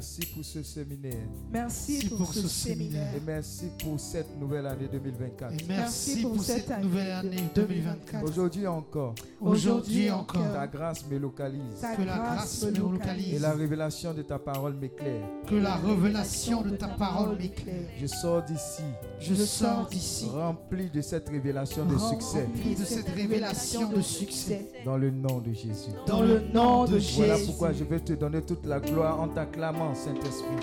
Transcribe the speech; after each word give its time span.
Merci 0.00 0.26
pour 0.34 0.44
ce 0.46 0.62
séminaire. 0.62 1.28
Merci 1.52 2.08
pour 2.08 2.32
ce 2.32 2.48
séminaire. 2.48 3.14
Et 3.14 3.20
merci 3.20 3.66
pour 3.84 4.00
cette 4.00 4.40
nouvelle 4.40 4.66
année 4.66 4.88
2024. 4.90 5.52
Et 5.52 5.64
merci 5.68 6.22
pour 6.22 6.42
cette 6.42 6.70
nouvelle 6.80 7.10
année 7.10 7.50
2024. 7.54 8.24
Aujourd'hui 8.24 8.66
encore. 8.66 9.14
Aujourd'hui 9.42 10.10
encore. 10.10 10.54
Ta 10.54 10.66
grâce 10.66 11.04
me 11.06 11.18
localise. 11.18 11.82
Que 11.98 12.02
la 12.02 12.16
grâce 12.16 12.64
me 12.64 12.78
localise. 12.78 13.34
Et 13.34 13.38
la 13.38 13.52
révélation 13.52 14.14
de 14.14 14.22
ta 14.22 14.38
parole 14.38 14.72
m'éclaire. 14.76 15.28
Que 15.46 15.56
la 15.56 15.74
révélation 15.76 16.62
de 16.62 16.70
ta 16.70 16.88
parole 16.88 17.36
m'éclaire. 17.36 17.90
Je 18.00 18.06
sors 18.06 18.42
d'ici. 18.42 18.84
Je 19.18 19.34
sors 19.34 19.86
d'ici. 19.86 20.24
Rempli 20.32 20.88
de 20.88 21.02
cette 21.02 21.28
révélation 21.28 21.84
de 21.84 21.98
succès. 21.98 22.44
Rempli 22.44 22.74
de 22.74 22.84
cette 22.86 23.08
révélation 23.10 23.90
de 23.90 24.00
succès. 24.00 24.66
Dans 24.82 24.96
le 24.96 25.10
nom 25.10 25.40
de 25.40 25.52
Jésus. 25.52 25.90
Dans 26.06 26.22
le 26.22 26.40
nom 26.54 26.86
de 26.86 26.98
Jésus. 26.98 27.16
Voilà 27.16 27.36
pourquoi 27.44 27.74
je 27.74 27.84
vais 27.84 28.00
te 28.00 28.14
donner 28.14 28.40
toute 28.40 28.64
la 28.64 28.80
gloire 28.80 29.20
en 29.20 29.28
t'acclamant, 29.28 29.89
Saint-Esprit. 29.94 30.56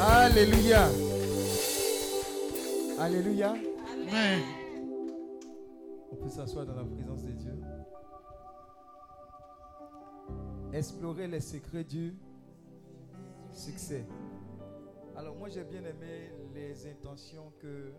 Alléluia. 0.00 0.88
Alléluia. 2.98 3.50
Amen. 3.50 4.40
On 6.10 6.16
peut 6.16 6.28
s'asseoir 6.28 6.66
dans 6.66 6.74
la 6.74 6.84
présence 6.84 7.22
de 7.22 7.32
Dieu. 7.32 7.58
Explorer 10.72 11.28
les 11.28 11.40
secrets 11.40 11.84
du 11.84 12.14
succès. 13.50 14.06
Alors 15.16 15.36
moi 15.36 15.48
j'ai 15.48 15.64
bien 15.64 15.80
aimé 15.80 16.32
les 16.54 16.86
intentions 16.86 17.52
que 17.60 17.92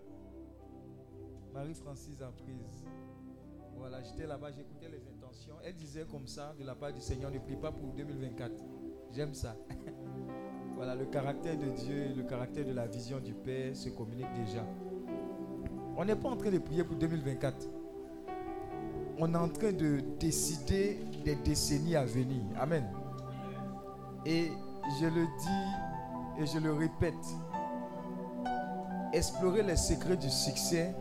Marie-Francis 1.53 2.21
a 2.21 2.31
prises. 2.31 2.83
Voilà, 3.77 4.01
j'étais 4.03 4.27
là-bas, 4.27 4.51
j'écoutais 4.51 4.89
les 4.89 5.07
intentions. 5.07 5.55
Elle 5.63 5.75
disait 5.75 6.05
comme 6.09 6.27
ça, 6.27 6.53
de 6.59 6.65
la 6.65 6.75
part 6.75 6.93
du 6.93 7.01
Seigneur, 7.01 7.31
ne 7.31 7.39
prie 7.39 7.55
pas 7.55 7.71
pour 7.71 7.91
2024. 7.93 8.51
J'aime 9.11 9.33
ça. 9.33 9.55
voilà, 10.75 10.95
le 10.95 11.05
caractère 11.05 11.57
de 11.57 11.69
Dieu, 11.69 12.13
le 12.15 12.23
caractère 12.23 12.65
de 12.65 12.73
la 12.73 12.87
vision 12.87 13.19
du 13.19 13.33
Père 13.33 13.75
se 13.75 13.89
communique 13.89 14.33
déjà. 14.33 14.65
On 15.95 16.05
n'est 16.05 16.15
pas 16.15 16.29
en 16.29 16.35
train 16.35 16.49
de 16.49 16.57
prier 16.57 16.83
pour 16.83 16.95
2024. 16.95 17.67
On 19.19 19.33
est 19.33 19.37
en 19.37 19.49
train 19.49 19.71
de 19.71 20.01
décider 20.19 20.99
des 21.23 21.35
décennies 21.35 21.95
à 21.95 22.05
venir. 22.05 22.41
Amen. 22.59 22.85
Et 24.25 24.51
je 24.99 25.05
le 25.05 25.25
dis 25.25 26.41
et 26.41 26.45
je 26.47 26.57
le 26.57 26.73
répète. 26.73 27.13
Explorer 29.13 29.61
les 29.61 29.75
secrets 29.75 30.17
du 30.17 30.29
succès 30.29 30.95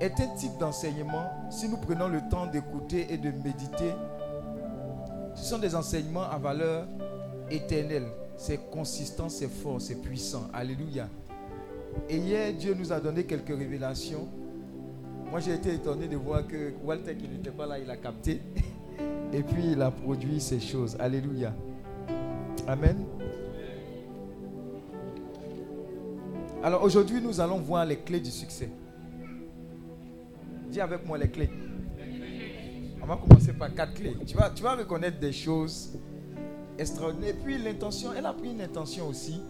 est 0.00 0.20
un 0.20 0.28
type 0.36 0.58
d'enseignement, 0.58 1.30
si 1.50 1.68
nous 1.68 1.78
prenons 1.78 2.08
le 2.08 2.20
temps 2.28 2.46
d'écouter 2.46 3.06
et 3.10 3.16
de 3.16 3.30
méditer, 3.30 3.92
ce 5.34 5.44
sont 5.44 5.58
des 5.58 5.74
enseignements 5.74 6.28
à 6.30 6.38
valeur 6.38 6.86
éternelle. 7.50 8.06
C'est 8.36 8.70
consistant, 8.70 9.28
c'est 9.28 9.48
fort, 9.48 9.80
c'est 9.80 10.00
puissant. 10.02 10.48
Alléluia. 10.52 11.08
Et 12.08 12.18
hier, 12.18 12.52
Dieu 12.52 12.74
nous 12.78 12.92
a 12.92 13.00
donné 13.00 13.24
quelques 13.24 13.56
révélations. 13.56 14.26
Moi, 15.30 15.40
j'ai 15.40 15.54
été 15.54 15.74
étonné 15.74 16.08
de 16.08 16.16
voir 16.16 16.46
que 16.46 16.72
Walter, 16.84 17.16
qui 17.16 17.28
n'était 17.28 17.50
pas 17.50 17.66
là, 17.66 17.78
il 17.78 17.90
a 17.90 17.96
capté. 17.96 18.40
Et 19.32 19.42
puis, 19.42 19.72
il 19.72 19.82
a 19.82 19.90
produit 19.90 20.40
ces 20.40 20.60
choses. 20.60 20.96
Alléluia. 21.00 21.52
Amen. 22.68 23.04
Alors 26.62 26.82
aujourd'hui, 26.82 27.20
nous 27.20 27.40
allons 27.40 27.58
voir 27.58 27.84
les 27.84 27.96
clés 27.96 28.20
du 28.20 28.30
succès. 28.30 28.68
Avec 30.80 31.06
moi 31.06 31.18
les 31.18 31.28
clés. 31.28 31.50
On 33.02 33.06
va 33.06 33.16
commencer 33.16 33.52
par 33.52 33.72
quatre 33.74 33.94
clés. 33.94 34.16
Tu 34.26 34.36
vas, 34.36 34.50
tu 34.50 34.62
vas 34.62 34.74
reconnaître 34.74 35.18
des 35.18 35.32
choses 35.32 35.98
extraordinaire. 36.78 37.30
Et 37.30 37.34
puis 37.34 37.58
l'intention, 37.58 38.10
elle 38.16 38.26
a 38.26 38.32
pris 38.32 38.50
une 38.50 38.60
intention 38.60 39.08
aussi. 39.08 39.40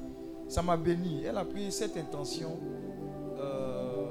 Ça 0.49 0.63
m'a 0.63 0.77
béni. 0.77 1.25
Elle 1.25 1.39
a 1.39 1.45
pris 1.45 1.73
cette 1.73 1.97
intention 1.97 2.59
euh, 3.39 4.07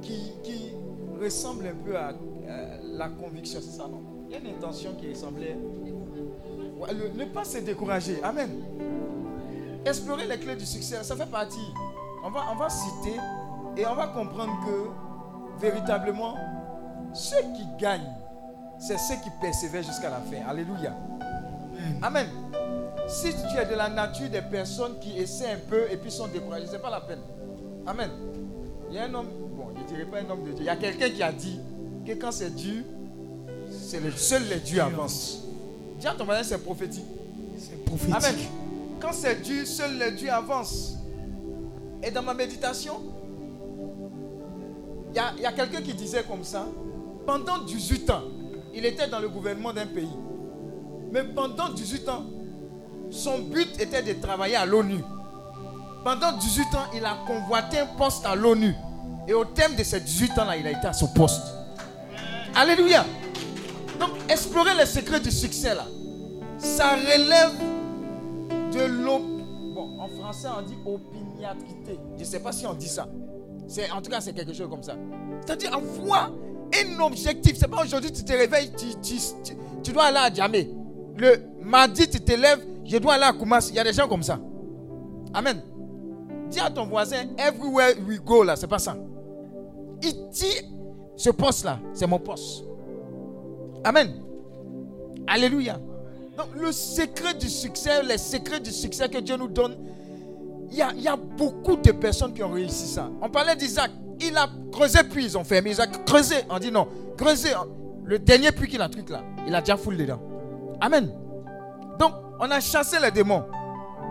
qui, 0.00 0.32
qui 0.42 0.72
ressemble 1.20 1.66
un 1.66 1.74
peu 1.84 1.96
à 1.96 2.14
la 2.82 3.08
conviction, 3.08 3.60
c'est 3.62 3.76
ça, 3.76 3.86
non? 3.86 4.02
Il 4.28 4.32
y 4.32 4.36
a 4.36 4.40
une 4.40 4.56
intention 4.56 4.94
qui 4.94 5.08
ressemblait. 5.08 5.56
Ne 7.16 7.24
pas 7.26 7.44
se 7.44 7.58
décourager. 7.58 8.22
Amen. 8.22 8.50
Explorer 9.84 10.26
les 10.26 10.38
clés 10.38 10.56
du 10.56 10.66
succès, 10.66 11.02
ça 11.02 11.16
fait 11.16 11.30
partie. 11.30 11.72
On 12.24 12.30
va, 12.30 12.40
on 12.52 12.56
va 12.56 12.68
citer 12.68 13.16
et 13.76 13.86
on 13.86 13.94
va 13.94 14.08
comprendre 14.08 14.52
que 14.66 15.07
véritablement, 15.60 16.34
ceux 17.12 17.40
qui 17.56 17.66
gagnent, 17.78 18.14
c'est 18.78 18.98
ceux 18.98 19.16
qui 19.16 19.30
persévèrent 19.40 19.82
jusqu'à 19.82 20.10
la 20.10 20.20
fin. 20.20 20.48
Alléluia. 20.48 20.94
Amen. 22.02 22.26
Si 23.08 23.30
tu 23.30 23.58
es 23.58 23.64
de 23.64 23.74
la 23.74 23.88
nature 23.88 24.28
des 24.28 24.42
personnes 24.42 24.98
qui 25.00 25.18
essaient 25.18 25.52
un 25.52 25.58
peu 25.68 25.90
et 25.90 25.96
puis 25.96 26.10
sont 26.10 26.28
découragées, 26.28 26.66
ce 26.66 26.72
n'est 26.72 26.78
pas 26.78 26.90
la 26.90 27.00
peine. 27.00 27.20
Amen. 27.86 28.10
Il 28.90 28.96
y 28.96 28.98
a 28.98 29.04
un 29.04 29.14
homme, 29.14 29.28
bon, 29.56 29.68
je 29.74 29.82
ne 29.82 29.88
dirais 29.88 30.04
pas 30.04 30.18
un 30.18 30.30
homme 30.30 30.44
de 30.44 30.52
Dieu. 30.52 30.60
Il 30.60 30.66
y 30.66 30.68
a 30.68 30.76
quelqu'un 30.76 31.10
qui 31.10 31.22
a 31.22 31.32
dit 31.32 31.58
que 32.06 32.12
quand 32.12 32.32
c'est 32.32 32.54
dur, 32.54 32.84
c'est 33.70 34.00
le 34.00 34.10
seul 34.10 34.42
les 34.48 34.60
dieux 34.60 34.82
avancent. 34.82 35.44
Dis 35.98 36.06
à 36.06 36.12
ton 36.12 36.24
voisin, 36.24 36.42
c'est 36.42 36.58
prophétique. 36.58 37.04
C'est 37.58 37.84
prophétique. 37.84 38.14
Amen. 38.14 38.34
Quand 39.00 39.12
c'est 39.12 39.42
dur, 39.42 39.66
seul 39.66 39.98
les 39.98 40.12
dieux 40.12 40.30
avancent. 40.30 40.96
Et 42.02 42.10
dans 42.10 42.22
ma 42.22 42.34
méditation, 42.34 43.00
il 45.10 45.42
y 45.42 45.46
a, 45.46 45.52
quelqu'un 45.52 45.80
qui 45.80 45.94
disait 45.94 46.22
comme 46.22 46.44
ça, 46.44 46.66
pendant 47.26 47.58
18 47.58 48.10
ans, 48.10 48.22
il 48.74 48.84
était 48.84 49.08
dans 49.08 49.18
le 49.20 49.28
gouvernement 49.28 49.72
d'un 49.72 49.86
pays. 49.86 50.08
Mais 51.10 51.24
pendant 51.24 51.70
18 51.70 52.08
ans, 52.08 52.24
son 53.10 53.38
but 53.38 53.80
était 53.80 54.02
de 54.02 54.12
travailler 54.20 54.56
à 54.56 54.66
l'ONU. 54.66 55.02
Pendant 56.04 56.32
18 56.32 56.62
ans, 56.74 56.86
il 56.94 57.04
a 57.04 57.16
convoité 57.26 57.78
un 57.80 57.86
poste 57.86 58.24
à 58.26 58.34
l'ONU. 58.34 58.74
Et 59.26 59.34
au 59.34 59.44
terme 59.44 59.74
de 59.74 59.82
ces 59.82 60.00
18 60.00 60.38
ans-là, 60.38 60.56
il 60.56 60.66
a 60.66 60.70
été 60.70 60.86
à 60.86 60.92
ce 60.92 61.06
poste. 61.06 61.42
Alléluia. 62.54 63.04
Donc, 63.98 64.10
explorer 64.28 64.74
les 64.74 64.86
secrets 64.86 65.20
du 65.20 65.30
succès, 65.30 65.74
là, 65.74 65.86
ça 66.58 66.90
relève 66.96 67.52
de 68.72 68.84
l'op... 68.84 69.22
Bon, 69.74 69.98
en 70.00 70.08
français, 70.08 70.48
on 70.56 70.62
dit 70.62 70.76
opiniâtrité. 70.84 71.98
Je 72.16 72.20
ne 72.20 72.24
sais 72.24 72.40
pas 72.40 72.52
si 72.52 72.66
on 72.66 72.74
dit 72.74 72.88
ça. 72.88 73.06
C'est, 73.68 73.90
en 73.90 74.00
tout 74.02 74.10
cas, 74.10 74.20
c'est 74.20 74.32
quelque 74.32 74.52
chose 74.52 74.68
comme 74.68 74.82
ça. 74.82 74.96
C'est-à-dire, 75.44 75.72
avoir 75.74 76.32
un 76.74 77.00
objectif. 77.00 77.56
C'est 77.58 77.68
pas 77.68 77.82
aujourd'hui, 77.84 78.10
tu 78.10 78.24
te 78.24 78.32
réveilles, 78.32 78.72
tu, 78.76 78.86
tu- 79.00 79.54
tu- 79.82 79.92
dois 79.92 80.04
aller 80.04 80.16
à 80.18 80.32
Djamé. 80.32 80.70
Le 81.16 81.36
mardi, 81.62 82.08
tu 82.08 82.20
te 82.20 82.32
lèves, 82.32 82.64
je 82.84 82.96
dois 82.98 83.14
aller 83.14 83.24
à 83.24 83.32
Koumas. 83.32 83.68
Il 83.70 83.76
y 83.76 83.78
a 83.78 83.84
des 83.84 83.92
gens 83.92 84.08
comme 84.08 84.22
ça. 84.22 84.38
Amen. 85.34 85.60
Dis 86.50 86.60
à 86.60 86.70
ton 86.70 86.86
voisin, 86.86 87.26
everywhere 87.36 87.94
we 88.08 88.18
go, 88.24 88.42
là, 88.42 88.56
c'est 88.56 88.66
pas 88.66 88.78
ça. 88.78 88.96
Il 90.02 90.28
dit, 90.30 90.46
ce 91.16 91.30
poste-là, 91.30 91.78
c'est 91.92 92.06
mon 92.06 92.18
poste. 92.18 92.64
Amen. 93.84 94.14
Alléluia. 95.26 95.78
Donc, 96.36 96.48
le 96.58 96.72
secret 96.72 97.34
du 97.34 97.48
succès, 97.48 98.02
les 98.02 98.16
secrets 98.18 98.60
du 98.60 98.70
succès 98.70 99.08
que 99.08 99.18
Dieu 99.18 99.36
nous 99.36 99.48
donne, 99.48 99.76
il 100.70 100.76
y 100.76 101.08
a, 101.08 101.16
beaucoup 101.16 101.76
de 101.76 101.92
personnes 101.92 102.32
qui 102.32 102.42
ont 102.42 102.50
réussi 102.50 102.86
ça. 102.86 103.10
On 103.22 103.28
parlait 103.28 103.56
d'Isaac. 103.56 103.90
Il 104.20 104.36
a 104.36 104.48
creusé 104.72 104.98
puis 105.04 105.24
ils 105.24 105.38
ont 105.38 105.44
fermé. 105.44 105.70
Isaac, 105.70 106.04
creusé. 106.04 106.36
On 106.50 106.58
dit 106.58 106.70
non. 106.70 106.88
Creusé. 107.16 107.50
Le 108.04 108.18
dernier 108.18 108.52
puits 108.52 108.68
qu'il 108.68 108.80
a 108.80 108.88
truc 108.88 109.10
là, 109.10 109.22
il 109.46 109.54
a 109.54 109.60
déjà 109.60 109.76
foule 109.76 109.96
dedans. 109.96 110.20
Amen. 110.80 111.10
Donc, 111.98 112.12
on 112.40 112.50
a 112.50 112.60
chassé 112.60 112.96
les 113.00 113.10
démons. 113.10 113.44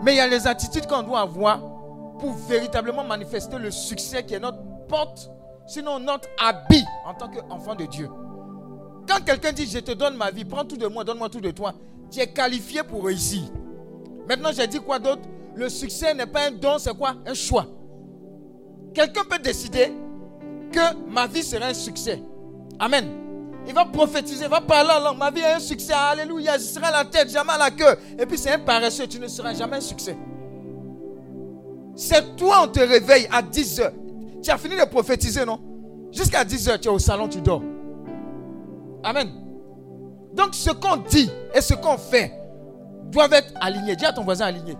Mais 0.04 0.14
il 0.14 0.16
y 0.16 0.20
a 0.20 0.28
les 0.28 0.46
attitudes 0.46 0.86
qu'on 0.86 1.02
doit 1.02 1.20
avoir 1.20 1.60
pour 2.18 2.32
véritablement 2.32 3.04
manifester 3.04 3.58
le 3.58 3.70
succès 3.70 4.24
qui 4.24 4.34
est 4.34 4.40
notre 4.40 4.58
porte, 4.88 5.30
sinon 5.66 5.98
notre 5.98 6.28
habit 6.40 6.84
en 7.04 7.14
tant 7.14 7.28
qu'enfant 7.28 7.74
de 7.74 7.86
Dieu. 7.86 8.08
Quand 9.08 9.24
quelqu'un 9.24 9.52
dit 9.52 9.66
je 9.66 9.78
te 9.78 9.92
donne 9.92 10.16
ma 10.16 10.30
vie, 10.30 10.44
prends 10.44 10.64
tout 10.64 10.76
de 10.76 10.86
moi, 10.86 11.02
donne-moi 11.04 11.28
tout 11.28 11.40
de 11.40 11.50
toi, 11.50 11.74
tu 12.10 12.20
es 12.20 12.26
qualifié 12.26 12.82
pour 12.82 13.04
réussir. 13.04 13.42
Maintenant, 14.28 14.50
j'ai 14.52 14.66
dit 14.66 14.78
quoi 14.78 14.98
d'autre? 14.98 15.22
Le 15.58 15.68
succès 15.68 16.14
n'est 16.14 16.26
pas 16.26 16.46
un 16.46 16.52
don, 16.52 16.78
c'est 16.78 16.96
quoi? 16.96 17.16
Un 17.26 17.34
choix. 17.34 17.66
Quelqu'un 18.94 19.22
peut 19.28 19.40
décider 19.40 19.92
que 20.70 21.10
ma 21.10 21.26
vie 21.26 21.42
sera 21.42 21.66
un 21.66 21.74
succès. 21.74 22.22
Amen. 22.78 23.08
Il 23.66 23.74
va 23.74 23.84
prophétiser, 23.84 24.44
il 24.44 24.50
va 24.50 24.60
parler 24.60 24.90
en 24.96 25.00
langue. 25.00 25.18
Ma 25.18 25.32
vie 25.32 25.40
est 25.40 25.54
un 25.54 25.58
succès. 25.58 25.92
Alléluia. 25.92 26.56
Je 26.58 26.62
serai 26.62 26.86
à 26.86 26.92
la 26.92 27.04
tête, 27.04 27.28
jamais 27.30 27.50
à 27.50 27.58
la 27.58 27.70
queue. 27.72 27.98
Et 28.16 28.24
puis 28.24 28.38
c'est 28.38 28.52
un 28.52 28.60
paresseux. 28.60 29.08
Tu 29.08 29.18
ne 29.18 29.26
seras 29.26 29.52
jamais 29.52 29.78
un 29.78 29.80
succès. 29.80 30.16
C'est 31.96 32.36
toi, 32.36 32.60
on 32.62 32.68
te 32.68 32.78
réveille 32.78 33.26
à 33.28 33.42
10 33.42 33.80
heures. 33.80 33.92
Tu 34.40 34.52
as 34.52 34.58
fini 34.58 34.76
de 34.76 34.84
prophétiser, 34.84 35.44
non? 35.44 35.58
Jusqu'à 36.12 36.44
10 36.44 36.68
heures, 36.68 36.80
tu 36.80 36.86
es 36.86 36.92
au 36.92 37.00
salon, 37.00 37.26
tu 37.28 37.40
dors. 37.40 37.62
Amen. 39.02 39.28
Donc 40.34 40.54
ce 40.54 40.70
qu'on 40.70 40.98
dit 40.98 41.28
et 41.52 41.60
ce 41.60 41.74
qu'on 41.74 41.98
fait 41.98 42.32
doivent 43.06 43.32
être 43.32 43.52
alignés. 43.60 43.96
Dis 43.96 44.06
à 44.06 44.12
ton 44.12 44.22
voisin 44.22 44.46
aligné. 44.46 44.76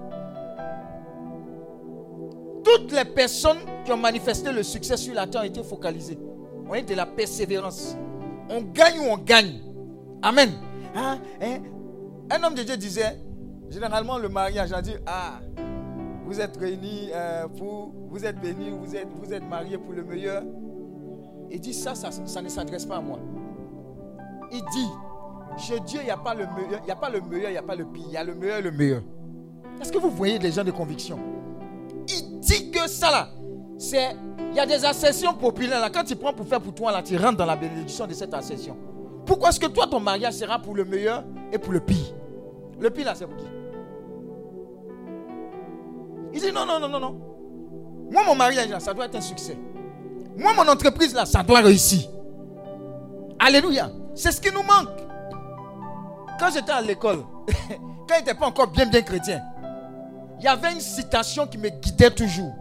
Toutes 2.68 2.92
les 2.92 3.06
personnes 3.06 3.60
qui 3.82 3.92
ont 3.92 3.96
manifesté 3.96 4.52
le 4.52 4.62
succès 4.62 4.98
sur 4.98 5.14
la 5.14 5.26
terre 5.26 5.40
ont 5.40 5.44
été 5.44 5.62
focalisées. 5.62 6.18
On 6.68 6.74
est 6.74 6.82
de 6.82 6.94
la 6.94 7.06
persévérance. 7.06 7.96
On 8.50 8.60
gagne 8.60 8.98
ou 8.98 9.04
on 9.10 9.16
gagne. 9.16 9.60
Amen. 10.20 10.50
Hein, 10.94 11.18
hein? 11.40 11.58
Un 12.30 12.42
homme 12.42 12.54
de 12.54 12.62
Dieu 12.62 12.76
disait, 12.76 13.18
généralement 13.70 14.18
le 14.18 14.28
mariage, 14.28 14.68
on 14.76 14.82
dit, 14.82 14.96
ah, 15.06 15.40
vous 16.26 16.38
êtes 16.42 16.58
réunis 16.58 17.08
euh, 17.14 17.48
pour, 17.48 17.94
vous 18.10 18.26
êtes 18.26 18.38
bénis, 18.38 18.68
vous 18.70 18.94
êtes, 18.94 19.08
vous 19.14 19.32
êtes 19.32 19.48
mariés 19.48 19.78
pour 19.78 19.94
le 19.94 20.04
meilleur. 20.04 20.42
Il 21.50 21.60
dit, 21.60 21.72
ça, 21.72 21.94
ça, 21.94 22.10
ça 22.12 22.42
ne 22.42 22.50
s'adresse 22.50 22.84
pas 22.84 22.96
à 22.96 23.00
moi. 23.00 23.18
Il 24.52 24.62
dit, 24.72 24.88
chez 25.56 25.80
Dieu, 25.80 26.00
il 26.02 26.04
n'y 26.04 26.10
a 26.10 26.18
pas 26.18 26.34
le 26.34 26.44
meilleur, 26.44 26.80
il 26.82 26.84
n'y 26.84 26.90
a 26.90 26.96
pas 26.96 27.08
le 27.08 27.22
meilleur, 27.22 27.48
il 27.48 27.52
n'y 27.52 27.58
a 27.58 27.62
pas 27.62 27.76
le 27.76 27.86
pire, 27.86 28.04
il 28.08 28.12
y 28.12 28.16
a 28.18 28.24
le 28.24 28.34
meilleur 28.34 28.58
et 28.58 28.62
le 28.62 28.72
meilleur. 28.72 29.02
Est-ce 29.80 29.90
que 29.90 29.98
vous 29.98 30.10
voyez 30.10 30.38
des 30.38 30.52
gens 30.52 30.64
de 30.64 30.70
conviction? 30.70 31.18
Il 32.08 32.40
dit 32.40 32.70
que 32.70 32.88
ça 32.88 33.10
là, 33.10 33.28
c'est, 33.78 34.16
il 34.50 34.56
y 34.56 34.60
a 34.60 34.66
des 34.66 34.84
accessions 34.84 35.34
populaires 35.34 35.80
là. 35.80 35.90
Quand 35.90 36.04
tu 36.04 36.16
prends 36.16 36.32
pour 36.32 36.46
faire 36.46 36.60
pour 36.60 36.74
toi 36.74 36.92
là, 36.92 37.02
tu 37.02 37.16
rentres 37.16 37.36
dans 37.36 37.46
la 37.46 37.56
bénédiction 37.56 38.06
de 38.06 38.14
cette 38.14 38.32
accession. 38.34 38.76
Pourquoi 39.26 39.50
est-ce 39.50 39.60
que 39.60 39.66
toi, 39.66 39.86
ton 39.86 40.00
mariage 40.00 40.34
sera 40.34 40.58
pour 40.58 40.74
le 40.74 40.84
meilleur 40.84 41.24
et 41.52 41.58
pour 41.58 41.72
le 41.72 41.80
pire? 41.80 42.14
Le 42.80 42.90
pire 42.90 43.06
là, 43.06 43.14
c'est 43.14 43.26
pour 43.26 43.36
qui? 43.36 43.44
Il 46.32 46.40
dit 46.40 46.52
non, 46.52 46.64
non, 46.64 46.80
non, 46.80 46.88
non, 46.88 47.00
non. 47.00 47.20
Moi, 48.10 48.22
mon 48.26 48.34
mariage 48.34 48.68
là, 48.68 48.80
ça 48.80 48.94
doit 48.94 49.06
être 49.06 49.16
un 49.16 49.20
succès. 49.20 49.56
Moi, 50.36 50.52
mon 50.54 50.66
entreprise 50.68 51.12
là, 51.14 51.26
ça 51.26 51.42
doit 51.42 51.60
réussir. 51.60 52.08
Alléluia. 53.38 53.90
C'est 54.14 54.32
ce 54.32 54.40
qui 54.40 54.50
nous 54.52 54.62
manque. 54.62 54.96
Quand 56.38 56.50
j'étais 56.52 56.72
à 56.72 56.80
l'école, 56.80 57.24
quand 58.08 58.14
je 58.26 58.32
pas 58.34 58.46
encore 58.46 58.68
bien, 58.68 58.86
bien 58.86 59.02
chrétien, 59.02 59.42
il 60.38 60.44
y 60.44 60.48
avait 60.48 60.72
une 60.72 60.80
citation 60.80 61.46
qui 61.46 61.58
me 61.58 61.68
guidait 61.68 62.10
toujours. 62.10 62.54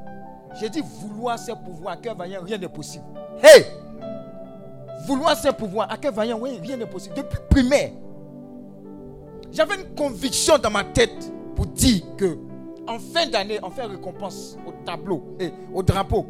J'ai 0.60 0.69
dit, 0.69 0.81
vouloir 0.81 1.38
ses 1.38 1.53
pouvoirs, 1.53 1.93
à 1.93 1.98
cœur 1.98 2.15
vaillant, 2.15 2.41
rien 2.43 2.57
n'est 2.57 2.69
possible. 2.69 3.05
Hey! 3.43 3.65
Vouloir 5.05 5.38
ses 5.38 5.51
pouvoirs, 5.51 5.91
à 5.91 5.98
cœur 5.98 6.13
vaillant, 6.13 6.39
oui, 6.39 6.60
rien 6.62 6.77
n'est 6.77 6.88
possible. 6.88 7.15
Depuis 7.15 7.38
primaire, 7.50 7.91
j'avais 9.51 9.75
une 9.75 9.96
conviction 9.96 10.57
dans 10.57 10.72
ma 10.72 10.84
tête 10.84 11.31
pour 11.55 11.67
dire 11.67 12.01
que 12.17 12.38
en 12.88 13.00
fin 13.00 13.27
d'année, 13.27 13.60
on 13.62 13.69
fait 13.69 13.84
récompense 13.84 14.57
au 14.65 14.72
tableau 14.86 15.36
et 15.39 15.51
au 15.74 15.84
drapeau. 15.84 16.25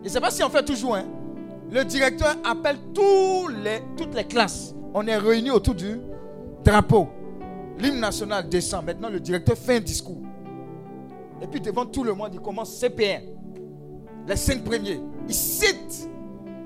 Je 0.00 0.08
ne 0.08 0.08
sais 0.08 0.20
pas 0.20 0.30
si 0.30 0.42
on 0.42 0.48
fait 0.48 0.64
toujours. 0.64 0.96
Hein. 0.96 1.04
Le 1.70 1.84
directeur 1.84 2.36
appelle 2.44 2.78
toutes 2.94 4.14
les 4.14 4.24
classes. 4.24 4.74
On 4.94 5.06
est 5.06 5.16
réunis 5.16 5.50
autour 5.50 5.74
du 5.74 6.00
drapeau. 6.64 7.08
L'hymne 7.78 8.00
national 8.00 8.48
descend. 8.48 8.84
Maintenant, 8.84 9.08
le 9.08 9.20
directeur 9.20 9.56
fait 9.56 9.76
un 9.76 9.80
discours. 9.80 10.22
Et 11.42 11.46
puis, 11.46 11.60
devant 11.60 11.86
tout 11.86 12.04
le 12.04 12.14
monde, 12.14 12.30
il 12.32 12.40
commence 12.40 12.80
CP1. 12.82 13.20
Les 14.26 14.36
cinq 14.36 14.64
premiers. 14.64 15.00
Il 15.28 15.34
cite. 15.34 16.08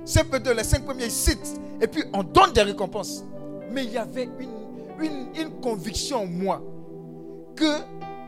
CP2, 0.07 0.55
les 0.57 0.65
cinq 0.65 0.85
premiers, 0.85 1.05
il 1.05 1.11
cite. 1.11 1.61
Et 1.81 1.87
puis, 1.87 2.03
on 2.13 2.23
donne 2.23 2.53
des 2.53 2.63
récompenses. 2.63 3.25
Mais 3.73 3.85
il 3.85 3.93
y 3.93 3.99
avait 3.99 4.29
une, 4.39 5.05
une, 5.05 5.27
une 5.41 5.51
conviction 5.61 6.23
en 6.23 6.27
moi 6.27 6.63
que 7.57 7.77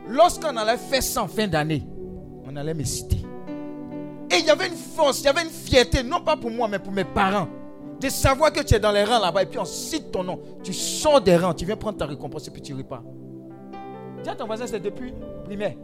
lorsqu'on 0.07 0.55
allait 0.57 0.77
faire 0.77 1.03
ça 1.03 1.23
en 1.23 1.27
fin 1.27 1.47
d'année, 1.47 1.83
on 2.45 2.55
allait 2.55 2.73
me 2.73 2.83
citer. 2.83 3.17
Et 4.31 4.39
il 4.39 4.45
y 4.45 4.49
avait 4.49 4.67
une 4.67 4.75
force, 4.75 5.21
il 5.21 5.25
y 5.25 5.27
avait 5.27 5.43
une 5.43 5.49
fierté, 5.49 6.03
non 6.03 6.21
pas 6.21 6.35
pour 6.35 6.49
moi, 6.51 6.67
mais 6.67 6.79
pour 6.79 6.91
mes 6.91 7.03
parents, 7.03 7.47
de 8.03 8.09
savoir 8.09 8.51
que 8.51 8.61
tu 8.61 8.75
es 8.75 8.79
dans 8.79 8.91
les 8.91 9.03
rangs 9.03 9.19
là-bas 9.19 9.43
et 9.43 9.45
puis 9.45 9.59
on 9.59 9.65
cite 9.65 10.11
ton 10.11 10.23
nom. 10.23 10.39
Tu 10.61 10.73
sors 10.73 11.21
des 11.21 11.37
rangs, 11.37 11.53
tu 11.53 11.65
viens 11.65 11.77
prendre 11.77 11.97
ta 11.97 12.05
récompense 12.05 12.47
et 12.47 12.51
puis 12.51 12.61
tu 12.61 12.73
repars. 12.73 13.03
Dis 14.21 14.29
à 14.29 14.35
ton 14.35 14.45
voisin, 14.45 14.67
c'est 14.67 14.79
depuis 14.79 15.13
primaire. 15.45 15.75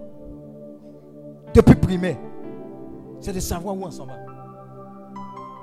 Depuis 1.53 1.75
primaire. 1.75 2.17
C'est 3.21 3.33
de 3.33 3.39
savoir 3.39 3.75
où 3.75 3.83
on 3.83 3.91
s'en 3.91 4.05
va. 4.05 4.13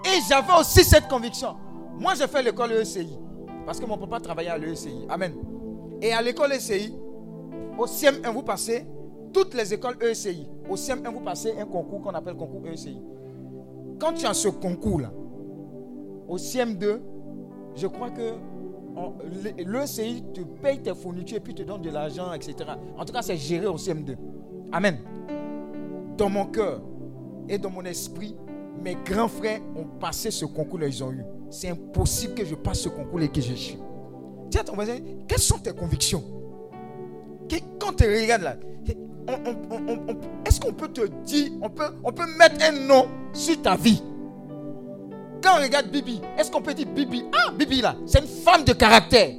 Et 0.04 0.20
j'avais 0.28 0.52
aussi 0.58 0.84
cette 0.84 1.08
conviction. 1.08 1.56
Moi, 1.98 2.14
j'ai 2.14 2.26
fait 2.26 2.42
l'école 2.42 2.72
ECI. 2.72 3.18
Parce 3.64 3.80
que 3.80 3.86
mon 3.86 3.98
papa 3.98 4.20
travaillait 4.20 4.50
à 4.50 4.58
l'ECI. 4.58 5.06
Amen. 5.08 5.34
Et 6.00 6.12
à 6.12 6.22
l'école 6.22 6.52
ECI, 6.52 6.94
au 7.78 7.86
CM1, 7.86 8.32
vous 8.32 8.42
passez 8.42 8.86
toutes 9.32 9.54
les 9.54 9.74
écoles 9.74 9.96
ECI. 10.00 10.46
Au 10.70 10.76
CM1, 10.76 11.12
vous 11.12 11.20
passez 11.20 11.54
un 11.58 11.64
concours 11.66 12.00
qu'on 12.02 12.14
appelle 12.14 12.36
concours 12.36 12.62
ECI. 12.66 12.98
Quand 13.98 14.12
tu 14.12 14.26
as 14.26 14.34
ce 14.34 14.48
concours-là, 14.48 15.10
au 16.28 16.36
CM2, 16.36 17.00
je 17.74 17.86
crois 17.86 18.10
que 18.10 18.34
l'ECI 19.58 20.24
te 20.32 20.40
paye 20.40 20.80
tes 20.80 20.94
fournitures 20.94 21.36
et 21.38 21.40
puis 21.40 21.54
te 21.54 21.62
donne 21.62 21.82
de 21.82 21.90
l'argent, 21.90 22.32
etc. 22.32 22.56
En 22.96 23.04
tout 23.04 23.12
cas, 23.12 23.22
c'est 23.22 23.36
géré 23.36 23.66
au 23.66 23.76
CM2. 23.76 24.16
Amen. 24.72 24.98
Dans 26.16 26.30
mon 26.30 26.46
cœur 26.46 26.80
et 27.48 27.58
dans 27.58 27.70
mon 27.70 27.82
esprit, 27.82 28.34
mes 28.82 28.96
grands 29.04 29.28
frères 29.28 29.60
ont 29.76 29.84
passé 29.98 30.30
ce 30.30 30.44
concours-là, 30.44 30.86
ils 30.86 31.04
ont 31.04 31.12
eu. 31.12 31.24
C'est 31.50 31.68
impossible 31.68 32.34
que 32.34 32.44
je 32.44 32.54
passe 32.54 32.80
ce 32.80 32.88
concours 32.88 33.20
et 33.20 33.28
que 33.28 33.40
je 33.40 33.54
suis. 33.54 33.78
Tiens, 34.50 34.64
ton 34.64 34.74
voisin, 34.74 34.96
quelles 35.28 35.38
sont 35.38 35.58
tes 35.58 35.72
convictions? 35.72 36.22
Quand 37.78 37.92
tu 37.92 38.04
regardes 38.04 38.42
là, 38.42 38.56
est-ce 40.44 40.60
qu'on 40.60 40.72
peut 40.72 40.88
te 40.88 41.06
dire, 41.24 41.52
on 41.60 41.68
peut, 41.68 41.84
on 42.02 42.12
peut 42.12 42.26
mettre 42.38 42.64
un 42.64 42.86
nom 42.86 43.06
sur 43.32 43.60
ta 43.60 43.76
vie? 43.76 44.02
Quand 45.42 45.58
on 45.58 45.62
regarde 45.62 45.86
Bibi, 45.88 46.20
est-ce 46.38 46.50
qu'on 46.50 46.62
peut 46.62 46.74
dire 46.74 46.86
Bibi? 46.86 47.24
Ah, 47.32 47.52
Bibi 47.52 47.80
là, 47.80 47.94
c'est 48.06 48.20
une 48.20 48.26
femme 48.26 48.64
de 48.64 48.72
caractère. 48.72 49.30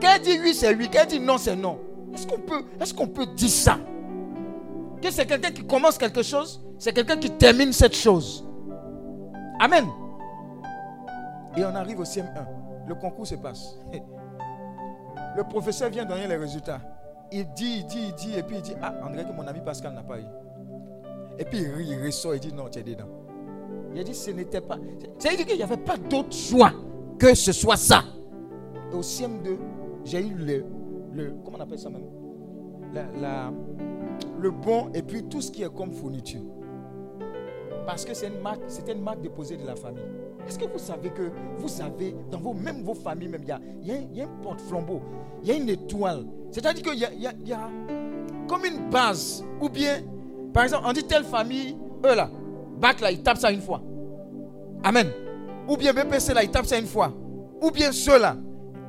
Qu'elle 0.00 0.20
dit 0.22 0.38
oui, 0.42 0.54
c'est 0.54 0.74
oui. 0.74 0.88
Qu'elle 0.88 1.06
dit 1.06 1.20
non, 1.20 1.38
c'est 1.38 1.56
non. 1.56 1.78
Est-ce 2.14 2.26
qu'on 2.26 2.38
peut, 2.38 2.64
est 2.80 3.14
peut 3.14 3.26
dire 3.34 3.48
ça? 3.48 3.78
Que 5.02 5.10
c'est 5.10 5.26
quelqu'un 5.26 5.50
qui 5.50 5.64
commence 5.64 5.98
quelque 5.98 6.22
chose, 6.22 6.60
c'est 6.78 6.92
quelqu'un 6.92 7.16
qui 7.16 7.30
termine 7.30 7.72
cette 7.72 7.94
chose. 7.94 8.46
Amen. 9.60 9.86
Et 11.56 11.64
on 11.64 11.74
arrive 11.74 12.00
au 12.00 12.04
CM1. 12.04 12.46
Le 12.86 12.94
concours 12.94 13.26
se 13.26 13.34
passe. 13.34 13.76
Le 15.36 15.44
professeur 15.44 15.90
vient 15.90 16.04
donner 16.04 16.26
les 16.26 16.36
résultats. 16.36 16.80
Il 17.30 17.52
dit, 17.52 17.78
il 17.80 17.86
dit, 17.86 18.06
il 18.08 18.14
dit, 18.14 18.38
et 18.38 18.42
puis 18.42 18.56
il 18.56 18.62
dit, 18.62 18.74
ah, 18.80 18.94
André, 19.04 19.24
que 19.24 19.32
mon 19.32 19.46
ami 19.46 19.60
Pascal 19.60 19.92
n'a 19.92 20.02
pas 20.02 20.18
eu. 20.18 20.24
Et 21.38 21.44
puis 21.44 21.58
il 21.58 21.70
rit, 21.70 21.88
il 21.90 22.04
ressort, 22.04 22.34
il 22.34 22.40
dit, 22.40 22.52
non, 22.52 22.68
tu 22.68 22.78
es 22.78 22.82
dedans. 22.82 23.06
Il 23.94 24.00
a 24.00 24.04
dit, 24.04 24.14
ce 24.14 24.30
n'était 24.30 24.60
pas. 24.60 24.78
C'est-à-dire 25.18 25.46
qu'il 25.46 25.56
n'y 25.56 25.62
avait 25.62 25.76
pas 25.76 25.96
d'autre 25.96 26.32
choix 26.32 26.72
que 27.18 27.34
ce 27.34 27.52
soit 27.52 27.76
ça. 27.76 28.04
Et 28.92 28.94
au 28.94 29.00
CM2, 29.00 29.56
j'ai 30.04 30.20
eu 30.20 30.34
le, 30.34 30.64
le, 31.12 31.34
Comment 31.44 31.58
on 31.58 31.62
appelle 31.62 31.78
ça 31.78 31.90
même? 31.90 32.06
La, 33.20 33.52
Le 34.40 34.50
bon 34.50 34.90
et 34.94 35.02
puis 35.02 35.24
tout 35.24 35.40
ce 35.40 35.50
qui 35.50 35.62
est 35.62 35.74
comme 35.74 35.92
fourniture. 35.92 36.42
Parce 37.86 38.04
que 38.04 38.14
c'est 38.14 38.28
une 38.28 38.40
marque, 38.40 38.62
c'était 38.68 38.92
une 38.92 39.02
marque 39.02 39.20
déposée 39.20 39.56
de 39.56 39.66
la 39.66 39.74
famille. 39.74 40.04
Est-ce 40.46 40.58
que 40.58 40.64
vous 40.66 40.78
savez 40.78 41.10
que 41.10 41.30
vous 41.58 41.68
savez, 41.68 42.14
dans 42.30 42.38
vos, 42.38 42.54
même 42.54 42.82
vos 42.82 42.94
familles, 42.94 43.28
même, 43.28 43.42
il 43.42 43.48
y 43.48 43.52
a, 43.52 43.60
y 44.14 44.20
a, 44.22 44.24
un 44.24 44.42
porte-flambeau, 44.42 45.00
il 45.42 45.48
y 45.48 45.52
a 45.52 45.54
une 45.56 45.68
étoile. 45.68 46.24
C'est-à-dire 46.50 46.82
qu'il 46.82 46.98
y 46.98 47.04
a, 47.04 47.12
y, 47.12 47.52
a, 47.52 47.70
comme 48.46 48.64
une 48.64 48.88
base. 48.90 49.44
Ou 49.60 49.68
bien, 49.68 50.02
par 50.54 50.64
exemple, 50.64 50.84
on 50.86 50.92
dit 50.92 51.04
telle 51.04 51.24
famille, 51.24 51.76
eux 52.04 52.14
là, 52.14 52.30
bac 52.78 53.00
là, 53.00 53.10
ils 53.10 53.22
tapent 53.22 53.38
ça 53.38 53.50
une 53.50 53.60
fois. 53.60 53.82
Amen. 54.82 55.10
Ou 55.68 55.76
bien 55.76 55.92
BPC 55.92 56.32
là, 56.34 56.42
ils 56.42 56.50
tapent 56.50 56.66
ça 56.66 56.78
une 56.78 56.86
fois. 56.86 57.12
Ou 57.60 57.70
bien 57.70 57.92
ceux-là. 57.92 58.36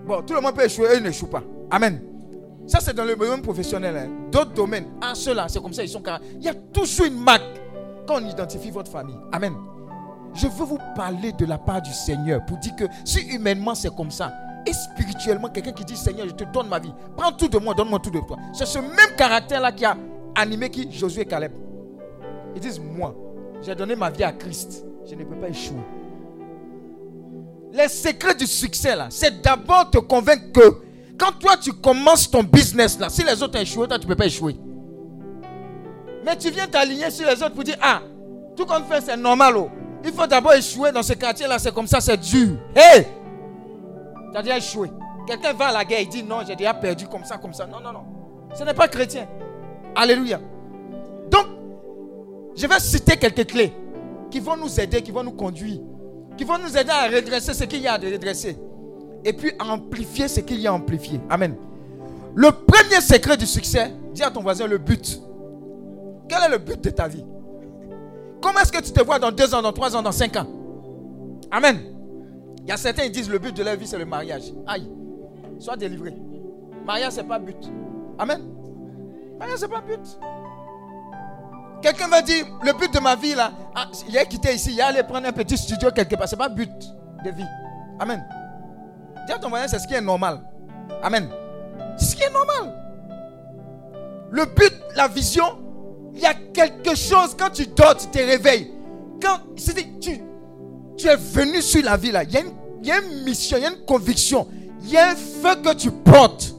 Bon, 0.05 0.22
tout 0.22 0.34
le 0.34 0.41
monde 0.41 0.55
peut 0.55 0.65
échouer, 0.65 0.88
eux 0.88 0.98
ils 0.98 1.03
n'échouent 1.03 1.27
pas. 1.27 1.43
Amen. 1.72 2.01
Ça, 2.67 2.79
c'est 2.81 2.93
dans 2.96 3.03
le 3.05 3.15
domaine 3.15 3.41
professionnel. 3.41 3.98
Hein. 3.98 4.10
D'autres 4.31 4.53
domaines, 4.53 4.86
ah, 5.01 5.13
ceux-là, 5.15 5.48
c'est 5.50 5.62
comme 5.62 5.74
ça, 5.74 5.84
ils 5.84 5.89
sont 5.89 6.01
carrés. 6.01 6.24
Il 6.36 6.43
y 6.43 6.50
a 6.50 6.53
toujours 6.53 7.08
une 7.08 7.19
marque 7.19 7.41
quand 8.08 8.22
on 8.22 8.27
identifie 8.27 8.69
votre 8.69 8.91
famille. 8.91 9.17
Amen. 9.31 9.53
Je 10.36 10.48
veux 10.48 10.65
vous 10.65 10.77
parler 10.96 11.31
de 11.31 11.46
la 11.46 11.58
part 11.58 11.81
du 11.81 11.91
Seigneur 11.91 12.46
pour 12.46 12.58
dire 12.58 12.75
que 12.75 12.86
si 13.03 13.22
humainement 13.22 13.74
c'est 13.74 13.93
comme 13.96 14.12
ça, 14.12 14.31
et 14.65 14.74
spirituellement, 14.74 15.50
quelqu'un 15.50 15.72
qui 15.72 15.84
dit 15.86 15.98
Seigneur, 15.98 16.27
je 16.27 16.34
te 16.34 16.43
donne 16.43 16.67
ma 16.67 16.79
vie, 16.79 16.93
prends 17.17 17.31
tout 17.31 17.48
de 17.48 17.58
moi, 17.58 17.74
donne-moi 17.74 18.00
tout 18.00 18.12
de 18.12 18.19
toi. 18.19 18.38
C'est 18.53 18.65
ce 18.67 18.77
même 18.77 19.15
caractère-là 19.17 19.72
qui 19.72 19.86
a 19.86 19.98
animé 20.36 20.69
qui? 20.69 20.91
Josué 20.91 21.22
et 21.22 21.25
Caleb. 21.25 21.51
Ils 22.55 22.62
disent 22.62 22.79
Moi, 22.79 23.15
j'ai 23.62 23.75
donné 23.75 23.96
ma 23.96 24.10
vie 24.10 24.24
à 24.24 24.32
Christ, 24.32 24.86
je 25.10 25.16
ne 25.16 25.24
peux 25.24 25.36
pas 25.36 25.50
échouer. 25.50 25.78
Les 27.72 27.88
secrets 27.88 28.36
du 28.36 28.48
succès, 28.48 28.96
là, 28.96 29.08
c'est 29.10 29.42
d'abord 29.42 29.89
te 29.89 30.00
convaincre 30.00 30.51
que 30.51 30.82
quand 31.18 31.32
toi 31.39 31.58
tu 31.58 31.74
commences 31.74 32.30
ton 32.30 32.44
business, 32.44 32.98
là, 33.00 33.10
si 33.10 33.24
les 33.24 33.44
autres 33.44 33.60
échoué, 33.60 33.88
toi 33.88 34.00
tu 34.00 34.06
ne 34.06 34.10
peux 34.10 34.16
pas 34.16 34.25
échouer. 34.25 34.56
Mais 36.25 36.36
tu 36.38 36.50
viens 36.50 36.68
t'aligner 36.68 37.12
sur 37.12 37.28
les 37.28 37.42
autres 37.44 37.54
pour 37.54 37.63
dire 37.63 37.78
Ah, 37.82 38.01
tout 38.56 38.66
qu'on 38.66 38.84
fait, 38.84 39.01
c'est 39.01 39.18
normal. 39.18 39.56
Oh. 39.58 39.70
Il 40.04 40.12
faut 40.13 40.28
d'abord 40.28 40.54
échouer 40.54 40.92
dans 40.92 41.04
ce 41.04 41.13
quartier-là, 41.13 41.60
c'est 41.60 41.74
comme 41.74 41.88
ça, 41.88 42.00
c'est 42.00 42.18
dur. 42.18 42.58
Hé! 42.75 43.06
Tu 44.32 44.38
as 44.38 44.42
déjà 44.42 44.58
échoué. 44.58 44.89
Quelqu'un 45.28 45.54
va 45.54 45.68
à 45.68 45.72
la 45.74 45.86
guerre, 45.86 46.01
il 46.01 46.10
dit 46.10 46.24
non, 46.24 46.42
j'ai 46.48 46.56
déjà 46.56 46.74
perdu 46.74 47.08
comme 47.08 47.24
ça, 47.24 47.38
comme 47.38 47.54
ça. 47.54 47.68
Non, 47.68 47.80
non, 47.80 47.92
non. 47.92 48.04
Ce 48.56 48.63
n'est 48.63 48.74
pas 48.74 48.88
chrétien. 48.88 49.28
Alléluia. 49.96 50.39
Donc, 51.30 51.46
je 52.56 52.68
vais 52.68 52.79
citer 52.79 53.18
quelques 53.18 53.48
clés 53.48 53.74
qui 54.29 54.39
vont 54.39 54.58
nous 54.58 54.79
aider, 54.79 55.01
qui 55.01 55.12
vont 55.12 55.24
nous 55.24 55.32
conduire, 55.32 55.79
qui 56.38 56.44
vont 56.44 56.58
nous 56.58 56.77
aider 56.77 56.91
à 56.91 57.08
redresser 57.08 57.53
ce 57.53 57.63
qu'il 57.63 57.82
y 57.82 57.88
a 57.88 57.94
à 57.94 57.98
redresser. 57.98 58.58
Et 59.25 59.34
puis 59.34 59.51
amplifier 59.60 60.27
ce 60.27 60.39
qu'il 60.39 60.60
y 60.60 60.68
a 60.68 60.72
à 60.72 60.74
amplifier. 60.74 61.20
Amen. 61.29 61.56
Le 62.36 62.51
premier 62.51 63.01
secret 63.01 63.38
du 63.38 63.46
succès, 63.46 63.91
dis 64.13 64.24
à 64.24 64.32
ton 64.32 64.41
voisin 64.41 64.68
le 64.68 64.77
but. 64.77 65.22
Quel 66.27 66.44
est 66.44 66.50
le 66.50 66.58
but 66.58 66.82
de 66.82 66.89
ta 66.89 67.08
vie? 67.08 67.25
Comment 68.41 68.60
est-ce 68.60 68.72
que 68.72 68.82
tu 68.82 68.91
te 68.91 69.03
vois 69.03 69.20
dans 69.20 69.32
deux 69.32 69.53
ans, 69.53 69.62
dans 69.62 69.74
trois 69.74 69.96
ans, 69.96 70.01
dans 70.01 70.12
cinq 70.12 70.38
ans? 70.38 70.48
Amen. 71.51 71.79
Il 72.62 72.70
y 72.70 72.72
a 72.72 72.77
certains 72.77 73.03
qui 73.03 73.12
disent 73.12 73.29
le 73.29 73.39
but 73.39 73.56
de 73.56 73.63
leur 73.63 73.75
vie, 73.75 73.88
c'est 73.88 73.98
le 73.98 74.06
mariage. 74.06 74.53
Aïe. 74.68 74.88
Sois 75.58 75.75
délivré. 75.75 76.13
Mariage, 76.86 77.13
ce 77.13 77.22
n'est 77.22 77.27
pas 77.27 77.39
but. 77.39 77.58
Amen. 78.18 78.41
Mariage, 79.39 79.58
ce 79.60 79.65
n'est 79.65 79.72
pas 79.72 79.82
but. 79.82 80.00
Quelqu'un 81.81 82.07
va 82.07 82.21
dire, 82.21 82.45
le 82.62 82.74
but 82.74 82.93
de 82.93 83.00
ma 83.00 83.15
vie, 83.15 83.36
là, 83.36 83.51
ah, 83.74 83.88
il 84.07 84.17
a 84.17 84.25
quitté 84.25 84.53
ici, 84.53 84.71
il 84.74 84.81
a 84.81 84.88
allé 84.88 85.03
prendre 85.03 85.27
un 85.27 85.31
petit 85.31 85.57
studio 85.57 85.91
quelque 85.91 86.15
part. 86.15 86.27
Ce 86.27 86.36
n'est 86.36 86.39
pas 86.39 86.50
but 86.50 86.71
de 87.24 87.31
vie. 87.31 87.45
Amen. 88.00 88.24
Dis 89.25 89.33
à 89.33 89.39
ton 89.39 89.50
voisin, 89.50 89.67
c'est 89.67 89.79
ce 89.79 89.88
qui 89.88 89.93
est 89.93 90.01
normal. 90.01 90.41
Amen. 91.01 91.29
C'est 91.98 92.05
ce 92.05 92.15
qui 92.15 92.24
est 92.24 92.31
normal. 92.31 92.75
Le 94.31 94.45
but, 94.45 94.74
la 94.95 95.07
vision, 95.07 95.57
il 96.13 96.21
y 96.21 96.25
a 96.25 96.33
quelque 96.33 96.95
chose 96.95 97.36
quand 97.38 97.50
tu 97.50 97.65
dors, 97.67 97.95
tu 97.95 98.07
te 98.07 98.17
réveilles. 98.19 98.71
Quand 99.21 99.39
tu, 99.55 100.21
tu 100.98 101.07
es 101.07 101.15
venu 101.15 101.62
sur 101.62 101.83
la 101.83 101.98
vie 101.98 102.12
là, 102.12 102.24
il 102.24 102.31
y 102.88 102.91
a 102.91 103.00
une 103.00 103.24
mission, 103.24 103.57
il 103.57 103.63
y 103.63 103.65
a 103.65 103.69
une 103.69 103.86
conviction, 103.86 104.48
il 104.83 104.91
y 104.91 104.98
a 104.98 105.12
un 105.12 105.15
feu 105.15 105.55
que 105.63 105.74
tu 105.74 105.91
portes. 105.91 106.55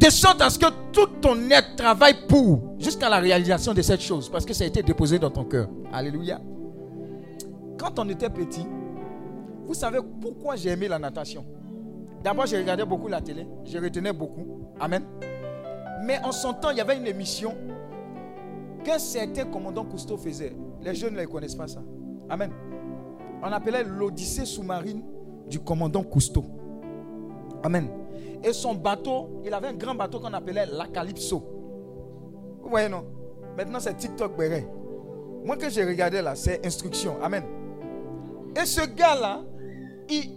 De 0.00 0.08
sorte 0.08 0.40
à 0.40 0.48
ce 0.48 0.58
que 0.58 0.66
tout 0.92 1.06
ton 1.20 1.36
être 1.50 1.76
travaille 1.76 2.26
pour, 2.26 2.74
jusqu'à 2.78 3.10
la 3.10 3.18
réalisation 3.18 3.74
de 3.74 3.82
cette 3.82 4.00
chose, 4.00 4.30
parce 4.30 4.46
que 4.46 4.54
ça 4.54 4.64
a 4.64 4.66
été 4.66 4.82
déposé 4.82 5.18
dans 5.18 5.28
ton 5.28 5.44
cœur. 5.44 5.68
Alléluia. 5.92 6.40
Quand 7.78 7.98
on 7.98 8.08
était 8.08 8.30
petit, 8.30 8.66
vous 9.66 9.74
savez 9.74 9.98
pourquoi 10.20 10.56
j'ai 10.56 10.70
aimé 10.70 10.88
la 10.88 10.98
natation 10.98 11.44
D'abord, 12.24 12.46
j'ai 12.46 12.56
regardé 12.58 12.84
beaucoup 12.84 13.08
la 13.08 13.20
télé, 13.20 13.46
je 13.64 13.78
retenais 13.78 14.12
beaucoup. 14.12 14.70
Amen. 14.80 15.02
Mais 16.04 16.18
en 16.24 16.32
son 16.32 16.54
temps, 16.54 16.70
il 16.70 16.78
y 16.78 16.80
avait 16.80 16.96
une 16.96 17.06
émission 17.06 17.54
qu'un 18.84 18.98
certain 18.98 19.44
commandant 19.44 19.84
Cousteau 19.84 20.16
faisait. 20.16 20.56
Les 20.82 20.94
jeunes 20.94 21.14
ne 21.14 21.24
connaissent 21.26 21.54
pas 21.54 21.68
ça. 21.68 21.82
Amen. 22.30 22.50
On 23.42 23.52
appelait 23.52 23.84
l'Odyssée 23.84 24.46
sous-marine 24.46 25.02
du 25.46 25.60
commandant 25.60 26.02
Cousteau. 26.02 26.44
Amen. 27.62 27.88
Et 28.42 28.52
son 28.52 28.74
bateau, 28.74 29.42
il 29.44 29.52
avait 29.52 29.68
un 29.68 29.74
grand 29.74 29.94
bateau 29.94 30.18
qu'on 30.18 30.32
appelait 30.32 30.66
la 30.66 30.86
Calypso. 30.86 31.42
Vous 32.62 32.68
voyez, 32.70 32.88
non? 32.88 33.04
Maintenant, 33.56 33.80
c'est 33.80 33.96
TikTok 33.96 34.36
Béret. 34.36 34.66
Moi, 35.44 35.56
que 35.56 35.68
j'ai 35.68 35.84
regardé 35.84 36.22
là, 36.22 36.34
c'est 36.34 36.64
instruction. 36.64 37.16
Amen. 37.22 37.42
Et 38.60 38.64
ce 38.64 38.82
gars-là, 38.86 39.42
il, 40.08 40.30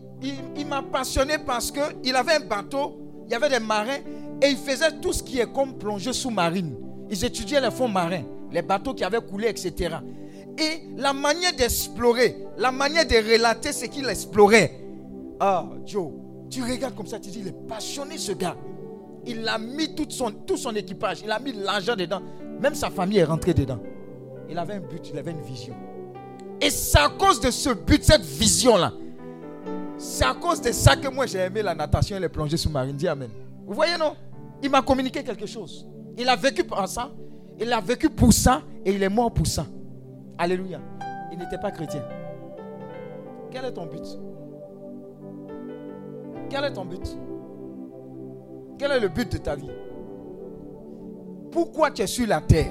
il 0.56 0.68
m'a 0.68 0.82
passionné 0.82 1.36
parce 1.46 1.72
qu'il 1.72 2.16
avait 2.16 2.34
un 2.34 2.46
bateau, 2.46 2.98
il 3.26 3.32
y 3.32 3.36
avait 3.36 3.50
des 3.50 3.60
marins, 3.60 4.00
et 4.42 4.48
il 4.48 4.58
faisait 4.58 5.00
tout 5.02 5.14
ce 5.14 5.24
qui 5.24 5.40
est 5.40 5.52
comme 5.52 5.78
plongée 5.78 6.14
sous-marine. 6.14 6.76
Ils 7.10 7.24
étudiaient 7.24 7.62
les 7.62 7.72
fonds 7.72 7.88
marins, 7.88 8.24
les 8.52 8.62
bateaux 8.62 8.94
qui 8.94 9.04
avaient 9.04 9.22
coulé, 9.22 9.48
etc. 9.48 9.98
Et 10.58 10.84
la 10.98 11.14
manière 11.14 11.54
d'explorer, 11.54 12.38
la 12.58 12.72
manière 12.72 13.06
de 13.06 13.16
relater 13.16 13.72
ce 13.72 13.86
qu'il 13.86 14.08
explorait. 14.10 14.80
Ah, 15.40 15.68
Joe, 15.86 16.12
tu 16.54 16.62
regardes 16.62 16.96
comme 16.96 17.08
ça, 17.08 17.20
tu 17.20 17.30
dis, 17.30 17.40
il 17.40 17.48
est 17.48 17.68
passionné 17.68 18.18
ce 18.18 18.32
gars. 18.32 18.56
Il 19.26 19.48
a 19.48 19.58
mis 19.58 19.96
tout 19.96 20.06
son, 20.10 20.32
tout 20.32 20.58
son 20.58 20.76
équipage, 20.76 21.22
il 21.24 21.32
a 21.32 21.40
mis 21.40 21.54
l'argent 21.54 21.96
dedans. 21.96 22.22
Même 22.60 22.76
sa 22.76 22.90
famille 22.90 23.18
est 23.18 23.24
rentrée 23.24 23.54
dedans. 23.54 23.80
Il 24.50 24.58
avait 24.58 24.74
un 24.74 24.80
but, 24.82 25.10
il 25.12 25.18
avait 25.18 25.32
une 25.32 25.42
vision. 25.42 25.74
Et 26.62 26.70
c'est 26.70 27.00
à 27.00 27.10
cause 27.10 27.40
de 27.40 27.50
ce 27.50 27.72
but, 27.72 28.04
cette 28.04 28.22
vision-là. 28.22 28.94
C'est 29.98 30.26
à 30.26 30.34
cause 30.34 30.62
de 30.62 30.72
ça 30.72 30.96
que 30.96 31.08
moi 31.08 31.26
j'ai 31.26 31.40
aimé 31.40 31.62
la 31.62 31.74
natation 31.74 32.18
et 32.18 32.20
les 32.20 32.30
plongées 32.30 32.58
sous-marines. 32.58 32.96
Dis 32.96 33.08
Amen. 33.08 33.30
Vous 33.66 33.74
voyez, 33.74 33.98
non? 33.98 34.16
Il 34.62 34.70
m'a 34.70 34.82
communiqué 34.82 35.24
quelque 35.24 35.46
chose. 35.46 35.88
Il 36.18 36.28
a 36.28 36.36
vécu 36.36 36.64
pour 36.64 36.86
ça. 36.88 37.12
Il 37.60 37.72
a 37.72 37.80
vécu 37.80 38.10
pour 38.10 38.34
ça 38.34 38.62
et 38.86 38.94
il 38.94 39.02
est 39.02 39.10
mort 39.10 39.34
pour 39.34 39.48
ça. 39.48 39.66
Alléluia. 40.38 40.80
Il 41.32 41.38
n'était 41.40 41.58
pas 41.58 41.72
chrétien. 41.72 42.04
Quel 43.52 43.66
est 43.66 43.72
ton 43.72 43.86
but? 43.86 44.04
Quel 46.54 46.66
est 46.66 46.74
ton 46.74 46.86
but? 46.86 47.18
Quel 48.78 48.92
est 48.92 49.00
le 49.00 49.08
but 49.08 49.32
de 49.32 49.38
ta 49.40 49.56
vie? 49.56 49.72
Pourquoi 51.52 51.90
tu 51.90 52.04
es 52.04 52.08
sur 52.08 52.28
la 52.28 52.42
terre? 52.42 52.70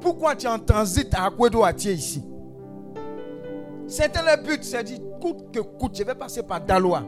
Pourquoi 0.00 0.34
tu 0.34 0.46
es 0.46 0.48
en 0.48 0.58
transit 0.58 1.12
à 1.12 1.26
Akwedo 1.26 1.62
Atier 1.62 1.92
ici? 1.92 2.24
C'était 3.86 4.22
le 4.22 4.42
but, 4.42 4.64
c'est 4.64 4.82
dit, 4.82 4.98
coûte 5.20 5.52
que 5.52 5.60
coûte, 5.60 5.94
je 5.94 6.04
vais 6.04 6.14
passer 6.14 6.42
par 6.42 6.62
Daloa. 6.62 7.02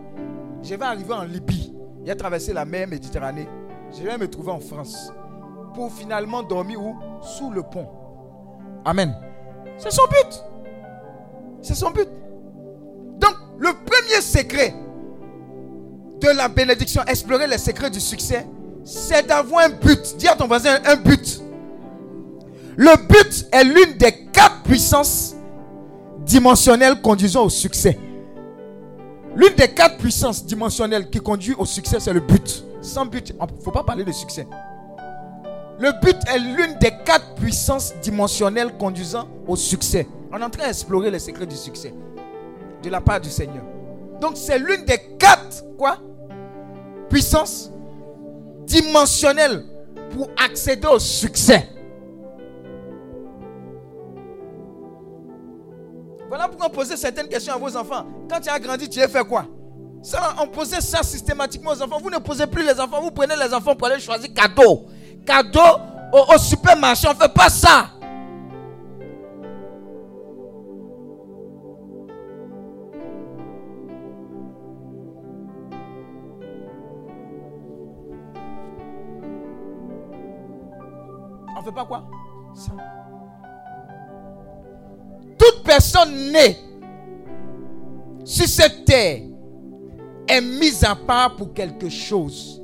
Je 0.62 0.74
vais 0.74 0.84
arriver 0.84 1.14
en 1.14 1.22
Libye. 1.22 1.74
J'ai 2.04 2.16
traversé 2.16 2.52
la 2.52 2.66
mer 2.66 2.86
Méditerranée. 2.86 3.48
Je 3.92 4.02
vais 4.02 4.18
me 4.18 4.28
trouver 4.28 4.52
en 4.52 4.60
France. 4.60 5.10
Pour 5.72 5.90
finalement 5.90 6.42
dormir 6.42 6.84
où? 6.84 6.96
Sous 7.22 7.50
le 7.50 7.62
pont. 7.62 7.88
Amen. 8.84 9.14
C'est 9.78 9.90
son 9.90 10.04
but. 10.10 10.44
C'est 11.62 11.74
son 11.74 11.92
but. 11.92 12.10
Donc, 13.18 13.36
le 13.56 13.70
premier 13.86 14.20
secret 14.20 14.74
de 16.30 16.36
la 16.36 16.48
bénédiction, 16.48 17.02
explorer 17.06 17.46
les 17.46 17.58
secrets 17.58 17.90
du 17.90 18.00
succès, 18.00 18.46
c'est 18.84 19.26
d'avoir 19.26 19.66
un 19.66 19.70
but. 19.70 20.16
Dis 20.16 20.28
à 20.28 20.36
ton 20.36 20.46
voisin 20.46 20.78
un 20.84 20.96
but. 20.96 21.40
Le 22.76 22.96
but 23.06 23.46
est 23.52 23.64
l'une 23.64 23.96
des 23.98 24.12
quatre 24.32 24.62
puissances 24.62 25.34
dimensionnelles 26.20 27.00
conduisant 27.00 27.44
au 27.44 27.50
succès. 27.50 27.98
L'une 29.34 29.54
des 29.54 29.68
quatre 29.68 29.98
puissances 29.98 30.44
dimensionnelles 30.44 31.08
qui 31.10 31.18
conduit 31.18 31.54
au 31.58 31.64
succès, 31.64 31.98
c'est 32.00 32.12
le 32.12 32.20
but. 32.20 32.64
Sans 32.80 33.06
but, 33.06 33.30
il 33.30 33.34
ne 33.34 33.62
faut 33.62 33.70
pas 33.70 33.82
parler 33.82 34.04
de 34.04 34.12
succès. 34.12 34.46
Le 35.78 35.90
but 36.00 36.16
est 36.32 36.38
l'une 36.38 36.78
des 36.80 36.92
quatre 37.04 37.34
puissances 37.34 37.94
dimensionnelles 38.02 38.76
conduisant 38.78 39.26
au 39.46 39.56
succès. 39.56 40.06
On 40.32 40.38
est 40.38 40.44
en 40.44 40.50
train 40.50 40.66
d'explorer 40.66 41.10
les 41.10 41.18
secrets 41.18 41.46
du 41.46 41.56
succès 41.56 41.92
de 42.82 42.90
la 42.90 43.00
part 43.00 43.20
du 43.20 43.30
Seigneur. 43.30 43.64
Donc 44.20 44.32
c'est 44.36 44.58
l'une 44.58 44.84
des 44.84 44.98
quatre 45.18 45.64
quoi? 45.76 45.98
Puissances 47.12 47.70
dimensionnelles 48.64 49.64
pour 50.12 50.30
accéder 50.42 50.88
au 50.88 50.98
succès. 50.98 51.68
Voilà 56.28 56.48
pourquoi 56.48 56.68
on 56.68 56.70
posait 56.70 56.96
certaines 56.96 57.28
questions 57.28 57.52
à 57.52 57.58
vos 57.58 57.76
enfants. 57.76 58.06
Quand 58.30 58.40
tu 58.40 58.48
as 58.48 58.58
grandi, 58.58 58.88
tu 58.88 59.02
as 59.02 59.08
fait 59.08 59.24
quoi? 59.24 59.44
Ça, 60.02 60.34
On 60.40 60.46
posait 60.46 60.80
ça 60.80 61.02
systématiquement 61.02 61.72
aux 61.72 61.82
enfants. 61.82 61.98
Vous 62.02 62.08
ne 62.10 62.16
posez 62.18 62.46
plus 62.46 62.64
les 62.64 62.80
enfants, 62.80 63.02
vous 63.02 63.10
prenez 63.10 63.36
les 63.36 63.52
enfants 63.52 63.76
pour 63.76 63.88
aller 63.88 64.00
choisir 64.00 64.32
cadeau. 64.32 64.86
Cadeau 65.26 65.60
au, 66.12 66.34
au 66.34 66.38
supermarché, 66.38 67.06
on 67.08 67.12
ne 67.12 67.16
fait 67.16 67.32
pas 67.34 67.50
ça. 67.50 67.90
Pas 81.72 81.84
quoi. 81.84 82.04
Toute 85.38 85.62
personne 85.64 86.32
née 86.32 86.56
sur 88.24 88.46
cette 88.46 88.84
terre 88.84 89.22
est 90.28 90.40
mise 90.40 90.84
à 90.84 90.94
part 90.94 91.36
pour 91.36 91.52
quelque 91.52 91.88
chose. 91.88 92.62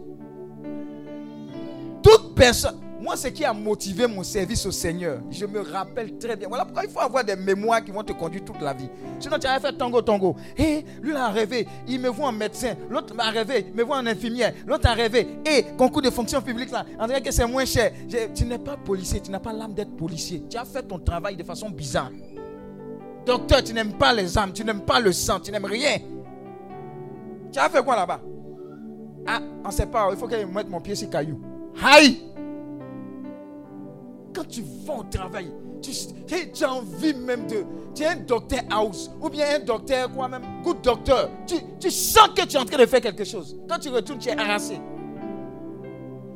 Toute 2.03 2.35
personne. 2.35 2.81
Moi, 3.09 3.17
ce 3.17 3.29
qui 3.29 3.43
a 3.43 3.55
motivé 3.55 4.07
mon 4.07 4.23
service 4.23 4.67
au 4.67 4.71
Seigneur, 4.71 5.23
je 5.31 5.47
me 5.47 5.61
rappelle 5.61 6.19
très 6.19 6.37
bien. 6.37 6.47
Voilà 6.47 6.67
pourquoi 6.67 6.85
il 6.85 6.91
faut 6.91 7.01
avoir 7.01 7.25
des 7.25 7.37
mémoires 7.37 7.83
qui 7.83 7.91
vont 7.91 8.03
te 8.03 8.13
conduire 8.13 8.45
toute 8.45 8.61
la 8.61 8.75
vie. 8.75 8.91
Sinon, 9.19 9.39
tu 9.39 9.47
avais 9.47 9.67
fait 9.67 9.73
tango, 9.73 10.03
tango. 10.03 10.37
Et 10.59 10.85
lui 11.01 11.15
a 11.15 11.29
rêvé, 11.29 11.67
il 11.87 12.03
me 12.03 12.11
voit 12.11 12.29
en 12.29 12.33
médecin. 12.33 12.75
L'autre 12.91 13.15
m'a 13.15 13.31
rêvé, 13.31 13.65
il 13.69 13.75
me 13.75 13.83
voit 13.83 13.97
en 13.97 14.07
infirmière. 14.07 14.53
L'autre 14.67 14.91
a 14.91 14.93
rêvé. 14.93 15.27
Et 15.47 15.65
concours 15.79 16.03
de 16.03 16.11
fonction 16.11 16.43
publique 16.43 16.71
là, 16.71 16.85
dirait 17.07 17.23
que 17.23 17.31
c'est 17.31 17.47
moins 17.47 17.65
cher. 17.65 17.93
tu 18.35 18.45
n'es 18.45 18.59
pas 18.59 18.77
policier, 18.77 19.21
tu 19.23 19.31
n'as 19.31 19.41
pas 19.41 19.55
l'âme 19.55 19.73
d'être 19.73 19.97
policier. 19.97 20.45
Tu 20.51 20.59
as 20.59 20.67
fait 20.67 20.83
ton 20.83 20.99
travail 20.99 21.35
de 21.35 21.45
façon 21.45 21.71
bizarre. 21.71 22.11
Docteur, 23.25 23.65
tu 23.65 23.73
n'aimes 23.73 23.95
pas 23.95 24.13
les 24.13 24.37
âmes, 24.37 24.53
tu 24.53 24.63
n'aimes 24.67 24.83
pas 24.83 25.01
le 25.01 25.13
sang, 25.13 25.41
tu 25.41 25.51
n'aimes 25.51 25.65
rien. 25.65 25.97
Tu 27.51 27.59
as 27.59 27.71
fait 27.71 27.83
quoi 27.83 27.97
là-bas? 27.97 28.21
Ah, 29.27 29.41
on 29.65 29.69
ne 29.69 29.73
sait 29.73 29.87
pas, 29.87 30.11
il 30.11 30.19
faut 30.19 30.29
que 30.29 30.39
je 30.39 30.45
mette 30.45 30.69
mon 30.69 30.83
pied 30.83 30.95
sur 30.95 31.09
caillou. 31.09 31.41
Aïe 31.83 32.28
Quand 34.39 34.47
tu 34.47 34.63
vas 34.87 34.95
au 34.95 35.03
travail, 35.03 35.51
tu, 35.83 36.65
as 36.65 36.73
envie 36.73 37.13
même 37.13 37.49
de. 37.49 37.65
Tu 37.93 38.05
es 38.05 38.07
un 38.07 38.17
docteur 38.17 38.61
house 38.71 39.11
ou 39.21 39.29
bien 39.29 39.57
un 39.57 39.59
docteur, 39.59 40.09
quoi 40.13 40.29
même, 40.29 40.45
good 40.63 40.81
docteur. 40.81 41.29
Tu, 41.45 41.57
tu 41.81 41.91
sens 41.91 42.29
que 42.29 42.47
tu 42.47 42.57
es 42.57 42.61
en 42.61 42.65
train 42.65 42.79
de 42.79 42.87
faire 42.87 43.01
quelque 43.01 43.25
chose. 43.25 43.59
Quand 43.69 43.81
tu 43.81 43.89
retournes, 43.89 44.21
tu 44.21 44.29
es 44.29 44.39
harassé. 44.39 44.81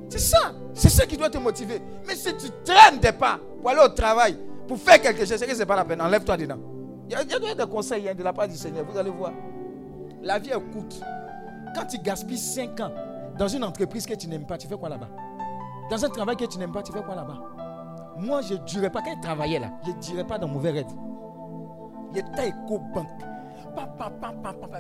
C'est 0.09 0.19
ça. 0.19 0.53
C'est 0.75 0.89
ça 0.89 1.07
qui 1.07 1.17
doit 1.17 1.31
te 1.31 1.39
motiver. 1.39 1.81
Mais 2.05 2.17
si 2.17 2.37
tu 2.37 2.49
traînes 2.65 2.99
des 2.99 3.13
pas 3.13 3.39
pour 3.61 3.71
aller 3.71 3.83
au 3.85 3.89
travail, 3.91 4.37
pour 4.67 4.79
faire 4.79 5.01
quelque 5.01 5.25
chose, 5.25 5.37
c'est 5.37 5.47
que 5.47 5.55
ce 5.55 5.61
n'est 5.61 5.67
pas 5.67 5.77
la 5.77 5.85
peine. 5.85 6.01
Enlève-toi 6.01 6.37
dedans. 6.37 6.59
Il 7.09 7.13
y 7.13 7.15
a, 7.15 7.23
il 7.23 7.31
y 7.31 7.51
a 7.51 7.55
des 7.55 7.71
conseils 7.71 8.09
hein, 8.09 8.17
de 8.17 8.23
la 8.25 8.33
part 8.33 8.49
du 8.49 8.57
Seigneur. 8.57 8.85
Vous 8.85 8.99
allez 8.99 9.11
voir. 9.11 9.31
La 10.23 10.41
vie 10.41 10.51
est 10.51 10.73
courte. 10.73 11.01
Quand 11.73 11.87
tu 11.87 11.99
gaspilles 11.99 12.37
5 12.37 12.81
ans 12.81 12.93
dans 13.39 13.47
une 13.47 13.63
entreprise 13.63 14.07
que 14.07 14.15
tu 14.15 14.27
n'aimes 14.27 14.47
pas, 14.47 14.59
tu 14.59 14.67
fais 14.67 14.77
quoi 14.77 14.89
là-bas? 14.89 15.09
Dans 15.89 16.05
un 16.05 16.09
travail 16.09 16.35
que 16.37 16.47
tu 16.47 16.59
n'aimes 16.59 16.73
pas, 16.73 16.83
tu 16.83 16.91
fais 16.91 17.03
quoi 17.03 17.15
là-bas? 17.15 17.62
Moi, 18.19 18.43
je 18.43 18.55
ne 18.55 18.59
dirais 18.59 18.91
pas, 18.91 19.03
quand 19.03 19.15
je 19.17 19.23
travaillais 19.23 19.59
là, 19.59 19.71
je 19.85 19.91
ne 19.91 19.99
dirais 19.99 20.25
pas 20.25 20.39
dans 20.39 20.49
mauvais 20.49 20.71
rêve. 20.71 20.87
J'étais 22.15 22.49
éco-banque. 22.49 23.09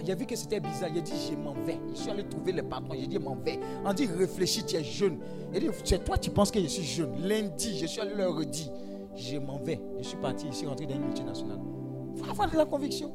J'ai 0.04 0.14
vu 0.14 0.26
que 0.26 0.36
c'était 0.36 0.60
bizarre. 0.60 0.90
J'ai 0.94 1.00
dit, 1.00 1.30
je 1.30 1.34
m'en 1.36 1.54
vais. 1.54 1.80
Je 1.94 2.00
suis 2.00 2.10
allé 2.10 2.24
trouver 2.28 2.52
le 2.52 2.62
patron. 2.62 2.94
J'ai 2.94 3.06
dit, 3.06 3.14
je 3.14 3.20
m'en 3.20 3.36
vais. 3.36 3.58
On 3.84 3.92
dit, 3.94 4.06
réfléchis, 4.06 4.64
tu 4.64 4.76
es 4.76 4.84
jeune. 4.84 5.18
Il 5.54 5.60
dit, 5.60 5.70
c'est 5.84 6.04
toi, 6.04 6.18
tu 6.18 6.30
penses 6.30 6.50
que 6.50 6.60
je 6.60 6.66
suis 6.66 6.84
jeune. 6.84 7.10
Lundi, 7.26 7.78
je 7.78 7.86
suis 7.86 8.00
allé 8.00 8.14
leur 8.14 8.36
redire, 8.36 8.70
je 9.16 9.38
m'en 9.38 9.58
vais. 9.58 9.80
Je 9.98 10.04
suis 10.04 10.18
parti, 10.18 10.46
je 10.50 10.56
suis 10.56 10.66
rentré 10.66 10.86
dans 10.86 10.94
une 10.94 11.06
multinationale. 11.06 11.58
Il 12.14 12.22
faut 12.22 12.30
avoir 12.30 12.50
de 12.50 12.56
la 12.56 12.66
conviction. 12.66 13.12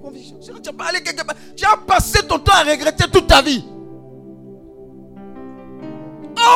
Conviction. 0.00 0.36
Sinon, 0.40 0.60
tu 0.62 0.72
pas 0.72 0.86
allé 0.90 1.02
quelque 1.02 1.26
part. 1.26 1.36
Tu 1.56 1.64
as 1.64 1.76
passé 1.76 2.24
ton 2.26 2.38
temps 2.38 2.52
à 2.54 2.62
regretter 2.62 3.10
toute 3.10 3.26
ta 3.26 3.42
vie. 3.42 3.64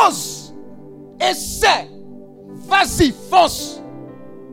Ose. 0.06 0.45
Essaie. 1.20 1.88
Vas-y, 2.68 3.14
fonce. 3.30 3.80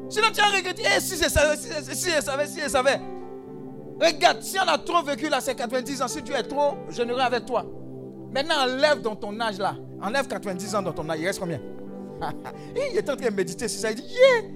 Sinon, 0.10 0.28
tu 0.34 0.42
as 0.42 0.56
regretté. 0.56 0.84
Eh, 0.96 1.00
si 1.00 1.18
je 1.22 1.30
savais, 1.30 1.58
si, 1.58 1.96
si 1.96 2.10
je 2.12 2.22
savais, 2.22 2.48
si 2.48 2.62
je 2.62 2.70
savais. 2.70 3.00
Regarde, 4.00 4.42
si 4.42 4.58
on 4.60 4.68
a 4.68 4.78
trop 4.78 5.02
vécu 5.04 5.30
là, 5.30 5.40
c'est 5.42 5.56
90 5.56 6.02
ans. 6.02 6.08
Si 6.08 6.22
tu 6.24 6.34
es 6.34 6.44
trop 6.44 6.76
généreux 6.90 7.20
avec 7.20 7.46
toi. 7.46 7.66
Maintenant, 8.34 8.56
enlève 8.64 9.02
dans 9.02 9.16
ton 9.16 9.40
âge 9.40 9.58
là. 9.58 9.76
Enlève 10.02 10.28
90 10.28 10.76
ans 10.76 10.82
dans 10.82 10.94
ton 10.94 11.10
âge. 11.10 11.20
Il 11.20 11.28
reste 11.28 11.40
combien? 11.40 11.60
Il 12.76 12.98
est 12.98 13.10
en 13.10 13.16
train 13.16 13.30
de 13.30 13.36
méditer 13.36 13.68
sur 13.68 13.80
ça. 13.80 13.92
Il 13.92 13.96
dit, 13.96 14.04
yeah. 14.04 14.50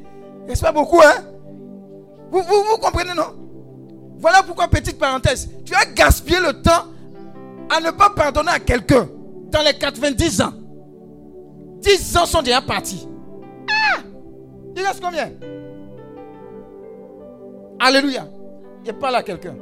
Il 0.49 0.57
pas 0.59 0.71
beaucoup, 0.71 1.01
hein? 1.01 1.23
Vous, 2.31 2.41
vous, 2.41 2.63
vous 2.69 2.77
comprenez, 2.77 3.13
non? 3.13 3.47
Voilà 4.19 4.41
pourquoi, 4.43 4.67
petite 4.67 4.97
parenthèse, 4.97 5.49
tu 5.63 5.73
as 5.75 5.85
gaspillé 5.85 6.39
le 6.39 6.61
temps 6.61 6.85
à 7.69 7.79
ne 7.79 7.91
pas 7.91 8.09
pardonner 8.09 8.51
à 8.51 8.59
quelqu'un 8.59 9.07
dans 9.51 9.61
les 9.61 9.73
90 9.73 10.41
ans. 10.41 10.53
10 11.79 12.17
ans 12.17 12.25
sont 12.25 12.41
déjà 12.41 12.61
partis. 12.61 13.07
Ah 13.69 13.99
Il 14.75 14.83
reste 14.83 15.01
combien? 15.01 15.31
Alléluia. 17.79 18.27
Il 18.85 18.93
parle 18.93 19.15
à 19.15 19.23
quelqu'un. 19.23 19.55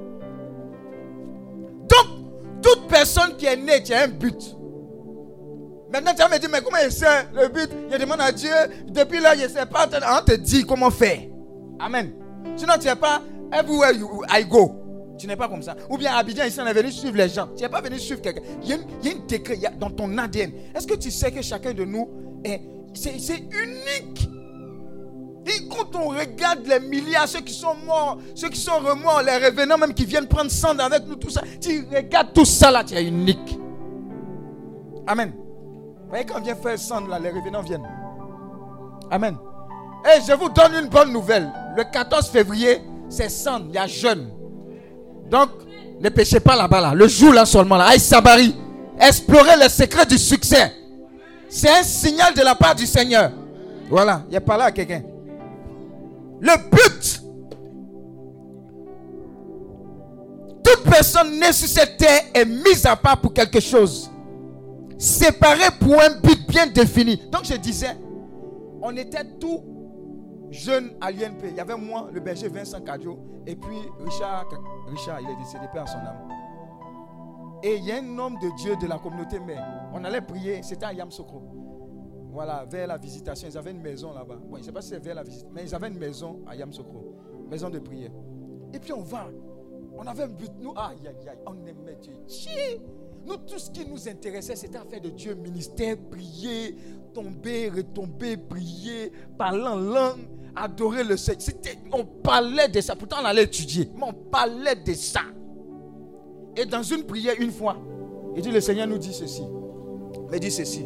Donc, 1.89 2.07
toute 2.61 2.87
personne 2.87 3.35
qui 3.37 3.45
est 3.45 3.55
née, 3.57 3.83
tu 3.83 3.93
as 3.93 4.03
un 4.03 4.07
but. 4.07 4.55
Maintenant, 5.91 6.11
tu 6.11 6.17
vas 6.17 6.29
me 6.29 6.39
dire, 6.39 6.49
mais 6.51 6.61
comment 6.61 6.77
il 6.83 6.91
sait 6.91 7.27
le 7.33 7.47
but? 7.47 7.69
Je 7.91 7.97
demande 7.97 8.21
à 8.21 8.31
Dieu. 8.31 8.49
Depuis 8.87 9.19
là, 9.19 9.35
je 9.35 9.43
ne 9.43 9.47
sais 9.47 9.65
pas. 9.65 9.87
On 9.87 10.23
te 10.23 10.33
dit 10.35 10.65
comment 10.65 10.91
faire. 10.91 11.19
Amen. 11.79 12.11
Sinon, 12.55 12.73
tu 12.79 12.87
n'es 12.87 12.95
pas 12.95 13.21
everywhere 13.51 13.93
you, 13.93 14.23
I 14.29 14.43
go. 14.45 14.84
Tu 15.17 15.27
n'es 15.27 15.35
pas 15.35 15.47
comme 15.47 15.61
ça. 15.61 15.75
Ou 15.89 15.97
bien 15.97 16.13
Abidjan, 16.15 16.45
ici, 16.45 16.59
on 16.61 16.67
est 16.67 16.73
venu 16.73 16.91
suivre 16.91 17.15
les 17.15 17.29
gens. 17.29 17.47
Tu 17.55 17.63
n'es 17.63 17.69
pas 17.69 17.81
venu 17.81 17.97
suivre 17.99 18.21
quelqu'un. 18.21 18.41
Il 18.63 18.69
y 18.69 18.73
a, 18.73 18.77
il 19.01 19.07
y 19.07 19.11
a 19.11 19.15
une 19.15 19.25
décret 19.25 19.59
dans 19.79 19.89
ton 19.89 20.17
ADN. 20.17 20.51
Est-ce 20.75 20.87
que 20.87 20.95
tu 20.95 21.11
sais 21.11 21.31
que 21.31 21.41
chacun 21.41 21.73
de 21.73 21.85
nous 21.85 22.09
est. 22.43 22.61
C'est 22.93 23.37
unique? 23.37 24.29
Et 25.47 25.67
quand 25.67 25.95
on 25.95 26.09
regarde 26.09 26.65
les 26.65 26.79
milliards, 26.79 27.27
ceux 27.27 27.41
qui 27.41 27.53
sont 27.53 27.75
morts, 27.85 28.17
ceux 28.33 28.49
qui 28.49 28.59
sont 28.59 28.79
remords, 28.79 29.21
les 29.21 29.37
revenants 29.37 29.77
même 29.77 29.93
qui 29.93 30.05
viennent 30.05 30.27
prendre 30.27 30.49
sang 30.49 30.77
avec 30.79 31.05
nous, 31.07 31.15
tout 31.15 31.29
ça, 31.29 31.41
tu 31.61 31.85
regardes 31.93 32.33
tout 32.33 32.45
ça 32.45 32.71
là, 32.71 32.83
tu 32.83 32.95
es 32.95 33.03
unique. 33.03 33.59
Amen. 35.05 35.33
Vous 35.35 36.09
voyez, 36.09 36.25
quand 36.25 36.39
on 36.39 36.41
vient 36.41 36.55
faire 36.55 36.79
sang 36.79 37.05
là, 37.05 37.19
les 37.19 37.29
revenants 37.29 37.61
viennent. 37.61 37.87
Amen. 39.11 39.37
Et 40.05 40.21
je 40.27 40.33
vous 40.33 40.49
donne 40.49 40.73
une 40.83 40.89
bonne 40.89 41.11
nouvelle. 41.13 41.51
Le 41.77 41.83
14 41.83 42.27
février, 42.29 42.81
c'est 43.09 43.29
sang, 43.29 43.59
il 43.67 43.75
y 43.75 43.77
a 43.77 43.85
jeûne. 43.85 44.29
Donc, 45.29 45.49
ne 46.01 46.09
pêchez 46.09 46.39
pas 46.39 46.55
là-bas, 46.55 46.81
là. 46.81 46.93
Le 46.93 47.07
jour 47.07 47.33
là 47.33 47.45
seulement, 47.45 47.77
là. 47.77 47.85
Aïe 47.85 47.99
Sabari, 47.99 48.55
explorez 48.99 49.57
les 49.59 49.69
secrets 49.69 50.05
du 50.05 50.17
succès. 50.17 50.71
C'est 51.49 51.69
un 51.69 51.83
signal 51.83 52.33
de 52.33 52.41
la 52.41 52.55
part 52.55 52.75
du 52.75 52.85
Seigneur. 52.85 53.31
Voilà, 53.89 54.23
il 54.29 54.35
a 54.35 54.41
pas 54.41 54.57
là 54.57 54.71
quelqu'un. 54.71 55.03
Le 56.41 56.51
but 56.69 57.21
Toute 60.65 60.83
personne 60.83 61.39
née 61.39 61.53
sur 61.53 61.67
cette 61.67 61.97
terre 61.97 62.21
est 62.33 62.45
mise 62.45 62.85
à 62.87 62.95
part 62.95 63.21
pour 63.21 63.31
quelque 63.33 63.59
chose. 63.59 64.09
Séparée 64.97 65.69
pour 65.79 65.93
un 66.01 66.19
but 66.23 66.39
bien 66.49 66.65
défini. 66.65 67.21
Donc 67.31 67.43
je 67.43 67.53
disais, 67.55 67.95
on 68.81 68.95
était 68.97 69.23
tous 69.39 69.61
jeunes 70.51 70.95
à 71.01 71.11
l'INP. 71.11 71.49
Il 71.49 71.55
y 71.55 71.59
avait 71.59 71.77
moi, 71.77 72.09
le 72.11 72.19
berger 72.19 72.47
Vincent 72.47 72.81
Cadio, 72.81 73.19
et 73.45 73.55
puis 73.55 73.77
Richard, 73.99 74.47
Richard, 74.87 75.21
il 75.21 75.29
est 75.29 75.35
décédé, 75.35 75.65
père 75.71 75.83
à 75.83 75.87
son 75.87 75.97
âme. 75.97 76.29
Et 77.63 77.77
il 77.77 77.85
y 77.85 77.91
a 77.91 77.97
un 77.97 78.17
homme 78.19 78.37
de 78.39 78.55
Dieu 78.57 78.75
de 78.75 78.87
la 78.87 78.99
communauté 78.99 79.39
mère. 79.39 79.89
On 79.93 80.03
allait 80.03 80.21
prier, 80.21 80.61
c'était 80.61 80.85
à 80.85 80.93
Yamsokro. 80.93 81.41
Voilà, 82.31 82.65
vers 82.65 82.87
la 82.87 82.97
visitation. 82.97 83.47
Ils 83.49 83.57
avaient 83.57 83.71
une 83.71 83.81
maison 83.81 84.13
là-bas. 84.13 84.35
Bon, 84.35 84.55
je 84.55 84.59
ne 84.59 84.65
sais 84.65 84.71
pas 84.71 84.81
si 84.81 84.89
c'est 84.89 84.99
vers 84.99 85.15
la 85.15 85.23
visite, 85.23 85.47
mais 85.51 85.63
ils 85.63 85.73
avaient 85.73 85.87
une 85.87 85.97
maison 85.97 86.41
à 86.45 86.55
Yamsokro. 86.55 87.15
Maison 87.49 87.69
de 87.69 87.79
prière. 87.79 88.11
Et 88.73 88.79
puis 88.79 88.93
on 88.93 89.01
va. 89.01 89.27
On 89.97 90.05
avait 90.05 90.23
un 90.23 90.27
but. 90.27 90.51
Nous, 90.59 90.73
aïe, 90.75 91.07
aïe, 91.07 91.29
aïe, 91.29 91.37
on 91.47 91.65
aimait 91.65 91.95
Dieu. 91.95 92.13
Nous, 93.25 93.37
tout 93.37 93.57
ce 93.57 93.71
qui 93.71 93.85
nous 93.85 94.07
intéressait, 94.07 94.55
c'était 94.55 94.77
à 94.77 94.83
faire 94.83 95.01
de 95.01 95.09
Dieu 95.09 95.33
ministère, 95.33 95.97
prier, 96.11 96.75
tomber, 97.13 97.69
retomber, 97.69 98.37
prier, 98.37 99.11
parler 99.37 99.63
en 99.63 99.77
langue, 99.77 100.19
adorer 100.55 101.03
le 101.03 101.17
Seigneur. 101.17 101.43
On 101.91 102.05
parlait 102.05 102.67
de 102.67 102.81
ça. 102.81 102.95
Pourtant, 102.95 103.17
on 103.21 103.25
allait 103.25 103.43
étudier. 103.43 103.89
Mais 103.95 104.03
on 104.07 104.13
parlait 104.13 104.75
de 104.75 104.93
ça. 104.93 105.21
Et 106.55 106.65
dans 106.65 106.83
une 106.83 107.03
prière, 107.03 107.35
une 107.39 107.51
fois, 107.51 107.77
il 108.35 108.41
dit, 108.41 108.51
le 108.51 108.61
Seigneur 108.61 108.87
nous 108.87 108.97
dit 108.97 109.13
ceci. 109.13 109.43
Mais 110.31 110.39
dit 110.39 110.51
ceci. 110.51 110.85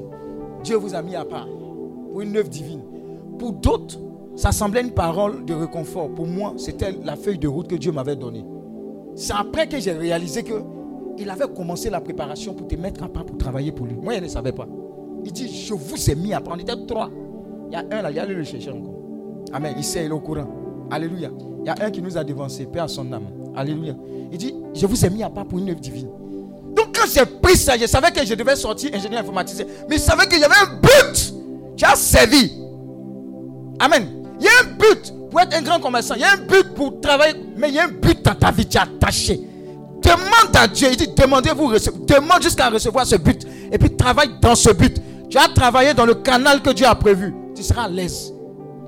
Dieu 0.64 0.78
vous 0.78 0.96
a 0.96 1.02
mis 1.02 1.16
à 1.16 1.26
part 1.26 1.48
pour 1.48 2.22
une 2.22 2.36
œuvre 2.38 2.50
divine. 2.50 2.82
Pour 3.38 3.54
d'autres, 3.54 4.00
ça 4.36 4.52
semblait 4.52 4.82
une 4.82 4.94
parole 4.94 5.46
de 5.46 5.54
réconfort. 5.54 6.14
Pour 6.14 6.26
moi, 6.26 6.54
c'était 6.58 6.92
la 7.04 7.16
feuille 7.16 7.38
de 7.38 7.48
route 7.48 7.68
que 7.68 7.76
Dieu 7.76 7.92
m'avait 7.92 8.16
donnée. 8.16 8.46
C'est 9.16 9.34
après 9.34 9.68
que 9.68 9.80
j'ai 9.80 9.92
réalisé 9.92 10.44
que 10.44 10.54
il 11.20 11.30
avait 11.30 11.48
commencé 11.48 11.90
la 11.90 12.02
préparation 12.02 12.54
pour 12.54 12.68
te 12.68 12.76
mettre 12.76 13.04
à 13.04 13.10
part 13.10 13.26
pour 13.26 13.38
travailler 13.38 13.72
pour 13.72 13.86
lui. 13.86 13.96
Moi, 13.96 14.16
je 14.16 14.22
ne 14.22 14.28
savais 14.28 14.52
pas. 14.52 14.68
Il 15.26 15.32
dit, 15.32 15.50
je 15.50 15.74
vous 15.74 16.10
ai 16.10 16.16
mis 16.16 16.34
à 16.34 16.40
part. 16.40 16.56
On 16.56 16.60
était 16.60 16.76
trois. 16.88 17.10
Il 17.70 17.74
y 17.74 17.76
a 17.76 17.84
un 17.92 18.02
là, 18.02 18.10
il 18.10 18.18
y 18.18 18.20
a 18.20 18.26
le 18.26 18.44
chercher 18.44 18.72
encore. 18.72 18.96
Amen. 19.54 19.74
Il 19.78 19.84
sait, 19.84 20.06
il 20.06 20.08
est 20.08 20.12
au 20.12 20.20
courant. 20.20 20.48
Alléluia. 20.90 21.30
Il 21.62 21.68
y 21.68 21.70
a 21.70 21.76
un 21.86 21.92
qui 21.92 22.02
nous 22.02 22.18
a 22.18 22.24
dévancé, 22.24 22.66
Père 22.66 22.84
à 22.84 22.88
son 22.88 23.12
âme. 23.12 23.26
Alléluia. 23.56 23.96
Il 24.32 24.38
dit, 24.38 24.56
je 24.74 24.86
vous 24.86 25.06
ai 25.06 25.10
mis 25.10 25.24
à 25.24 25.30
part 25.30 25.46
pour 25.46 25.60
une 25.60 25.70
œuvre 25.70 25.80
divine. 25.80 26.10
Donc 26.76 26.96
quand 26.96 27.08
j'ai 27.14 27.26
pris 27.26 27.58
ça, 27.58 27.78
je 27.78 27.86
savais 27.86 28.12
que 28.12 28.26
je 28.26 28.34
devais 28.34 28.56
sortir 28.56 28.92
ingénieur 28.94 29.22
informatisé. 29.22 29.66
Mais 29.90 29.98
je 29.98 30.02
savais 30.02 30.28
qu'il 30.28 30.40
y 30.40 30.44
avait 30.44 30.56
un 30.56 30.80
but. 30.80 31.34
Tu 31.76 31.86
as 31.86 31.96
servi. 31.96 32.52
Amen. 33.80 34.08
Il 34.40 34.46
y 34.46 34.48
a 34.48 34.52
un 34.64 34.78
but 34.78 35.14
pour 35.30 35.42
être 35.42 35.56
un 35.56 35.62
grand 35.62 35.80
commerçant. 35.80 36.16
Il 36.16 36.22
y 36.22 36.24
a 36.24 36.34
un 36.34 36.38
but 36.38 36.74
pour 36.74 37.02
travailler. 37.02 37.36
Mais 37.58 37.70
il 37.70 37.76
y 37.76 37.80
a 37.80 37.86
un 37.86 37.90
but 37.90 38.24
dans 38.24 38.36
ta 38.36 38.52
vie. 38.52 38.66
Tu 38.66 38.78
es 38.78 38.82
attaché. 38.82 39.49
Demande 40.02 40.56
à 40.56 40.68
Dieu. 40.68 40.90
Il 40.92 40.98
dit, 40.98 41.08
demandez-vous, 41.08 41.72
demande 42.06 42.42
jusqu'à 42.42 42.70
recevoir 42.70 43.06
ce 43.06 43.16
but. 43.16 43.46
Et 43.72 43.78
puis 43.78 43.96
travaille 43.96 44.40
dans 44.42 44.56
ce 44.56 44.72
but. 44.72 45.02
Tu 45.30 45.38
as 45.38 45.48
travaillé 45.50 45.94
dans 45.94 46.06
le 46.06 46.16
canal 46.16 46.62
que 46.62 46.72
Dieu 46.72 46.88
a 46.88 46.96
prévu. 46.96 47.34
Tu 47.56 47.64
seras 47.64 47.84
à 47.84 47.90
l'aise. 47.90 48.34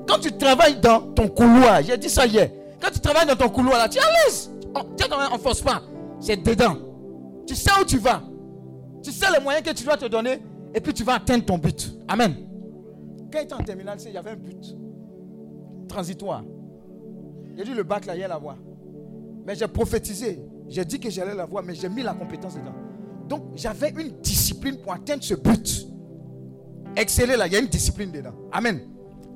Quand 0.07 0.19
tu 0.19 0.31
travailles 0.31 0.79
dans 0.79 1.01
ton 1.13 1.27
couloir, 1.27 1.81
j'ai 1.83 1.97
dit 1.97 2.09
ça 2.09 2.25
hier. 2.25 2.49
Quand 2.81 2.89
tu 2.91 2.99
travailles 2.99 3.27
dans 3.27 3.35
ton 3.35 3.49
couloir, 3.49 3.77
là, 3.77 3.87
tu 3.87 3.97
es 3.97 4.01
à 4.01 4.05
l'aise. 4.25 4.49
On 4.73 5.35
ne 5.35 5.39
force 5.39 5.61
pas. 5.61 5.81
C'est 6.19 6.41
dedans. 6.41 6.75
Tu 7.45 7.55
sais 7.55 7.71
où 7.79 7.85
tu 7.85 7.97
vas. 7.97 8.21
Tu 9.03 9.11
sais 9.11 9.27
les 9.35 9.43
moyens 9.43 9.63
que 9.63 9.73
tu 9.73 9.83
dois 9.83 9.97
te 9.97 10.05
donner. 10.05 10.41
Et 10.73 10.79
puis 10.79 10.93
tu 10.93 11.03
vas 11.03 11.15
atteindre 11.15 11.45
ton 11.45 11.57
but. 11.57 11.91
Amen. 12.07 12.35
Quand 13.31 13.39
il 13.39 13.43
était 13.43 13.53
en 13.53 13.63
terminale, 13.63 13.97
il 14.05 14.11
y 14.11 14.17
avait 14.17 14.31
un 14.31 14.35
but 14.35 14.75
transitoire. 15.87 16.43
J'ai 17.57 17.63
dit 17.65 17.73
le 17.73 17.83
bac 17.83 18.05
là, 18.05 18.15
il 18.15 18.21
y 18.21 18.23
a 18.23 18.27
la 18.27 18.37
voie. 18.37 18.55
Mais 19.45 19.55
j'ai 19.55 19.67
prophétisé. 19.67 20.39
J'ai 20.71 20.85
dit 20.85 20.99
que 21.01 21.09
j'allais 21.09 21.35
la 21.35 21.45
voir, 21.45 21.63
mais 21.63 21.75
j'ai 21.75 21.89
mis 21.89 22.01
la 22.01 22.13
compétence 22.13 22.55
dedans. 22.55 22.73
Donc 23.27 23.43
j'avais 23.55 23.89
une 23.89 24.21
discipline 24.21 24.77
pour 24.77 24.93
atteindre 24.93 25.21
ce 25.21 25.33
but. 25.33 25.85
Exceller 26.95 27.35
là, 27.35 27.45
il 27.47 27.53
y 27.53 27.55
a 27.57 27.59
une 27.59 27.67
discipline 27.67 28.09
dedans. 28.09 28.33
Amen. 28.53 28.79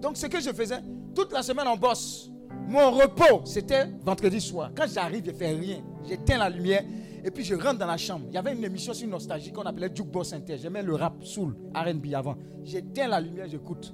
Donc 0.02 0.16
ce 0.16 0.28
que 0.28 0.40
je 0.40 0.52
faisais, 0.52 0.80
toute 1.14 1.34
la 1.34 1.44
semaine 1.44 1.68
en 1.68 1.76
bosse. 1.76 2.32
Mon 2.70 2.90
repos, 2.90 3.42
c'était 3.44 3.88
vendredi 4.02 4.40
soir. 4.40 4.72
Quand 4.76 4.86
j'arrive, 4.88 5.26
je 5.26 5.32
ne 5.32 5.36
fais 5.36 5.50
rien. 5.50 5.84
J'éteins 6.08 6.38
la 6.38 6.50
lumière 6.50 6.84
et 7.22 7.30
puis 7.32 7.44
je 7.44 7.54
rentre 7.54 7.80
dans 7.80 7.86
la 7.86 7.98
chambre. 7.98 8.28
Il 8.30 8.36
y 8.36 8.38
avait 8.38 8.54
une 8.54 8.64
émission 8.64 8.94
sur 8.94 9.08
nostalgie 9.10 9.52
qu'on 9.52 9.64
appelait 9.64 9.92
Jukebox 9.94 10.32
Inter. 10.32 10.58
J'aimais 10.58 10.84
le 10.84 10.96
rap 10.96 11.22
soul, 11.22 11.58
RB 11.76 12.14
avant. 12.14 12.36
J'éteins 12.64 13.10
la 13.10 13.20
lumière, 13.20 13.48
j'écoute. 13.50 13.94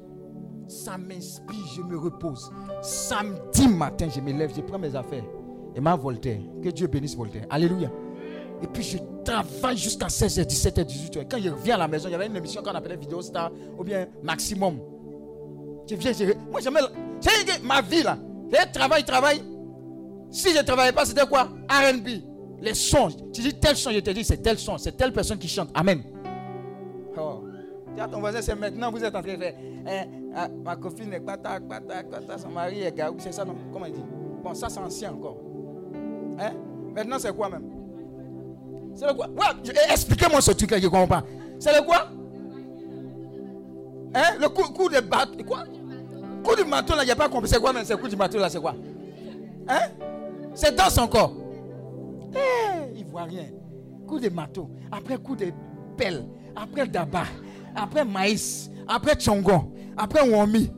Ça 0.67 0.95
m'inspire, 0.95 1.67
je 1.75 1.81
me 1.81 1.97
repose. 1.97 2.51
Samedi 2.83 3.67
matin, 3.67 4.07
je 4.13 4.21
me 4.21 4.31
lève, 4.31 4.53
je 4.55 4.61
prends 4.61 4.79
mes 4.79 4.95
affaires. 4.95 5.25
Et 5.75 5.81
ma 5.81 5.95
Voltaire. 5.95 6.39
Que 6.63 6.69
Dieu 6.69 6.87
bénisse 6.87 7.15
Voltaire. 7.15 7.45
Alléluia. 7.49 7.89
Et 8.63 8.67
puis 8.67 8.83
je 8.83 8.97
travaille 9.23 9.77
jusqu'à 9.77 10.07
16h, 10.07 10.45
17h, 10.45 10.85
18h. 10.85 11.27
Quand 11.29 11.37
je 11.39 11.49
reviens 11.49 11.75
à 11.75 11.79
la 11.79 11.87
maison, 11.87 12.09
il 12.09 12.11
y 12.11 12.15
avait 12.15 12.27
une 12.27 12.35
émission 12.35 12.61
qu'on 12.61 12.71
appelait 12.71 12.97
Vidéo 12.97 13.21
Star 13.21 13.51
ou 13.77 13.83
bien 13.83 14.07
Maximum. 14.21 14.79
Je 15.89 15.95
viens, 15.95 16.13
je... 16.13 16.25
Moi, 16.49 16.61
j'aimais 16.61 16.79
ma 17.63 17.81
vie 17.81 18.03
là. 18.03 18.17
Je 18.51 18.71
travaille, 18.71 19.03
travaille. 19.03 19.41
Si 20.29 20.53
je 20.53 20.59
ne 20.59 20.63
travaillais 20.63 20.93
pas, 20.93 21.05
c'était 21.05 21.25
quoi? 21.25 21.49
RB. 21.69 22.07
Les 22.61 22.73
sons. 22.75 23.09
Tu 23.33 23.41
dis 23.41 23.53
tel 23.55 23.75
son, 23.75 23.91
je 23.91 23.99
te 23.99 24.11
dis 24.11 24.23
c'est 24.23 24.37
tel 24.37 24.57
son, 24.59 24.77
c'est 24.77 24.95
telle 24.95 25.11
personne 25.11 25.39
qui 25.39 25.47
chante. 25.47 25.69
Amen. 25.73 26.03
Oh. 27.17 27.43
Tiens, 27.95 28.07
ton 28.07 28.19
voisin, 28.19 28.41
c'est 28.41 28.55
maintenant, 28.55 28.91
vous 28.91 29.03
êtes 29.03 29.15
en 29.15 29.21
train 29.21 29.33
de 29.33 29.39
faire. 29.39 29.55
Hein, 29.85 30.05
ah, 30.35 30.47
ma 30.63 30.75
copine 30.75 31.11
est 31.13 31.19
pata, 31.19 31.59
pata, 31.59 32.03
pata, 32.03 32.37
son 32.37 32.49
mari 32.49 32.83
est 32.83 32.95
gaou. 32.95 33.15
C'est 33.17 33.33
ça, 33.33 33.43
non? 33.43 33.55
Comment 33.73 33.85
il 33.85 33.93
dit? 33.93 34.03
Bon, 34.43 34.53
ça, 34.53 34.69
c'est 34.69 34.79
ancien 34.79 35.11
encore. 35.11 35.37
Hein 36.39 36.51
Maintenant, 36.95 37.17
c'est 37.19 37.35
quoi 37.35 37.49
même? 37.49 37.63
C'est 38.95 39.07
le 39.07 39.13
quoi? 39.13 39.27
Ouais, 39.27 39.71
Expliquez-moi 39.91 40.41
ce 40.41 40.51
truc-là, 40.51 40.77
je 40.77 40.83
ne 40.83 40.89
comprends 40.89 41.07
pas. 41.07 41.23
C'est 41.59 41.73
le 41.73 41.85
quoi? 41.85 42.07
Hein 44.13 44.35
Le 44.39 44.49
coup, 44.49 44.63
coup 44.73 44.89
de 44.89 44.99
bateau. 44.99 45.43
Quoi? 45.45 45.63
Coup 46.43 46.55
du 46.55 46.63
marteau, 46.65 46.95
là, 46.95 47.03
il 47.03 47.05
n'y 47.05 47.11
a 47.11 47.15
pas 47.15 47.29
compris. 47.29 47.49
C'est 47.49 47.59
quoi 47.59 47.71
même? 47.71 47.85
Ce 47.85 47.93
coup 47.93 48.07
du 48.07 48.15
marteau, 48.15 48.37
là, 48.39 48.49
c'est 48.49 48.59
quoi? 48.59 48.75
Hein 49.67 49.87
C'est 50.53 50.75
danse 50.75 50.97
encore. 50.97 51.33
Eh, 52.33 52.97
il 52.97 53.05
ne 53.05 53.09
voit 53.09 53.23
rien. 53.23 53.45
Coup 54.07 54.19
de 54.19 54.29
marteau. 54.29 54.69
Après, 54.91 55.17
coup 55.17 55.35
de 55.35 55.47
pelle. 55.95 56.25
Après, 56.55 56.87
d'aba. 56.87 57.23
Après, 57.75 58.03
maïs. 58.03 58.69
Après, 58.87 59.17
chongon. 59.19 59.71
Après, 59.95 60.27
wami. 60.29 60.69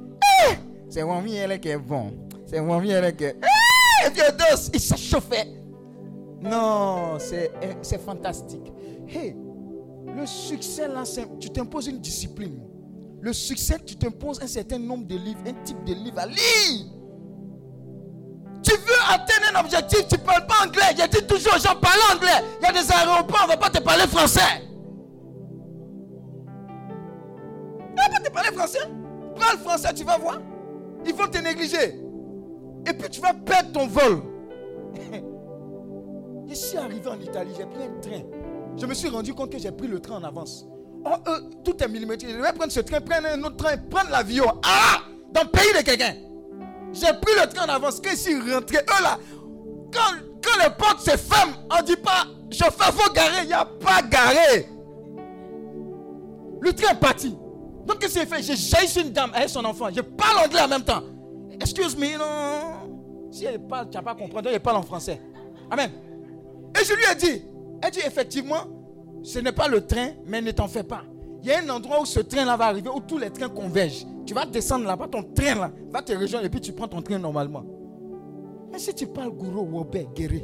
Eh, 0.49 0.53
c'est 0.89 1.01
wami, 1.01 1.35
elle 1.35 1.59
qui 1.59 1.69
est 1.69 1.77
bon. 1.77 2.11
C'est 2.45 2.59
wami, 2.59 2.91
elle 2.91 3.15
qui 3.15 3.23
est. 3.23 3.37
Eh, 4.05 4.09
Dieu. 4.11 4.23
Il 4.73 4.79
s'est 4.79 4.97
chauffé. 4.97 5.47
Non, 6.41 7.17
c'est 7.19 7.51
eh, 7.61 7.97
fantastique. 7.97 8.71
Hey, 9.07 9.35
le 10.15 10.25
succès, 10.25 10.87
là, 10.87 11.03
tu 11.39 11.49
t'imposes 11.49 11.87
une 11.87 11.99
discipline. 11.99 12.59
Le 13.21 13.31
succès, 13.31 13.77
tu 13.85 13.95
t'imposes 13.95 14.41
un 14.41 14.47
certain 14.47 14.77
nombre 14.77 15.07
de 15.07 15.15
livres, 15.15 15.39
un 15.47 15.53
type 15.63 15.81
de 15.85 15.93
livre 15.93 16.19
à 16.19 16.25
lire. 16.25 16.85
Tu 18.61 18.71
veux 18.71 19.01
atteindre 19.09 19.55
un 19.55 19.59
objectif, 19.61 20.07
tu 20.07 20.15
ne 20.15 20.23
parles 20.23 20.45
pas 20.45 20.65
anglais. 20.65 20.95
Je 20.97 21.07
dis 21.07 21.25
toujours 21.25 21.53
aux 21.55 21.59
gens, 21.59 21.75
parle 21.79 21.99
anglais. 22.13 22.43
Il 22.59 22.65
y 22.65 22.67
a 22.67 22.73
des 22.73 22.91
aéroports, 22.91 23.41
on 23.43 23.47
ne 23.47 23.51
va 23.51 23.57
pas 23.57 23.69
te 23.69 23.79
parler 23.81 24.07
français. 24.07 24.41
On 27.79 27.91
ne 27.91 27.95
va 27.95 28.09
pas 28.09 28.19
te 28.19 28.31
parler 28.31 28.51
français. 28.51 28.79
Parle 29.39 29.57
français, 29.59 29.93
tu 29.93 30.03
vas 30.03 30.17
voir. 30.17 30.41
Ils 31.05 31.13
vont 31.13 31.27
te 31.27 31.37
négliger. 31.37 32.02
Et 32.87 32.93
puis 32.93 33.09
tu 33.09 33.21
vas 33.21 33.33
perdre 33.33 33.71
ton 33.71 33.87
vol. 33.87 34.21
Je 36.47 36.55
suis 36.55 36.77
arrivé 36.77 37.07
en 37.07 37.19
Italie, 37.19 37.51
j'ai 37.57 37.65
pris 37.65 37.83
un 37.83 37.99
train. 38.01 38.21
Je 38.77 38.85
me 38.85 38.93
suis 38.93 39.09
rendu 39.09 39.33
compte 39.33 39.51
que 39.51 39.57
j'ai 39.57 39.71
pris 39.71 39.87
le 39.87 39.99
train 39.99 40.17
en 40.17 40.23
avance. 40.23 40.67
Oh, 41.05 41.09
euh, 41.27 41.39
tout 41.63 41.81
est 41.81 41.87
millimétrique. 41.87 42.31
Je 42.31 42.37
vais 42.37 42.53
prendre 42.53 42.71
ce 42.71 42.79
train, 42.79 43.01
prendre 43.01 43.27
un 43.27 43.41
autre 43.43 43.57
train, 43.57 43.77
prendre 43.89 44.09
l'avion. 44.11 44.45
Ah 44.63 44.99
Dans 45.31 45.43
le 45.43 45.49
pays 45.49 45.73
de 45.77 45.83
quelqu'un. 45.83 46.13
J'ai 46.91 47.07
pris 47.07 47.33
le 47.41 47.47
train 47.51 47.65
en 47.65 47.69
avance. 47.69 47.99
Quand 47.99 48.11
je 48.11 48.15
suis 48.15 48.35
rentré, 48.35 48.77
eux 48.77 49.03
là, 49.03 49.17
quand, 49.91 50.63
les 50.63 50.69
portes 50.77 50.99
se 50.99 51.17
ferment, 51.17 51.53
on 51.71 51.77
ne 51.77 51.83
dit 51.83 51.95
pas, 51.95 52.25
chauffeur, 52.51 52.93
faut 52.93 53.11
garer. 53.13 53.41
Il 53.43 53.47
n'y 53.47 53.53
a 53.53 53.65
pas 53.65 54.01
garé. 54.03 54.69
Le 56.61 56.73
train 56.73 56.93
est 56.93 56.99
parti. 56.99 57.35
Donc, 57.85 57.99
qu'est-ce 57.99 58.13
que 58.13 58.19
j'ai 58.21 58.25
fait? 58.25 58.41
J'ai 58.43 58.55
jailli 58.55 59.07
une 59.07 59.11
dame 59.11 59.31
avec 59.33 59.49
son 59.49 59.65
enfant. 59.65 59.87
Je 59.93 60.01
parle 60.01 60.45
anglais 60.45 60.61
en 60.61 60.67
même 60.67 60.83
temps. 60.83 61.03
Excuse 61.59 61.97
me, 61.97 62.17
non. 62.17 62.72
Tu 63.43 63.97
n'as 63.97 64.01
pas 64.01 64.15
compris, 64.15 64.41
elle 64.45 64.59
parle 64.59 64.77
en 64.77 64.83
français. 64.83 65.19
Amen. 65.69 65.91
Et 66.79 66.83
je 66.83 66.93
lui 66.93 67.03
ai 67.11 67.15
dit, 67.15 67.43
elle 67.81 67.91
dit 67.91 67.99
effectivement, 68.05 68.65
ce 69.23 69.39
n'est 69.39 69.51
pas 69.51 69.67
le 69.67 69.85
train, 69.85 70.09
mais 70.25 70.41
ne 70.41 70.51
t'en 70.51 70.67
fais 70.67 70.83
pas. 70.83 71.03
Il 71.41 71.49
y 71.49 71.51
a 71.51 71.59
un 71.59 71.69
endroit 71.69 72.01
où 72.01 72.05
ce 72.05 72.21
train-là 72.21 72.55
va 72.55 72.65
arriver, 72.65 72.89
où 72.89 72.99
tous 73.01 73.17
les 73.17 73.29
trains 73.29 73.49
convergent. 73.49 74.05
Tu 74.25 74.33
vas 74.33 74.45
descendre 74.45 74.85
là-bas, 74.85 75.07
ton 75.07 75.23
train 75.23 75.55
là 75.55 75.71
va 75.89 76.01
te 76.01 76.13
rejoindre 76.13 76.45
et 76.45 76.49
puis 76.49 76.61
tu 76.61 76.71
prends 76.71 76.87
ton 76.87 77.01
train 77.01 77.19
normalement. 77.19 77.65
Mais 78.71 78.79
si 78.79 78.93
tu 78.93 79.05
parles 79.07 79.31
gourou, 79.31 79.67
wobé, 79.77 80.07
guéri, 80.15 80.43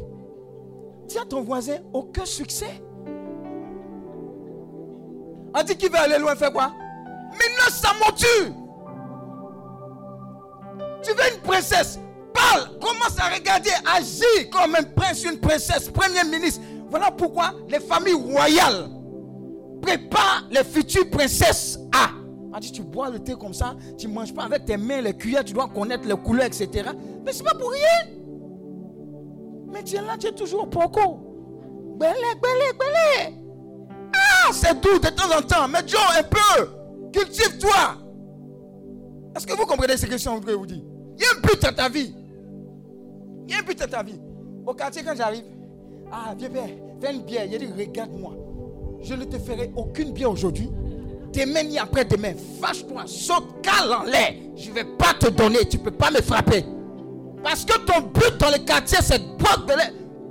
dis 1.07 1.17
à 1.17 1.25
ton 1.25 1.41
voisin, 1.41 1.77
aucun 1.93 2.25
succès. 2.25 2.83
On 5.57 5.63
dit 5.63 5.75
qu'il 5.77 5.89
veut 5.89 5.97
aller 5.97 6.19
loin, 6.19 6.35
fait 6.35 6.51
quoi? 6.51 6.73
Maintenant, 7.31 7.69
ça 7.69 7.89
monture. 7.93 8.53
Tu 11.01 11.11
veux 11.11 11.33
une 11.33 11.41
princesse, 11.41 11.97
Commence 12.79 13.19
à 13.19 13.33
regarder, 13.33 13.71
agis 13.95 14.49
comme 14.51 14.75
un 14.75 14.83
prince, 14.83 15.23
une 15.23 15.39
princesse, 15.39 15.89
premier 15.89 16.23
ministre. 16.23 16.61
Voilà 16.89 17.11
pourquoi 17.11 17.53
les 17.69 17.79
familles 17.79 18.13
royales 18.13 18.89
préparent 19.81 20.47
les 20.49 20.63
futures 20.63 21.09
princesses 21.09 21.79
à. 21.93 22.09
Dit, 22.59 22.73
tu 22.73 22.81
bois 22.81 23.09
le 23.09 23.19
thé 23.19 23.35
comme 23.39 23.53
ça, 23.53 23.73
tu 23.97 24.09
ne 24.09 24.13
manges 24.13 24.33
pas 24.33 24.43
avec 24.43 24.65
tes 24.65 24.75
mains, 24.75 24.99
les 24.99 25.15
cuillères, 25.15 25.45
tu 25.45 25.53
dois 25.53 25.69
connaître 25.69 26.05
les 26.05 26.15
couleurs, 26.17 26.47
etc. 26.47 26.89
Mais 27.23 27.31
c'est 27.31 27.43
pas 27.43 27.55
pour 27.55 27.71
rien. 27.71 28.13
Mais 29.71 29.81
tu 29.81 29.95
es 29.95 30.01
là, 30.01 30.17
tu 30.19 30.27
es 30.27 30.33
toujours 30.33 30.63
au 30.63 30.65
poco. 30.65 31.19
Belé, 31.97 32.13
belé, 32.41 32.73
belé. 32.77 33.35
Ah, 34.13 34.49
c'est 34.51 34.77
doux 34.81 34.99
de 34.99 35.07
temps 35.07 35.37
en 35.37 35.41
temps. 35.41 35.67
Mais 35.69 35.87
Joe, 35.87 36.01
un 36.17 36.23
peu. 36.23 36.69
Cultive-toi. 37.13 37.95
Est-ce 39.35 39.47
que 39.47 39.53
vous 39.53 39.65
comprenez 39.65 39.95
ce 39.95 40.05
que 40.05 40.11
je 40.11 40.17
suis 40.17 40.27
en 40.27 40.39
vous 40.39 40.65
dire? 40.65 40.81
Il 41.17 41.23
y 41.23 41.25
a 41.25 41.37
un 41.37 41.41
but 41.41 41.63
à 41.63 41.71
ta 41.71 41.87
vie. 41.87 42.13
But 43.65 43.81
à 43.81 43.87
ta 43.87 44.03
vie. 44.03 44.19
Au 44.65 44.73
quartier, 44.73 45.03
quand 45.03 45.15
j'arrive, 45.15 45.43
ah, 46.11 46.33
viens, 46.37 46.49
père, 46.49 46.69
fais 47.01 47.13
une 47.13 47.21
bière. 47.23 47.45
Il 47.51 47.57
dit, 47.59 47.65
regarde-moi. 47.77 48.33
Je 49.01 49.13
ne 49.13 49.23
te 49.25 49.37
ferai 49.37 49.71
aucune 49.75 50.11
bière 50.11 50.31
aujourd'hui. 50.31 50.69
Demain 51.33 51.63
ni 51.63 51.77
après 51.77 52.05
demain, 52.05 52.33
fâche-toi, 52.59 53.03
saute, 53.05 53.61
cale 53.61 53.93
en 53.93 54.03
l'air. 54.03 54.33
Je 54.55 54.69
ne 54.69 54.75
vais 54.75 54.83
pas 54.83 55.13
te 55.13 55.29
donner, 55.29 55.59
tu 55.69 55.77
ne 55.77 55.83
peux 55.83 55.91
pas 55.91 56.09
me 56.09 56.21
frapper. 56.21 56.65
Parce 57.43 57.63
que 57.63 57.77
ton 57.79 58.01
but 58.01 58.37
dans 58.39 58.49
le 58.49 58.57
quartier, 58.65 58.97
c'est 59.01 59.19
de 59.19 59.37
boire 59.37 59.63
de 59.65 59.73
la 59.73 59.85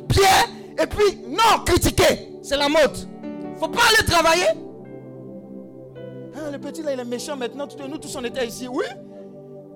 bière 0.08 0.48
et 0.82 0.86
puis 0.86 1.18
non 1.28 1.64
critiquer. 1.64 2.28
C'est 2.42 2.56
la 2.56 2.68
mode. 2.68 2.96
faut 3.58 3.68
pas 3.68 3.82
aller 3.88 4.06
travailler. 4.06 4.48
Ah, 6.34 6.50
le 6.50 6.58
petit 6.58 6.82
là, 6.82 6.92
il 6.92 7.00
est 7.00 7.04
méchant 7.04 7.36
maintenant. 7.36 7.66
Nous 7.88 7.98
tous 7.98 8.16
on 8.16 8.24
était 8.24 8.46
ici. 8.46 8.66
Oui. 8.68 8.84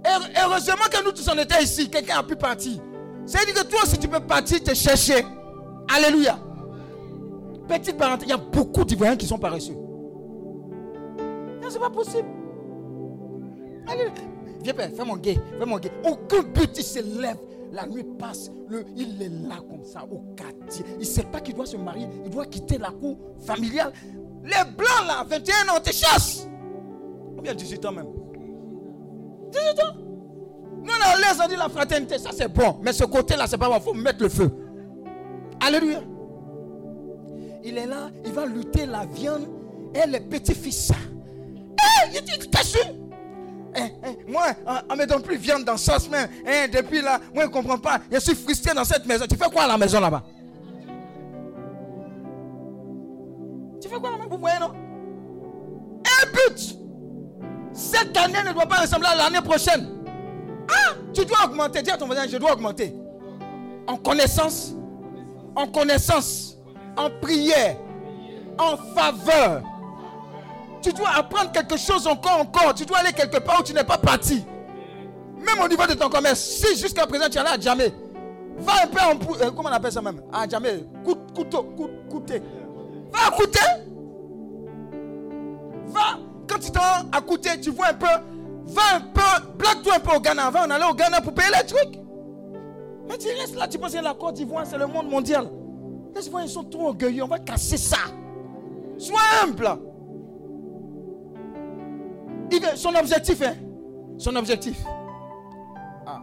Heureusement 0.04 0.88
que 0.90 1.04
nous 1.04 1.12
tous 1.12 1.28
on 1.28 1.38
était 1.38 1.62
ici. 1.62 1.88
Quelqu'un 1.88 2.18
a 2.18 2.22
pu 2.22 2.34
partir. 2.36 2.80
C'est-à-dire 3.26 3.54
que 3.54 3.66
toi 3.66 3.80
aussi 3.82 3.98
tu 3.98 4.08
peux 4.08 4.20
partir 4.20 4.62
te 4.62 4.74
chercher. 4.74 5.24
Alléluia. 5.94 6.38
Petite 7.68 7.96
parenthèse, 7.96 8.26
il 8.26 8.30
y 8.30 8.34
a 8.34 8.36
beaucoup 8.36 8.84
d'Ivoiriens 8.84 9.16
qui 9.16 9.26
sont 9.26 9.38
paresseux. 9.38 9.74
Non, 11.62 11.68
c'est 11.68 11.78
pas 11.78 11.90
possible. 11.90 12.28
Allez, 13.86 14.06
viens, 14.62 14.74
père, 14.74 14.90
fais 14.94 15.04
mon 15.04 15.16
gay, 15.16 15.38
fais 15.58 15.66
mon 15.66 15.78
gay. 15.78 15.90
Aucun 16.04 16.42
but, 16.42 16.70
il 16.76 16.82
se 16.84 17.20
lève. 17.20 17.38
La 17.72 17.86
nuit 17.86 18.04
passe, 18.18 18.50
il 18.96 19.22
est 19.22 19.30
là 19.48 19.56
comme 19.68 19.82
ça, 19.82 20.04
au 20.10 20.22
quartier. 20.36 20.84
Il 20.94 20.98
ne 20.98 21.04
sait 21.04 21.22
pas 21.22 21.40
qu'il 21.40 21.54
doit 21.54 21.64
se 21.64 21.78
marier, 21.78 22.06
il 22.22 22.30
doit 22.30 22.44
quitter 22.44 22.76
la 22.76 22.90
cour 22.90 23.16
familiale. 23.46 23.92
Les 24.44 24.70
blancs 24.76 25.06
là, 25.06 25.24
21 25.26 25.74
ans, 25.74 25.80
te 25.82 25.90
chassent. 25.90 26.46
Combien 27.34 27.54
18 27.54 27.86
ans 27.86 27.92
même 27.92 28.08
18 29.52 29.68
ans 29.84 30.11
Non, 30.84 30.94
non, 30.94 31.16
laisse, 31.18 31.38
on 31.42 31.48
dit 31.48 31.56
la 31.56 31.68
fraternité, 31.68 32.18
ça 32.18 32.30
c'est 32.36 32.48
bon. 32.48 32.78
Mais 32.82 32.92
ce 32.92 33.04
côté-là, 33.04 33.46
c'est 33.46 33.58
pas 33.58 33.68
bon, 33.68 33.76
il 33.76 33.82
faut 33.82 33.94
mettre 33.94 34.22
le 34.22 34.28
feu. 34.28 34.50
Alléluia. 35.60 36.00
Il 37.64 37.78
est 37.78 37.86
là, 37.86 38.10
il 38.24 38.32
va 38.32 38.46
lutter 38.46 38.86
la 38.86 39.04
viande 39.06 39.46
et 39.94 40.08
les 40.08 40.20
petits-fils. 40.20 40.90
Eh, 40.90 42.16
il 42.16 42.22
dit, 42.22 42.50
caché. 42.50 42.80
Eh, 43.74 43.80
eh, 43.80 44.30
moi, 44.30 44.46
on 44.90 44.94
ne 44.94 45.00
me 45.00 45.06
donne 45.06 45.22
plus 45.22 45.36
viande 45.36 45.64
dans 45.64 45.76
sa 45.76 45.98
semaine. 45.98 46.28
Eh, 46.44 46.68
depuis 46.68 47.00
là, 47.00 47.20
moi, 47.32 47.44
je 47.44 47.48
ne 47.48 47.52
comprends 47.52 47.78
pas. 47.78 48.00
Je 48.10 48.18
suis 48.18 48.34
frustré 48.34 48.74
dans 48.74 48.84
cette 48.84 49.06
maison. 49.06 49.24
Tu 49.28 49.36
fais 49.36 49.48
quoi 49.50 49.62
à 49.62 49.68
la 49.68 49.78
maison 49.78 50.00
là-bas? 50.00 50.22
Tu 53.80 53.88
fais 53.88 53.96
quoi 53.96 54.10
maison 54.16 54.28
Vous 54.28 54.38
voyez, 54.38 54.58
non? 54.58 54.72
Un 56.04 56.26
but. 56.32 56.78
Cette 57.72 58.16
année 58.16 58.42
ne 58.46 58.52
doit 58.52 58.66
pas 58.66 58.80
ressembler 58.82 59.08
à 59.08 59.14
l'année 59.14 59.40
prochaine. 59.40 60.01
Ah, 60.72 60.94
tu 61.12 61.24
dois 61.24 61.44
augmenter. 61.44 61.82
Dis 61.82 61.90
à 61.90 61.96
ton 61.96 62.06
voisin, 62.06 62.26
je 62.28 62.36
dois 62.36 62.52
augmenter. 62.52 62.94
En 63.86 63.96
connaissance, 63.96 64.74
en 65.54 65.66
connaissance, 65.66 66.56
en 66.96 67.10
prière, 67.20 67.76
en 68.58 68.76
faveur. 68.76 69.62
Tu 70.80 70.92
dois 70.92 71.10
apprendre 71.10 71.52
quelque 71.52 71.76
chose 71.76 72.06
encore, 72.06 72.40
encore. 72.40 72.74
Tu 72.74 72.84
dois 72.84 72.98
aller 72.98 73.12
quelque 73.12 73.38
part 73.38 73.60
où 73.60 73.62
tu 73.62 73.72
n'es 73.72 73.84
pas 73.84 73.98
parti. 73.98 74.44
Même 75.36 75.64
au 75.64 75.68
niveau 75.68 75.86
de 75.86 75.94
ton 75.94 76.08
commerce. 76.08 76.40
Si 76.40 76.76
jusqu'à 76.76 77.06
présent 77.06 77.28
tu 77.30 77.38
là 77.38 77.52
à 77.52 77.60
jamais. 77.60 77.92
Va 78.58 78.72
un 78.82 78.86
peu 78.86 79.00
en... 79.00 79.42
Euh, 79.42 79.50
comment 79.50 79.68
on 79.70 79.72
appelle 79.72 79.92
ça 79.92 80.02
même? 80.02 80.20
À 80.32 80.48
jamais. 80.48 80.84
Couteau, 81.04 81.64
coûter. 82.08 82.42
Va 83.12 83.28
à 83.28 83.30
coûter. 83.30 83.60
Va. 85.86 86.18
Quand 86.48 86.58
tu 86.58 86.70
t'en 86.70 87.08
à 87.10 87.20
coûter, 87.20 87.60
tu 87.60 87.70
vois 87.70 87.88
un 87.88 87.94
peu. 87.94 88.06
Va 88.66 88.82
un 88.96 89.00
peu. 89.00 89.48
Blague-toi 89.56 89.94
un 89.96 90.00
peu 90.00 90.16
au 90.16 90.20
Ghana. 90.20 90.50
Va 90.50 90.64
en 90.64 90.70
aller 90.70 90.84
au 90.90 90.94
Ghana 90.94 91.20
pour 91.20 91.34
payer 91.34 91.50
les 91.50 91.66
trucs. 91.66 91.98
Mais 93.08 93.18
tu 93.18 93.28
restes 93.28 93.56
là, 93.56 93.66
tu 93.68 93.78
penses 93.78 93.92
que 93.92 94.02
la 94.02 94.14
Côte 94.14 94.34
d'Ivoire, 94.34 94.66
c'est 94.66 94.78
le 94.78 94.86
monde 94.86 95.08
mondial. 95.08 95.48
Les 96.14 96.26
Ivoiriens 96.26 96.48
sont 96.48 96.64
trop 96.64 96.88
orgueilleux. 96.88 97.24
On 97.24 97.28
va 97.28 97.38
casser 97.38 97.76
ça. 97.76 97.98
Sois 98.98 99.20
humble. 99.42 99.68
son 102.76 102.94
objectif, 102.94 103.42
hein? 103.42 103.54
Son 104.18 104.36
objectif. 104.36 104.78
Ah. 106.06 106.20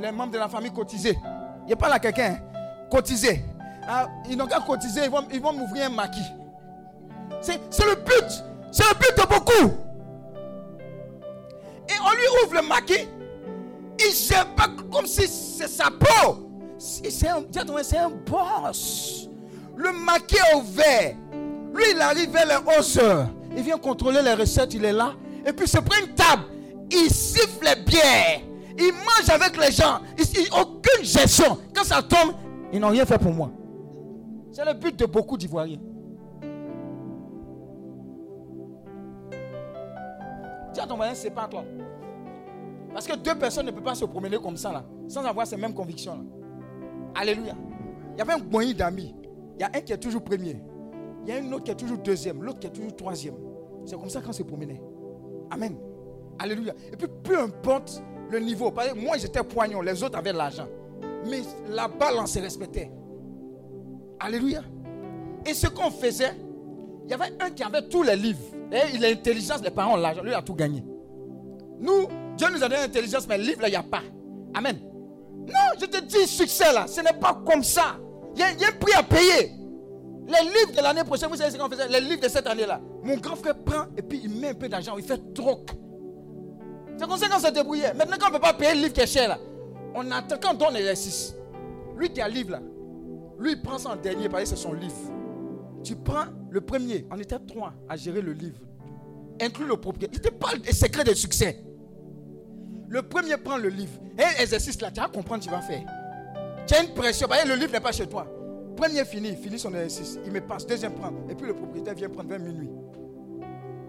Les, 0.00 0.12
membres 0.12 0.32
de 0.32 0.38
la 0.38 0.48
famille 0.48 0.72
cotisés. 0.72 1.18
Il 1.62 1.66
n'y 1.66 1.72
a 1.72 1.76
pas 1.76 1.88
là 1.88 1.98
quelqu'un. 1.98 2.36
Hein? 2.36 3.36
Ah, 3.86 4.08
ils 4.28 4.36
n'ont 4.36 4.46
qu'à 4.46 4.60
cotiser. 4.60 5.04
Ils 5.04 5.10
vont, 5.10 5.24
ils 5.32 5.40
vont 5.40 5.52
m'ouvrir 5.52 5.86
un 5.86 5.90
maquis. 5.90 6.20
C'est 7.40 7.58
le 7.58 7.96
but. 7.96 8.44
C'est 8.70 8.84
le 8.84 8.94
but 8.98 9.16
de 9.16 9.28
beaucoup. 9.28 9.89
Et 11.90 12.00
on 12.00 12.10
lui 12.12 12.44
ouvre 12.44 12.54
le 12.62 12.68
maquis. 12.68 13.08
Il 13.98 14.06
ne 14.06 14.56
pas 14.56 14.68
comme 14.90 15.06
si 15.06 15.26
c'est 15.26 15.68
sa 15.68 15.90
peau. 15.90 16.46
C'est 16.78 17.28
un, 17.28 17.38
un 17.38 18.10
boss. 18.26 19.28
Le 19.76 19.92
maquis 19.92 20.36
est 20.36 20.56
ouvert. 20.56 21.16
Lui, 21.74 21.84
il 21.94 22.00
arrive 22.00 22.30
vers 22.30 22.46
les 22.46 22.78
11 22.78 22.98
heures. 22.98 23.28
Il 23.56 23.62
vient 23.62 23.78
contrôler 23.78 24.22
les 24.22 24.34
recettes, 24.34 24.74
il 24.74 24.84
est 24.84 24.92
là. 24.92 25.14
Et 25.44 25.52
puis, 25.52 25.66
il 25.66 25.68
se 25.68 25.78
prend 25.78 25.98
une 26.00 26.14
table. 26.14 26.44
Il 26.90 27.10
siffle 27.10 27.64
les 27.64 27.82
bières. 27.82 28.40
Il 28.78 28.92
mange 28.92 29.28
avec 29.28 29.56
les 29.56 29.72
gens. 29.72 30.00
Il, 30.18 30.48
aucune 30.58 31.04
gestion. 31.04 31.58
Quand 31.74 31.84
ça 31.84 32.02
tombe, 32.02 32.34
ils 32.72 32.80
n'ont 32.80 32.88
rien 32.88 33.04
fait 33.04 33.18
pour 33.18 33.32
moi. 33.32 33.50
C'est 34.52 34.64
le 34.64 34.72
but 34.74 34.96
de 34.96 35.06
beaucoup 35.06 35.36
d'Ivoiriens. 35.36 35.78
Dis 40.72 40.80
à 40.80 40.86
ton 40.86 40.96
voisin, 40.96 41.14
c'est 41.14 41.30
pas 41.30 41.48
toi. 41.48 41.64
Parce 42.92 43.06
que 43.06 43.16
deux 43.16 43.34
personnes 43.34 43.66
ne 43.66 43.70
peuvent 43.70 43.82
pas 43.82 43.94
se 43.94 44.04
promener 44.04 44.38
comme 44.38 44.56
ça, 44.56 44.72
là, 44.72 44.84
sans 45.08 45.24
avoir 45.24 45.46
ces 45.46 45.56
mêmes 45.56 45.74
convictions. 45.74 46.14
Là. 46.14 46.22
Alléluia. 47.14 47.54
Il 48.14 48.18
y 48.18 48.22
avait 48.22 48.32
un 48.32 48.38
moyen 48.38 48.74
d'amis. 48.74 49.14
Il 49.56 49.62
y 49.62 49.64
a 49.64 49.68
un 49.68 49.80
qui 49.80 49.92
est 49.92 49.98
toujours 49.98 50.22
premier. 50.22 50.60
Il 51.26 51.32
y 51.32 51.36
a 51.36 51.40
un 51.40 51.52
autre 51.52 51.64
qui 51.64 51.70
est 51.70 51.76
toujours 51.76 51.98
deuxième. 51.98 52.42
L'autre 52.42 52.60
qui 52.60 52.66
est 52.66 52.72
toujours 52.72 52.94
troisième. 52.96 53.34
C'est 53.84 53.96
comme 53.98 54.08
ça 54.08 54.20
qu'on 54.20 54.32
se 54.32 54.42
promenait. 54.42 54.80
Amen. 55.50 55.76
Alléluia. 56.38 56.74
Et 56.92 56.96
puis, 56.96 57.08
peu 57.22 57.38
importe 57.38 58.02
le 58.30 58.38
niveau. 58.38 58.72
Moi, 58.96 59.18
j'étais 59.18 59.42
poignon. 59.42 59.80
Les 59.82 60.02
autres 60.02 60.18
avaient 60.18 60.32
l'argent. 60.32 60.66
Mais 61.28 61.40
la 61.68 61.88
balance 61.88 62.32
se 62.32 62.38
respectait. 62.38 62.90
Alléluia. 64.18 64.62
Et 65.46 65.54
ce 65.54 65.66
qu'on 65.68 65.90
faisait, 65.90 66.34
il 67.04 67.10
y 67.10 67.14
avait 67.14 67.32
un 67.40 67.50
qui 67.50 67.62
avait 67.62 67.88
tous 67.88 68.02
les 68.02 68.16
livres. 68.16 68.56
Et 68.72 68.76
a 68.76 69.08
l'intelligence, 69.08 69.62
les 69.62 69.70
parents 69.70 69.94
ont 69.94 69.96
l'argent. 69.96 70.22
Lui, 70.22 70.34
a 70.34 70.42
tout 70.42 70.54
gagné. 70.54 70.84
Nous, 71.80 72.08
Dieu 72.36 72.48
nous 72.50 72.62
a 72.62 72.68
donné 72.68 72.82
l'intelligence, 72.82 73.26
mais 73.28 73.38
le 73.38 73.44
livre, 73.44 73.62
là, 73.62 73.68
il 73.68 73.72
n'y 73.72 73.76
a 73.76 73.82
pas. 73.82 74.02
Amen. 74.54 74.78
Non, 75.46 75.80
je 75.80 75.86
te 75.86 76.00
dis, 76.04 76.26
succès 76.26 76.72
là, 76.72 76.86
ce 76.86 77.00
n'est 77.00 77.18
pas 77.18 77.40
comme 77.46 77.64
ça. 77.64 77.96
Il 78.34 78.40
y, 78.40 78.44
a, 78.44 78.68
un 78.68 78.72
prix 78.78 78.92
à 78.94 79.02
payer. 79.02 79.52
Les 80.26 80.44
livres 80.48 80.76
de 80.76 80.82
l'année 80.82 81.02
prochaine, 81.02 81.28
vous 81.28 81.36
savez 81.36 81.50
ce 81.50 81.56
qu'on 81.56 81.68
faisait? 81.68 81.88
Les 81.88 82.00
livres 82.00 82.20
de 82.20 82.28
cette 82.28 82.46
année-là. 82.46 82.80
Mon 83.02 83.16
grand 83.16 83.34
frère 83.34 83.56
prend 83.58 83.86
et 83.96 84.02
puis 84.02 84.20
il 84.22 84.30
met 84.30 84.50
un 84.50 84.54
peu 84.54 84.68
d'argent, 84.68 84.96
il 84.96 85.04
fait 85.04 85.34
trop. 85.34 85.64
C'est 86.96 87.08
comme 87.08 87.18
ça 87.18 87.28
qu'on 87.28 87.40
se 87.40 87.50
débrouillait. 87.50 87.94
Maintenant, 87.94 88.16
quand 88.20 88.26
on 88.26 88.32
ne 88.32 88.34
peut 88.34 88.42
pas 88.42 88.52
payer 88.52 88.74
le 88.74 88.82
livre 88.82 88.92
qui 88.92 89.00
est 89.00 89.06
cher 89.06 89.28
là, 89.28 89.38
on 89.94 90.08
attend 90.12 90.36
quand 90.40 90.52
on 90.52 90.54
donne 90.54 90.74
l'exercice. 90.74 91.34
Lui 91.96 92.10
qui 92.10 92.20
a 92.20 92.28
le 92.28 92.34
livre 92.34 92.52
là, 92.52 92.60
lui 93.38 93.52
il 93.52 93.62
prend 93.62 93.76
en 93.84 93.96
dernier 93.96 94.28
parce 94.28 94.44
que 94.44 94.48
c'est 94.50 94.56
son 94.56 94.74
livre. 94.74 94.94
Tu 95.82 95.96
prends 95.96 96.26
le 96.50 96.60
premier, 96.60 97.06
on 97.10 97.18
était 97.18 97.38
trois 97.38 97.72
à 97.88 97.96
gérer 97.96 98.20
le 98.20 98.32
livre. 98.32 98.60
Inclus 99.40 99.66
le 99.66 99.76
propriétaire. 99.76 100.20
Il 100.20 100.20
te 100.20 100.34
parle 100.34 100.60
des 100.60 100.72
secrets 100.72 101.04
de 101.04 101.14
succès. 101.14 101.62
Le 102.88 103.02
premier 103.02 103.36
prend 103.36 103.56
le 103.56 103.68
livre. 103.68 104.00
Et 104.18 104.42
exercice 104.42 104.80
là, 104.80 104.90
tu 104.90 105.00
vas 105.00 105.08
comprendre, 105.08 105.42
tu 105.42 105.48
vas 105.48 105.62
faire. 105.62 105.84
Tu 106.66 106.74
as 106.74 106.82
une 106.82 106.92
pression. 106.92 107.28
le 107.46 107.54
livre 107.54 107.72
n'est 107.72 107.80
pas 107.80 107.92
chez 107.92 108.06
toi. 108.06 108.26
Premier 108.76 109.04
fini, 109.04 109.36
finit 109.36 109.58
son 109.58 109.72
exercice. 109.74 110.18
Il 110.26 110.32
me 110.32 110.40
passe. 110.40 110.66
Deuxième 110.66 110.94
prend. 110.94 111.12
Et 111.28 111.34
puis 111.34 111.46
le 111.46 111.54
propriétaire 111.54 111.94
vient 111.94 112.08
prendre 112.08 112.30
20 112.30 112.38
minuit. 112.38 112.70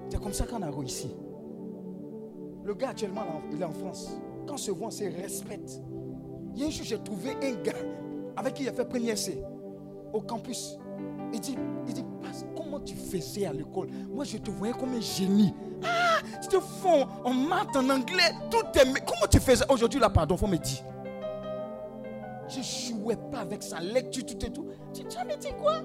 C'est 0.09 0.21
comme 0.21 0.33
ça 0.33 0.45
qu'on 0.45 0.61
a 0.61 0.69
réussi. 0.69 1.09
Le 2.63 2.73
gars 2.75 2.89
actuellement, 2.89 3.41
il 3.51 3.59
est 3.59 3.65
en 3.65 3.71
France. 3.71 4.11
Quand 4.47 4.53
on 4.53 4.57
se 4.57 4.71
voit, 4.71 4.87
on 4.87 4.91
se 4.91 5.03
respecte. 5.03 5.81
Il 6.53 6.61
y 6.61 6.63
a 6.63 6.67
un 6.67 6.69
jour, 6.69 6.85
j'ai 6.85 6.99
trouvé 6.99 7.31
un 7.41 7.55
gars 7.63 7.73
avec 8.37 8.53
qui 8.53 8.63
il 8.63 8.69
a 8.69 8.73
fait 8.73 8.85
premier 8.85 9.11
essai 9.11 9.41
au 10.13 10.21
campus. 10.21 10.77
Il 11.33 11.39
dit, 11.39 11.55
il 11.87 11.93
dit, 11.93 12.03
comment 12.21 12.50
comment 12.71 12.83
tu 12.83 12.95
faisais 12.95 13.45
à 13.45 13.53
l'école? 13.53 13.89
Moi, 14.09 14.23
je 14.23 14.37
te 14.37 14.49
voyais 14.49 14.73
comme 14.73 14.93
un 14.93 15.01
génie. 15.01 15.53
Ah, 15.83 16.19
tu 16.41 16.47
te 16.47 16.59
fond 16.59 17.07
en 17.23 17.33
maths, 17.33 17.75
en 17.75 17.89
anglais, 17.89 18.31
tout 18.49 18.65
est. 18.75 18.85
Comment 19.05 19.27
tu 19.29 19.39
faisais? 19.39 19.65
Aujourd'hui, 19.69 19.99
là, 19.99 20.09
pardon, 20.09 20.37
faut 20.37 20.47
me 20.47 20.57
dire. 20.57 20.79
Je 22.47 22.61
jouais 22.61 23.17
pas 23.31 23.39
avec 23.39 23.63
sa 23.63 23.79
lecture, 23.79 24.25
tout 24.25 24.45
et 24.45 24.51
tout. 24.51 24.65
Tu, 24.93 25.03
me 25.03 25.37
dit 25.37 25.53
quoi? 25.61 25.81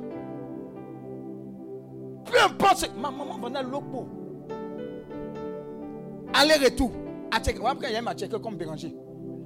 Peu 2.25 2.41
importe. 2.45 2.91
Ma 2.97 3.11
maman 3.11 3.39
venait 3.39 3.59
à 3.59 3.63
l'Opo. 3.63 4.09
Aller-retour. 6.35 6.91
Après, 7.31 7.53
il 7.53 7.93
y 7.93 7.97
a 7.97 8.15
checker 8.15 8.41
comme 8.41 8.57
Béranger. 8.57 8.95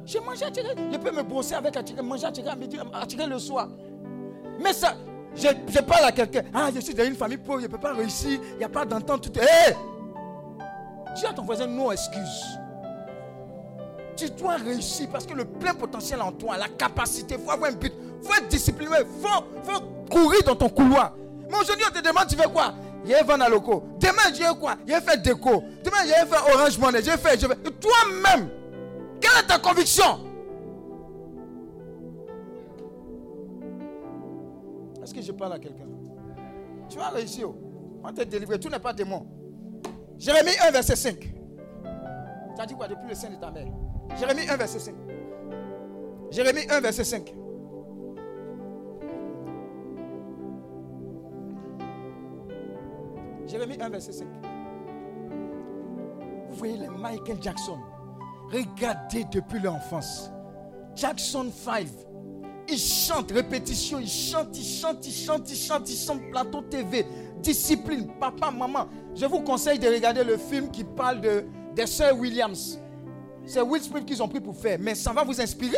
Je 0.07 0.19
mangeais 0.19 0.47
à. 0.47 0.51
Je 0.93 0.99
peux 0.99 1.11
me 1.11 1.23
brosser 1.23 1.55
avec 1.55 1.77
à 1.77 2.03
manger 2.03 2.27
à 2.27 2.51
à 2.51 2.57
midi, 2.57 2.79
à 2.93 3.07
tirer 3.07 3.27
le 3.27 3.39
soir. 3.39 3.69
Mais 4.63 4.73
ça, 4.73 4.95
je, 5.37 5.49
je 5.69 5.79
parle 5.81 6.05
à 6.05 6.13
quelqu'un. 6.13 6.43
Ah, 6.53 6.69
je 6.75 6.81
suis 6.81 6.95
dans 6.95 7.05
une 7.05 7.15
famille 7.15 7.39
pauvre, 7.39 7.61
je 7.61 7.67
ne 7.67 7.71
peux 7.71 7.79
pas 7.79 7.95
réussir. 7.95 8.41
Il 8.53 8.59
n'y 8.59 8.65
a 8.65 8.69
pas 8.69 8.85
d'entente. 8.85 9.33
Tout... 9.33 9.41
Hé 9.41 9.75
Dis 11.17 11.27
à 11.27 11.33
ton 11.33 11.43
voisin, 11.43 11.67
non 11.67 11.93
excuse. 11.93 12.59
Tu 14.17 14.29
dois 14.31 14.57
réussir 14.57 15.09
parce 15.11 15.25
que 15.25 15.35
le 15.35 15.45
plein 15.45 15.75
potentiel 15.75 16.21
en 16.21 16.33
toi, 16.33 16.57
la 16.57 16.69
capacité, 16.69 17.37
il 17.39 17.45
faut 17.45 17.51
avoir 17.51 17.71
un 17.71 17.75
but, 17.75 17.93
il 18.21 18.27
faut 18.27 18.35
être 18.35 18.49
discipliné, 18.49 18.93
il 19.01 19.23
faut, 19.23 19.45
faut, 19.63 19.81
courir 20.11 20.43
dans 20.45 20.57
ton 20.57 20.69
couloir. 20.69 21.15
Mais 21.49 21.57
aujourd'hui, 21.57 21.87
on 21.89 21.93
te 21.93 22.05
demande, 22.07 22.27
tu 22.29 22.37
veux 22.37 22.49
quoi? 22.49 22.75
Il 23.05 23.11
y 23.11 23.15
a 23.15 23.23
vendre 23.23 23.45
à 23.45 23.49
loco. 23.49 23.83
Demain, 23.99 24.35
j'ai 24.35 24.45
quoi? 24.59 24.77
Il 24.87 24.93
a 24.93 25.01
fait 25.01 25.21
déco. 25.23 25.65
Demain, 25.83 26.05
j'ai 26.05 26.27
fait 26.27 26.55
orange 26.55 26.79
money. 26.79 27.01
Je 27.03 27.11
vais. 27.11 27.57
Toi-même, 27.57 28.51
quelle 29.21 29.39
est 29.39 29.47
ta 29.47 29.59
conviction? 29.59 30.30
Est-ce 35.11 35.19
que 35.19 35.23
je 35.27 35.33
parle 35.33 35.55
à 35.55 35.59
quelqu'un 35.59 35.89
Tu 36.89 36.97
vas 36.97 37.09
réussir. 37.09 37.51
Oh. 37.51 37.57
On 38.05 38.13
te 38.13 38.23
délivré. 38.23 38.61
Tout 38.61 38.69
n'est 38.69 38.79
pas 38.79 38.93
démon. 38.93 39.27
Jérémie 40.17 40.53
1, 40.63 40.71
verset 40.71 40.95
5. 40.95 41.19
Tu 41.19 41.33
as 42.57 42.65
dit 42.65 42.75
quoi 42.75 42.87
depuis 42.87 43.09
le 43.09 43.15
sein 43.17 43.29
de 43.29 43.35
ta 43.35 43.51
mère? 43.51 43.67
Jérémie 44.17 44.49
1, 44.49 44.57
verset 44.57 44.79
5. 44.79 44.95
Jérémie 46.31 46.61
1, 46.71 46.81
verset 46.81 47.03
5. 47.03 47.35
Jérémie 53.49 53.79
1, 53.81 53.89
verset 53.89 54.13
5. 54.13 54.29
Vous 56.51 56.55
voyez 56.55 56.77
les 56.77 56.89
Michael 56.89 57.39
Jackson. 57.43 57.81
Regardez 58.53 59.25
depuis 59.33 59.59
l'enfance. 59.59 60.31
Jackson 60.95 61.51
5. 61.53 61.89
Il 62.71 62.79
chante, 62.79 63.33
répétition, 63.33 63.99
il 63.99 64.09
chante, 64.09 64.57
il 64.57 64.65
chante, 64.65 65.05
il 65.07 65.13
chante, 65.13 65.51
il 65.51 65.57
chante, 65.57 65.91
il 65.91 65.97
chante, 65.97 66.31
plateau 66.31 66.63
TV, 66.63 67.05
discipline, 67.43 68.07
papa, 68.21 68.51
maman. 68.51 68.87
Je 69.15 69.27
vous 69.27 69.41
conseille 69.41 69.79
de 69.79 69.89
regarder 69.89 70.23
le 70.23 70.37
film 70.37 70.71
qui 70.71 70.85
parle 70.85 71.21
de, 71.21 71.45
des 71.75 71.87
sœurs 71.87 72.17
Williams. 72.17 72.79
C'est 73.45 73.61
Will 73.61 73.83
Smith 73.83 74.05
qu'ils 74.07 74.23
ont 74.23 74.29
pris 74.29 74.41
pour 74.41 74.57
faire, 74.57 74.79
mais 74.81 74.95
ça 74.95 75.13
va 75.13 75.25
vous 75.25 75.41
inspirer? 75.41 75.77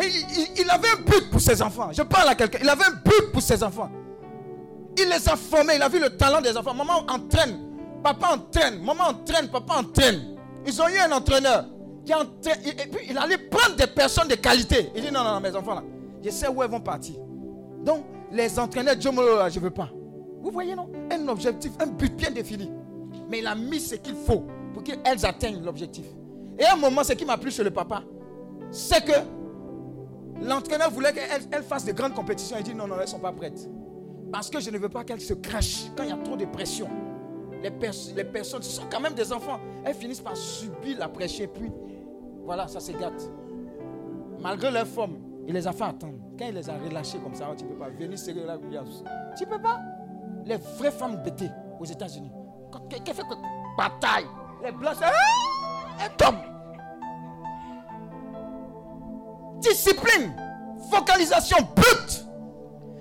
Et 0.00 0.06
il, 0.06 0.62
il, 0.62 0.70
avait 0.70 0.88
un 0.88 1.02
but 1.02 1.30
pour 1.30 1.40
ses 1.40 1.60
enfants. 1.62 1.88
Je 1.90 2.02
parle 2.02 2.28
à 2.28 2.34
quelqu'un. 2.34 2.58
Il 2.62 2.68
avait 2.68 2.84
un 2.84 3.00
but 3.04 3.32
pour 3.32 3.42
ses 3.42 3.62
enfants. 3.62 3.90
Il 4.96 5.08
les 5.08 5.28
a 5.28 5.36
formés. 5.36 5.76
Il 5.76 5.82
a 5.82 5.88
vu 5.88 5.98
le 5.98 6.10
talent 6.10 6.42
des 6.42 6.54
enfants. 6.56 6.74
Maman 6.74 7.04
entraîne. 7.08 7.58
Papa 8.04 8.34
entraîne. 8.34 8.82
Maman 8.84 9.04
entraîne. 9.04 9.48
Papa 9.48 9.76
entraîne. 9.78 10.36
Ils 10.66 10.82
ont 10.82 10.88
eu 10.88 10.98
un 10.98 11.12
entraîneur 11.12 11.64
Et 12.08 12.86
puis 12.86 13.06
il 13.10 13.18
allait 13.18 13.38
prendre 13.38 13.76
des 13.76 13.86
personnes 13.86 14.28
de 14.28 14.36
qualité. 14.36 14.90
Il 14.94 15.02
dit 15.02 15.10
non, 15.12 15.24
non, 15.24 15.34
non, 15.34 15.40
mes 15.40 15.54
enfants 15.54 15.74
là. 15.74 15.82
Je 16.22 16.30
sais 16.30 16.48
où 16.48 16.62
elles 16.62 16.70
vont 16.70 16.80
partir. 16.80 17.16
Donc, 17.84 18.04
les 18.32 18.58
entraîneurs, 18.58 18.96
je 18.98 19.08
ne 19.08 19.60
veux 19.60 19.70
pas. 19.70 19.90
Vous 20.40 20.50
voyez, 20.50 20.74
non? 20.74 20.90
Un 21.10 21.28
objectif, 21.28 21.72
un 21.80 21.86
but 21.86 22.14
bien 22.14 22.30
défini. 22.30 22.70
Mais 23.30 23.38
il 23.38 23.46
a 23.46 23.54
mis 23.54 23.80
ce 23.80 23.94
qu'il 23.96 24.14
faut 24.14 24.44
pour 24.72 24.82
qu'elles 24.82 25.24
atteignent 25.24 25.62
l'objectif. 25.64 26.06
Et 26.58 26.64
à 26.64 26.74
un 26.74 26.76
moment, 26.76 27.04
ce 27.04 27.12
qui 27.12 27.24
m'a 27.24 27.36
plu 27.36 27.50
chez 27.50 27.64
le 27.64 27.70
papa, 27.70 28.02
c'est 28.70 29.04
que 29.04 29.12
l'entraîneur 30.42 30.90
voulait 30.90 31.12
qu'elles 31.12 31.62
fassent 31.62 31.84
de 31.84 31.92
grandes 31.92 32.14
compétitions. 32.14 32.56
Il 32.58 32.64
dit 32.64 32.74
non, 32.74 32.86
non, 32.86 32.96
elles 32.96 33.02
ne 33.02 33.06
sont 33.06 33.18
pas 33.18 33.32
prêtes. 33.32 33.68
Parce 34.32 34.50
que 34.50 34.60
je 34.60 34.70
ne 34.70 34.78
veux 34.78 34.88
pas 34.88 35.04
qu'elles 35.04 35.20
se 35.20 35.34
crachent 35.34 35.86
quand 35.96 36.02
il 36.02 36.10
y 36.10 36.12
a 36.12 36.16
trop 36.16 36.36
de 36.36 36.44
pression. 36.46 36.88
Les, 37.62 37.70
les 38.14 38.24
personnes, 38.24 38.62
ce 38.62 38.70
sont 38.70 38.86
quand 38.90 39.00
même 39.00 39.14
des 39.14 39.32
enfants. 39.32 39.60
Elles 39.84 39.94
finissent 39.94 40.20
par 40.20 40.36
subir 40.36 40.98
la 40.98 41.08
pression. 41.08 41.48
Puis, 41.52 41.70
voilà, 42.46 42.68
ça 42.68 42.80
se 42.80 42.92
gâte. 42.92 43.28
Malgré 44.40 44.70
leur 44.70 44.86
forme, 44.86 45.16
il 45.46 45.54
les 45.54 45.66
a 45.66 45.72
fait 45.72 45.84
attendre. 45.84 46.14
Quand 46.38 46.46
il 46.46 46.54
les 46.54 46.70
a 46.70 46.74
relâchés 46.74 47.18
comme 47.18 47.34
ça, 47.34 47.48
oh, 47.50 47.54
tu 47.56 47.64
ne 47.64 47.70
peux 47.70 47.76
pas 47.76 47.88
venir 47.88 48.18
serrer 48.18 48.44
la. 48.44 48.56
Tu 48.56 49.44
ne 49.44 49.50
peux 49.50 49.60
pas. 49.60 49.80
Les 50.44 50.56
vraies 50.56 50.92
femmes 50.92 51.16
bêtées 51.24 51.50
aux 51.80 51.84
États-Unis, 51.84 52.30
qui 53.04 53.12
fait 53.12 53.22
bataille, 53.76 54.26
les 54.64 54.70
blancs, 54.70 54.96
elles 56.00 56.16
tombent. 56.16 56.36
Discipline, 59.60 60.32
focalisation, 60.90 61.58
but. 61.74 62.26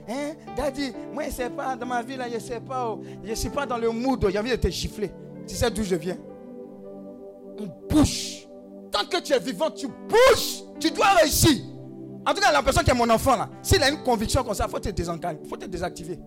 Hein? 0.08 0.34
Daddy, 0.56 0.94
moi 1.14 1.24
je 1.24 1.30
ne 1.30 1.34
sais 1.34 1.50
pas, 1.50 1.76
dans 1.76 1.86
ma 1.86 2.02
vie 2.02 2.16
là, 2.16 2.28
je 2.30 2.36
ne 2.36 2.40
sais 2.40 2.60
pas, 2.60 2.90
oh, 2.90 3.02
je 3.24 3.30
ne 3.30 3.36
suis 3.36 3.50
pas 3.50 3.66
dans 3.66 3.78
le 3.78 3.90
mood, 3.92 4.28
j'ai 4.30 4.40
envie 4.40 4.52
de 4.52 4.56
te 4.56 4.70
gifler. 4.70 5.12
Tu 5.48 5.56
sais 5.56 5.70
d'où 5.70 5.84
je 5.84 5.96
viens? 5.96 6.18
On 7.60 7.68
bouge. 7.88 8.35
Tant 8.96 9.06
que 9.06 9.22
tu 9.22 9.34
es 9.34 9.40
vivant, 9.40 9.70
tu 9.72 9.88
bouges. 9.88 10.64
Tu 10.80 10.90
dois 10.90 11.08
réussir. 11.22 11.62
En 12.26 12.34
tout 12.34 12.40
cas, 12.40 12.54
la 12.54 12.64
personne 12.64 12.86
qui 12.86 12.92
est 12.92 12.96
mon 12.96 13.10
enfant 13.10 13.36
là, 13.36 13.50
s'il 13.62 13.84
a 13.84 13.90
une 13.90 14.02
conviction 14.04 14.42
comme 14.42 14.54
ça, 14.54 14.66
il 14.68 14.72
faut 14.72 14.80
te 14.80 14.88
désencadrer, 14.88 15.38
il 15.44 15.50
faut 15.50 15.58
te 15.58 15.66
désactiver. 15.66 16.18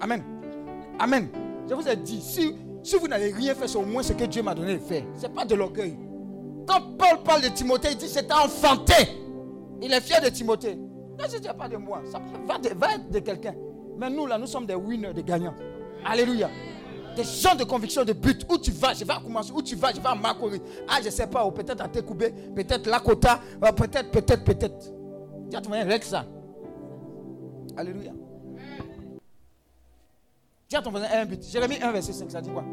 Amen. 0.00 0.22
Amen. 0.98 1.28
Je 1.68 1.74
vous 1.74 1.86
ai 1.86 1.96
dit, 1.96 2.22
si, 2.22 2.54
si 2.82 2.96
vous 2.96 3.08
n'avez 3.08 3.30
rien 3.30 3.54
fait, 3.54 3.68
c'est 3.68 3.76
au 3.76 3.84
moins 3.84 4.02
ce 4.02 4.14
que 4.14 4.24
Dieu 4.24 4.42
m'a 4.42 4.54
donné 4.54 4.74
de 4.74 4.78
faire. 4.78 5.04
Ce 5.14 5.26
n'est 5.26 5.34
pas 5.34 5.44
de 5.44 5.54
l'orgueil. 5.54 5.98
Quand 6.66 6.80
Paul 6.96 7.22
parle 7.22 7.42
de 7.42 7.48
Timothée, 7.48 7.88
il 7.92 7.98
dit 7.98 8.08
c'est 8.08 8.32
enfanté. 8.32 8.94
Il 9.82 9.92
est 9.92 10.00
fier 10.00 10.22
de 10.22 10.30
Timothée. 10.30 10.76
Ne 10.76 11.28
se 11.28 11.52
pas 11.52 11.68
de 11.68 11.76
moi. 11.76 12.00
Ça 12.10 12.22
va, 12.48 12.58
de, 12.58 12.70
va 12.74 12.94
être 12.94 13.10
de 13.10 13.18
quelqu'un. 13.18 13.54
Mais 13.98 14.08
nous, 14.08 14.26
là, 14.26 14.38
nous 14.38 14.46
sommes 14.46 14.64
des 14.64 14.74
winners, 14.74 15.12
des 15.12 15.22
gagnants. 15.22 15.54
Alléluia. 16.06 16.48
Des 17.16 17.24
gens 17.24 17.54
de 17.54 17.64
conviction, 17.64 18.04
de 18.04 18.12
but. 18.12 18.44
Où 18.50 18.58
tu 18.58 18.72
vas, 18.72 18.92
je 18.92 19.04
vais 19.04 19.14
commencer. 19.22 19.52
Où 19.54 19.62
tu 19.62 19.76
vas, 19.76 19.92
je 19.92 20.00
vais 20.00 20.08
à 20.08 20.14
Makori. 20.14 20.60
Ah, 20.88 20.96
je 21.00 21.06
ne 21.06 21.10
sais 21.10 21.26
pas. 21.26 21.48
Peut-être 21.50 21.80
à 21.82 21.88
Tekoubé. 21.88 22.32
Peut-être 22.54 22.86
Lakota. 22.86 23.38
Peut-être, 23.76 24.10
peut-être, 24.10 24.44
peut-être. 24.44 24.92
Tu 25.50 25.56
as 25.56 25.60
trouvé 25.60 25.78
avec 25.78 26.02
ça. 26.02 26.24
Alléluia. 27.76 28.12
Dis 30.68 30.76
à 30.76 30.82
ton 30.82 30.90
voisin 30.90 31.06
un 31.12 31.24
but. 31.24 31.42
Jérémie 31.44 31.78
1, 31.80 31.92
verset 31.92 32.12
5, 32.12 32.30
ça 32.30 32.40
dit 32.40 32.50
quoi? 32.50 32.64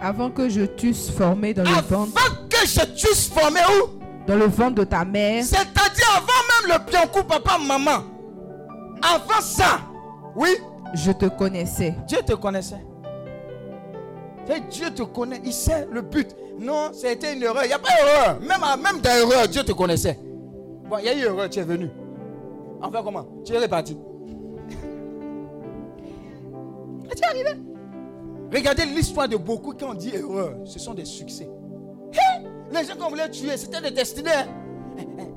Avant 0.00 0.30
que 0.30 0.48
je 0.48 0.62
t'eusse 0.62 1.10
formé 1.10 1.52
dans 1.52 1.62
le 1.62 1.82
ventre. 1.82 2.12
Avant 2.16 2.48
que 2.48 2.66
je 2.66 2.80
t'eusse 2.80 3.28
formé 3.28 3.60
où? 3.68 4.00
Dans 4.26 4.36
le 4.36 4.46
ventre 4.46 4.76
de 4.76 4.84
ta 4.84 5.04
mère. 5.04 5.44
C'est-à-dire 5.44 6.08
avant 6.16 6.68
même 6.68 6.78
le 6.78 6.90
piancou, 6.90 7.22
papa, 7.24 7.58
maman. 7.58 8.04
Avant 9.02 9.40
ça, 9.40 9.80
oui. 10.34 10.48
Je 10.94 11.12
te 11.12 11.26
connaissais. 11.26 11.94
Dieu 12.06 12.18
te 12.24 12.32
connaissait. 12.32 12.84
Et 14.48 14.60
Dieu 14.68 14.90
te 14.90 15.02
connaît, 15.02 15.40
il 15.44 15.52
sait 15.52 15.86
le 15.92 16.02
but. 16.02 16.34
Non, 16.58 16.90
c'était 16.92 17.34
une 17.34 17.42
erreur. 17.42 17.62
Il 17.64 17.68
n'y 17.68 17.72
a 17.72 17.78
pas 17.78 17.88
d'erreur. 17.88 18.40
Même, 18.40 18.82
même 18.82 19.00
dans 19.00 19.28
l'erreur, 19.28 19.46
Dieu 19.48 19.62
te 19.62 19.72
connaissait. 19.72 20.18
Bon, 20.88 20.98
il 20.98 21.04
y 21.04 21.08
a 21.08 21.14
eu 21.14 21.20
erreur, 21.24 21.48
tu 21.48 21.60
es 21.60 21.62
venu. 21.62 21.88
Enfin, 22.82 23.02
comment? 23.02 23.26
Tu 23.44 23.52
es 23.52 23.58
reparti. 23.58 23.96
Et 27.10 27.14
tu 27.14 27.22
es 27.22 27.26
arrivé. 27.26 27.50
Regardez 28.52 28.84
l'histoire 28.86 29.28
de 29.28 29.36
beaucoup 29.36 29.72
qui 29.72 29.84
ont 29.84 29.94
dit 29.94 30.14
erreur. 30.14 30.56
Ce 30.64 30.80
sont 30.80 30.94
des 30.94 31.04
succès. 31.04 31.48
les 32.72 32.84
gens 32.84 32.96
qu'on 32.98 33.10
voulait 33.10 33.30
tuer, 33.30 33.56
c'était 33.56 33.80
des 33.80 33.92
destinées. 33.92 34.30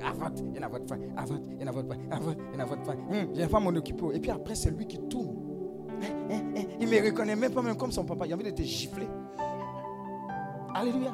Avant, 0.04 0.32
il 0.36 0.56
y 0.56 0.60
en 0.60 0.64
a 0.64 0.68
votre 0.68 0.88
femme. 0.88 1.02
Avant, 1.16 1.36
il 1.52 1.62
y 1.62 1.64
en 1.64 1.68
a 1.68 1.72
votre 1.72 1.88
femme. 1.88 2.00
Avant, 2.10 2.32
il 2.32 2.58
y 2.58 2.62
en 2.62 2.64
a 2.64 2.66
votre 2.66 2.84
femme. 2.84 2.98
Je 3.12 3.20
ne 3.20 3.36
vais 3.36 3.48
pas 3.48 3.60
m'en 3.60 3.70
occuper. 3.70 4.06
Et 4.16 4.20
puis 4.20 4.32
après, 4.32 4.56
c'est 4.56 4.72
lui 4.72 4.88
qui 4.88 4.98
tourne. 5.08 5.43
Il 6.80 6.90
ne 6.90 6.92
me 6.92 7.06
reconnaît 7.06 7.36
même 7.36 7.54
pas, 7.54 7.62
même 7.62 7.76
comme 7.78 7.92
son 7.92 8.04
papa. 8.04 8.26
Il 8.26 8.32
a 8.34 8.36
envie 8.36 8.46
de 8.46 8.52
te 8.52 8.62
gifler. 8.62 9.08
Alléluia. 10.76 11.12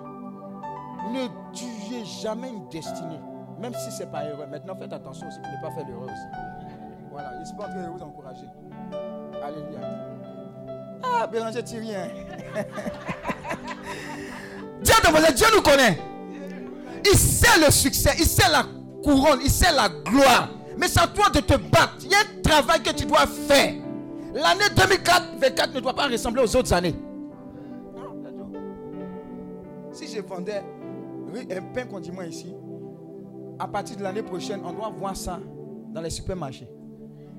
Ne 1.12 1.28
tuez 1.54 2.06
jamais 2.22 2.50
une 2.50 2.68
destinée. 2.70 3.20
Même 3.60 3.74
si 3.74 3.92
ce 3.92 4.04
n'est 4.04 4.10
pas 4.10 4.24
erreur. 4.26 4.48
Maintenant, 4.48 4.76
faites 4.76 4.94
attention 4.94 5.28
aussi 5.28 5.40
pour 5.40 5.52
ne 5.52 5.62
pas 5.62 5.72
faire 5.72 5.86
l'erreur 5.88 6.04
aussi. 6.04 6.28
Voilà. 7.12 7.34
J'espère 7.40 7.68
que 7.68 7.74
je 7.74 7.80
vais 7.80 7.88
vous 7.88 8.04
encourager. 8.04 8.46
Alléluia. 9.44 9.80
Ah, 11.04 11.28
Béranger, 11.28 11.64
tu 11.64 11.80
rien. 11.80 12.08
Dieu, 14.82 14.94
Dieu 15.36 15.48
nous 15.56 15.62
connaît. 15.62 15.98
Il 17.06 17.18
sait 17.18 17.60
le 17.66 17.72
succès, 17.72 18.12
il 18.18 18.26
sait 18.26 18.50
la 18.52 18.64
couronne, 19.04 19.40
il 19.44 19.50
sait 19.52 19.72
la 19.72 19.90
gloire. 19.90 20.50
Mais 20.78 20.88
c'est 20.88 21.02
à 21.02 21.08
toi 21.08 21.30
de 21.30 21.40
te 21.40 21.56
battre. 21.56 21.96
Il 22.04 22.12
y 22.12 22.16
a 22.16 22.20
un 22.20 22.42
travail 22.42 22.82
que 22.82 22.92
tu 22.92 23.06
dois 23.06 23.26
faire. 23.28 23.74
L'année 24.34 24.70
2024 24.76 25.74
ne 25.74 25.80
doit 25.80 25.94
pas 25.94 26.08
ressembler 26.08 26.44
aux 26.44 26.56
autres 26.56 26.74
années. 26.74 26.96
Si 29.92 30.08
je 30.08 30.22
vendais 30.22 30.64
un 31.52 31.62
pain 31.74 31.86
condiment 31.86 32.22
ici, 32.22 32.54
à 33.58 33.68
partir 33.68 33.98
de 33.98 34.04
l'année 34.04 34.24
prochaine, 34.24 34.62
on 34.64 34.72
doit 34.72 34.90
voir 34.90 35.16
ça 35.16 35.40
dans 35.92 36.02
les 36.02 36.10
supermarchés. 36.10 36.70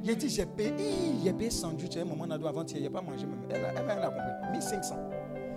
J'ai 0.02 0.16
dit, 0.16 0.28
j'ai 0.28 0.46
payé, 0.46 0.72
j'ai 1.22 1.32
payé 1.32 1.50
sandwich 1.50 1.96
à 1.96 2.00
un 2.00 2.04
moment 2.04 2.26
donné 2.26 2.46
avant-hier, 2.46 2.82
n'a 2.82 2.90
pas 2.90 3.02
mangé. 3.02 3.26
Elle, 3.50 3.56
elle, 3.56 3.84
elle 3.84 4.02
a 4.02 4.06
compris. 4.08 4.52
1500. 4.52 4.94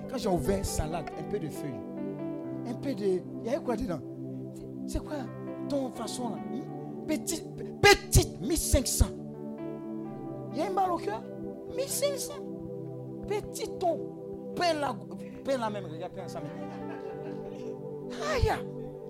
Quand 0.09 0.17
j'ai 0.17 0.29
ouvert 0.29 0.65
salade, 0.65 1.05
un 1.17 1.23
peu 1.23 1.39
de 1.39 1.49
feuilles, 1.49 1.79
un 2.67 2.73
peu 2.73 2.93
de. 2.93 3.21
Il 3.43 3.45
y 3.45 3.49
avait 3.49 3.63
quoi 3.63 3.75
dedans? 3.75 4.01
C'est 4.85 4.99
quoi 4.99 5.15
ton 5.69 5.89
façon 5.91 6.29
là? 6.31 6.37
Petite, 7.07 7.45
petite, 7.81 8.41
1500. 8.41 9.05
Il 10.53 10.59
y 10.59 10.61
a 10.61 10.67
un 10.67 10.73
mal 10.73 10.91
au 10.91 10.97
cœur 10.97 11.21
1500. 11.75 12.33
Petit 13.27 13.69
ton. 13.79 13.99
Pain 14.55 14.73
la, 14.79 14.95
pain 15.43 15.57
la 15.57 15.69
même. 15.69 15.85
Regarde, 15.85 16.13
ça 16.27 16.39
Aïe. 18.31 18.51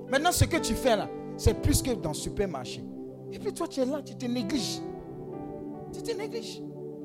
Maintenant, 0.10 0.32
ce 0.32 0.46
que 0.46 0.58
tu 0.58 0.74
fais 0.74 0.96
là, 0.96 1.10
c'est 1.38 1.62
plus 1.62 1.82
que 1.82 1.92
dans 1.92 2.12
le 2.12 2.16
supermarché. 2.16 2.84
Et 3.32 3.40
puis 3.40 3.54
toi, 3.54 3.68
tu 3.68 3.82
es 3.82 3.86
là, 3.86 4.02
tu 4.02 4.16
te 4.16 4.26
négliges. 4.26 4.80
Tu 5.92 6.02
te 6.02 6.16
négliges. 6.16 6.62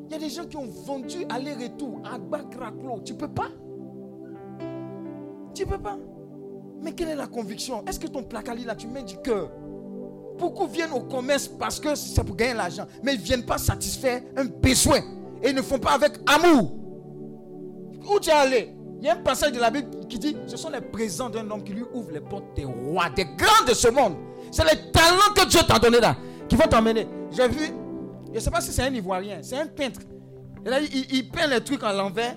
Il 0.06 0.12
y 0.12 0.14
a 0.14 0.18
des 0.18 0.28
gens 0.28 0.46
qui 0.46 0.56
ont 0.56 0.66
vendu 0.66 1.24
aller-retour 1.28 2.00
à 2.04 2.18
Bakraclo. 2.18 3.00
Tu 3.04 3.14
peux 3.14 3.28
pas? 3.28 3.48
Tu 5.54 5.66
peux 5.66 5.78
pas? 5.78 5.98
Mais 6.80 6.92
quelle 6.92 7.08
est 7.08 7.16
la 7.16 7.26
conviction? 7.26 7.84
Est-ce 7.86 7.98
que 7.98 8.06
ton 8.06 8.22
placali 8.22 8.64
là, 8.64 8.76
tu 8.76 8.86
mets 8.86 9.02
du 9.02 9.16
cœur? 9.18 9.50
Beaucoup 10.38 10.66
viennent 10.66 10.92
au 10.92 11.00
commerce 11.00 11.48
parce 11.48 11.80
que 11.80 11.94
c'est 11.94 12.22
pour 12.22 12.36
gagner 12.36 12.54
l'argent. 12.54 12.86
Mais 13.02 13.14
ils 13.14 13.20
ne 13.20 13.24
viennent 13.24 13.44
pas 13.46 13.58
satisfaire 13.58 14.22
un 14.36 14.44
besoin. 14.44 15.00
Et 15.42 15.50
ils 15.50 15.54
ne 15.54 15.62
font 15.62 15.78
pas 15.78 15.92
avec 15.92 16.12
amour. 16.26 16.72
Où 18.08 18.20
tu 18.20 18.30
es 18.30 18.32
allé? 18.32 18.74
Il 19.00 19.06
y 19.06 19.08
a 19.08 19.14
un 19.14 19.22
passage 19.22 19.52
de 19.52 19.60
la 19.60 19.70
Bible 19.70 19.88
qui 20.08 20.18
dit 20.18 20.36
ce 20.46 20.56
sont 20.56 20.70
les 20.70 20.80
présents 20.80 21.28
d'un 21.28 21.48
homme 21.50 21.62
qui 21.62 21.72
lui 21.72 21.84
ouvre 21.94 22.10
les 22.10 22.20
portes 22.20 22.56
des 22.56 22.64
rois, 22.64 23.08
des 23.10 23.24
grands 23.24 23.64
de 23.66 23.74
ce 23.74 23.88
monde. 23.88 24.16
C'est 24.50 24.64
les 24.64 24.90
talents 24.90 25.32
que 25.36 25.46
Dieu 25.46 25.60
t'a 25.66 25.78
donné 25.78 26.00
là 26.00 26.16
qui 26.48 26.56
vont 26.56 26.66
t'emmener. 26.66 27.06
J'ai 27.30 27.46
vu, 27.48 27.66
je 28.28 28.34
ne 28.34 28.40
sais 28.40 28.50
pas 28.50 28.60
si 28.60 28.72
c'est 28.72 28.82
un 28.82 28.92
Ivoirien, 28.92 29.38
c'est 29.42 29.58
un 29.58 29.66
peintre. 29.66 30.00
il, 31.10 31.28
peint 31.28 31.46
les 31.46 31.60
trucs 31.60 31.82
en 31.84 31.92
l'envers, 31.92 32.36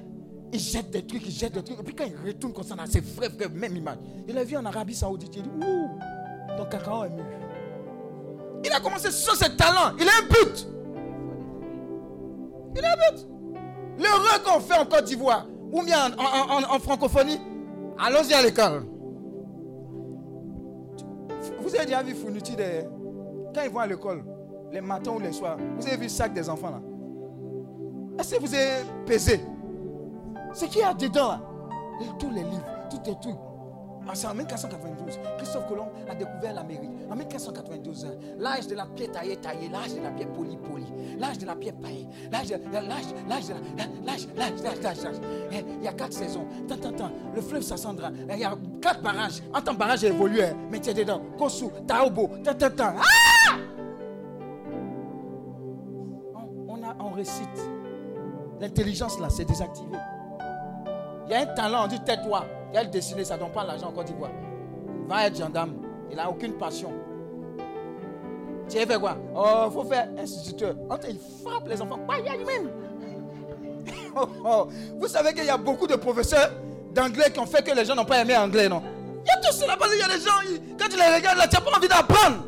il 0.54 0.60
jette 0.60 0.92
des 0.92 1.06
trucs, 1.06 1.26
il 1.26 1.32
jette 1.32 1.54
des 1.54 1.64
trucs. 1.64 1.80
Et 1.80 1.84
puis 1.84 1.96
quand 1.96 2.06
il 2.06 2.28
retourne 2.28 2.54
comme 2.54 2.64
ça, 2.64 2.76
c'est 2.88 3.04
vrai, 3.04 3.30
vrai, 3.30 3.48
même 3.50 3.76
image. 3.76 3.98
Il 4.28 4.38
a 4.38 4.44
vu 4.44 4.58
en 4.58 4.66
Arabie 4.66 4.94
Saoudite, 4.94 5.36
il 5.36 5.44
dit 5.44 5.50
Ouh, 5.66 5.90
ton 6.58 6.66
cacao 6.66 7.06
est 7.06 7.10
mûr. 7.10 7.26
Il 8.64 8.72
a 8.72 8.80
commencé 8.80 9.12
sur 9.12 9.36
ses 9.36 9.56
talents, 9.56 9.96
il 10.00 10.08
a 10.08 10.12
un 10.22 10.28
but. 10.28 10.68
Il 12.76 12.86
a 12.86 12.92
un 12.92 13.14
but. 13.16 13.28
L'heureux 13.98 14.44
qu'on 14.46 14.60
fait 14.60 14.78
en 14.78 14.86
Côte 14.86 15.06
d'Ivoire, 15.06 15.46
ou 15.72 15.84
bien 15.84 16.12
en, 16.18 16.80
francophonie, 16.80 17.40
allons-y 17.98 18.34
à 18.34 18.42
l'école. 18.42 18.86
Vous 21.62 21.76
avez 21.76 21.86
déjà 21.86 22.04
vu 22.04 22.14
Funuti 22.14 22.56
quand 23.54 23.62
ils 23.64 23.70
vont 23.70 23.80
à 23.80 23.88
l'école, 23.88 24.24
les 24.72 24.82
matins 24.82 25.12
ou 25.12 25.20
les 25.20 25.32
soirs, 25.32 25.58
vous 25.78 25.88
avez 25.88 25.98
vu 25.98 26.04
le 26.04 26.10
sac 26.10 26.34
des 26.34 26.50
enfants 26.50 26.70
là 26.70 26.82
Est-ce 28.20 28.36
que 28.36 28.42
vous 28.42 28.54
avez 28.54 28.84
pesé? 29.06 29.42
Ce 30.54 30.66
qu'il 30.66 30.82
y 30.82 30.84
a 30.84 30.94
dedans 30.94 31.30
là, 31.30 31.42
tous 32.20 32.30
les 32.30 32.44
livres, 32.44 32.66
tous 32.90 33.02
les 33.06 33.20
trucs, 33.20 33.36
ah, 34.08 34.14
en 34.32 34.34
1492, 34.34 35.20
Christophe 35.38 35.68
Colomb 35.68 35.90
a 36.10 36.16
découvert 36.16 36.54
l'Amérique. 36.54 36.90
En 37.10 37.16
1492, 37.16 38.08
l'âge 38.40 38.68
de 38.68 38.76
la 38.76 38.86
pierre 38.86 39.12
taillée, 39.12 39.38
taillée, 39.38 39.70
l'âge 39.70 39.94
de 39.96 40.02
la 40.02 40.10
pierre 40.10 40.30
polie, 40.30 40.58
polie, 40.58 40.92
l'âge 41.20 41.38
de 41.38 41.46
la 41.46 41.56
pierre 41.56 41.76
paillée, 41.76 42.08
l'âge 42.32 42.50
l'âge, 42.50 42.82
l'âge 43.30 43.44
l'âge, 44.06 44.28
l'âge, 44.36 44.54
l'âge, 44.82 45.04
l'âge. 45.04 45.16
Il 45.52 45.84
y 45.84 45.88
a 45.88 45.94
quatre 45.94 46.14
saisons. 46.14 46.46
Tant, 46.68 46.78
tant, 46.78 46.92
tant. 46.92 47.12
Le 47.36 47.42
fleuve 47.42 47.62
s'assendra. 47.62 48.10
Il 48.30 48.40
y 48.40 48.44
a 48.44 48.56
quatre 48.82 49.02
barrages. 49.02 49.42
En 49.54 49.62
tant 49.62 49.74
barrage 49.74 50.04
évolué, 50.04 50.46
mais 50.70 50.80
tu 50.80 50.90
es 50.90 50.94
dedans. 50.94 51.22
Kosu, 51.38 51.66
Taobo, 51.88 52.30
tant, 52.44 52.54
tant, 52.54 52.72
tant. 52.72 52.96
Ah! 52.98 53.56
On, 56.68 56.84
a, 56.84 56.96
on 57.00 57.12
récite. 57.12 57.48
L'intelligence 58.60 59.20
là, 59.20 59.30
c'est 59.30 59.46
désactivé. 59.46 59.98
Il 61.28 61.32
y 61.32 61.36
a 61.36 61.42
un 61.42 61.46
talent, 61.48 61.86
on 61.86 61.88
dit 61.88 62.00
tais-toi. 62.04 62.46
Elle 62.74 62.90
dessiner, 62.90 63.24
ça 63.24 63.36
ne 63.36 63.42
donne 63.42 63.52
pas 63.52 63.64
l'argent 63.64 63.88
en 63.88 63.92
Côte 63.92 64.08
d'Ivoire. 64.08 64.32
Va 65.08 65.28
être 65.28 65.38
gendarme. 65.38 65.74
Il 66.10 66.16
n'a 66.18 66.30
aucune 66.30 66.54
passion. 66.54 66.92
Tu 68.70 68.78
fait 68.78 69.00
quoi? 69.00 69.18
Oh, 69.36 69.66
il 69.68 69.74
faut 69.74 69.84
faire 69.84 70.08
instituteur. 70.18 70.76
Il 71.08 71.20
frappe 71.44 71.68
les 71.68 71.82
enfants. 71.82 72.00
Pas. 72.08 72.16
Oh, 74.14 74.28
oh. 74.46 74.68
Vous 75.00 75.08
savez 75.08 75.34
qu'il 75.34 75.46
y 75.46 75.50
a 75.50 75.58
beaucoup 75.58 75.88
de 75.88 75.96
professeurs 75.96 76.52
d'anglais 76.94 77.32
qui 77.32 77.40
ont 77.40 77.46
fait 77.46 77.64
que 77.64 77.74
les 77.74 77.86
gens 77.86 77.96
n'ont 77.96 78.06
pas 78.06 78.22
aimé 78.22 78.36
anglais, 78.36 78.68
non? 78.68 78.84
Il 79.24 79.28
y 79.28 79.32
a 79.32 79.38
tout 79.42 79.56
cela 79.56 79.78
parce 79.78 79.90
qu'il 79.90 80.00
y 80.00 80.04
a 80.04 80.08
des 80.08 80.22
gens, 80.22 80.32
quand 80.78 80.90
tu 80.90 80.98
les 80.98 81.16
regardes 81.16 81.38
là, 81.38 81.48
tu 81.48 81.56
n'as 81.56 81.62
pas 81.62 81.78
envie 81.78 81.88
d'apprendre. 81.88 82.44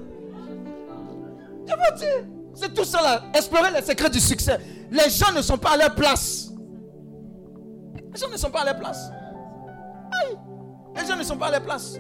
C'est 2.54 2.74
tout 2.74 2.84
cela. 2.84 3.24
Explorer 3.34 3.72
les 3.72 3.82
secrets 3.82 4.10
du 4.10 4.20
succès. 4.20 4.60
Les 4.92 5.10
gens 5.10 5.32
ne 5.34 5.42
sont 5.42 5.58
pas 5.58 5.72
à 5.72 5.78
leur 5.78 5.96
place. 5.96 6.52
Les 8.14 8.20
gens 8.20 8.30
ne 8.30 8.38
sont 8.38 8.52
pas 8.52 8.62
à 8.62 8.66
leur 8.66 8.78
place. 8.78 9.10
Les 10.96 11.06
gens 11.06 11.16
ne 11.16 11.24
sont 11.24 11.38
pas 11.38 11.48
à 11.48 11.52
leur 11.52 11.62
place. 11.62 12.00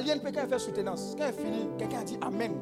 L'INP, 0.00 0.32
quand 0.32 0.40
il 0.42 0.48
fait 0.48 0.58
soutenance, 0.58 1.14
quand 1.16 1.26
il 1.26 1.44
finit, 1.44 1.68
quelqu'un 1.78 2.00
a 2.00 2.04
dit 2.04 2.18
Amen. 2.20 2.52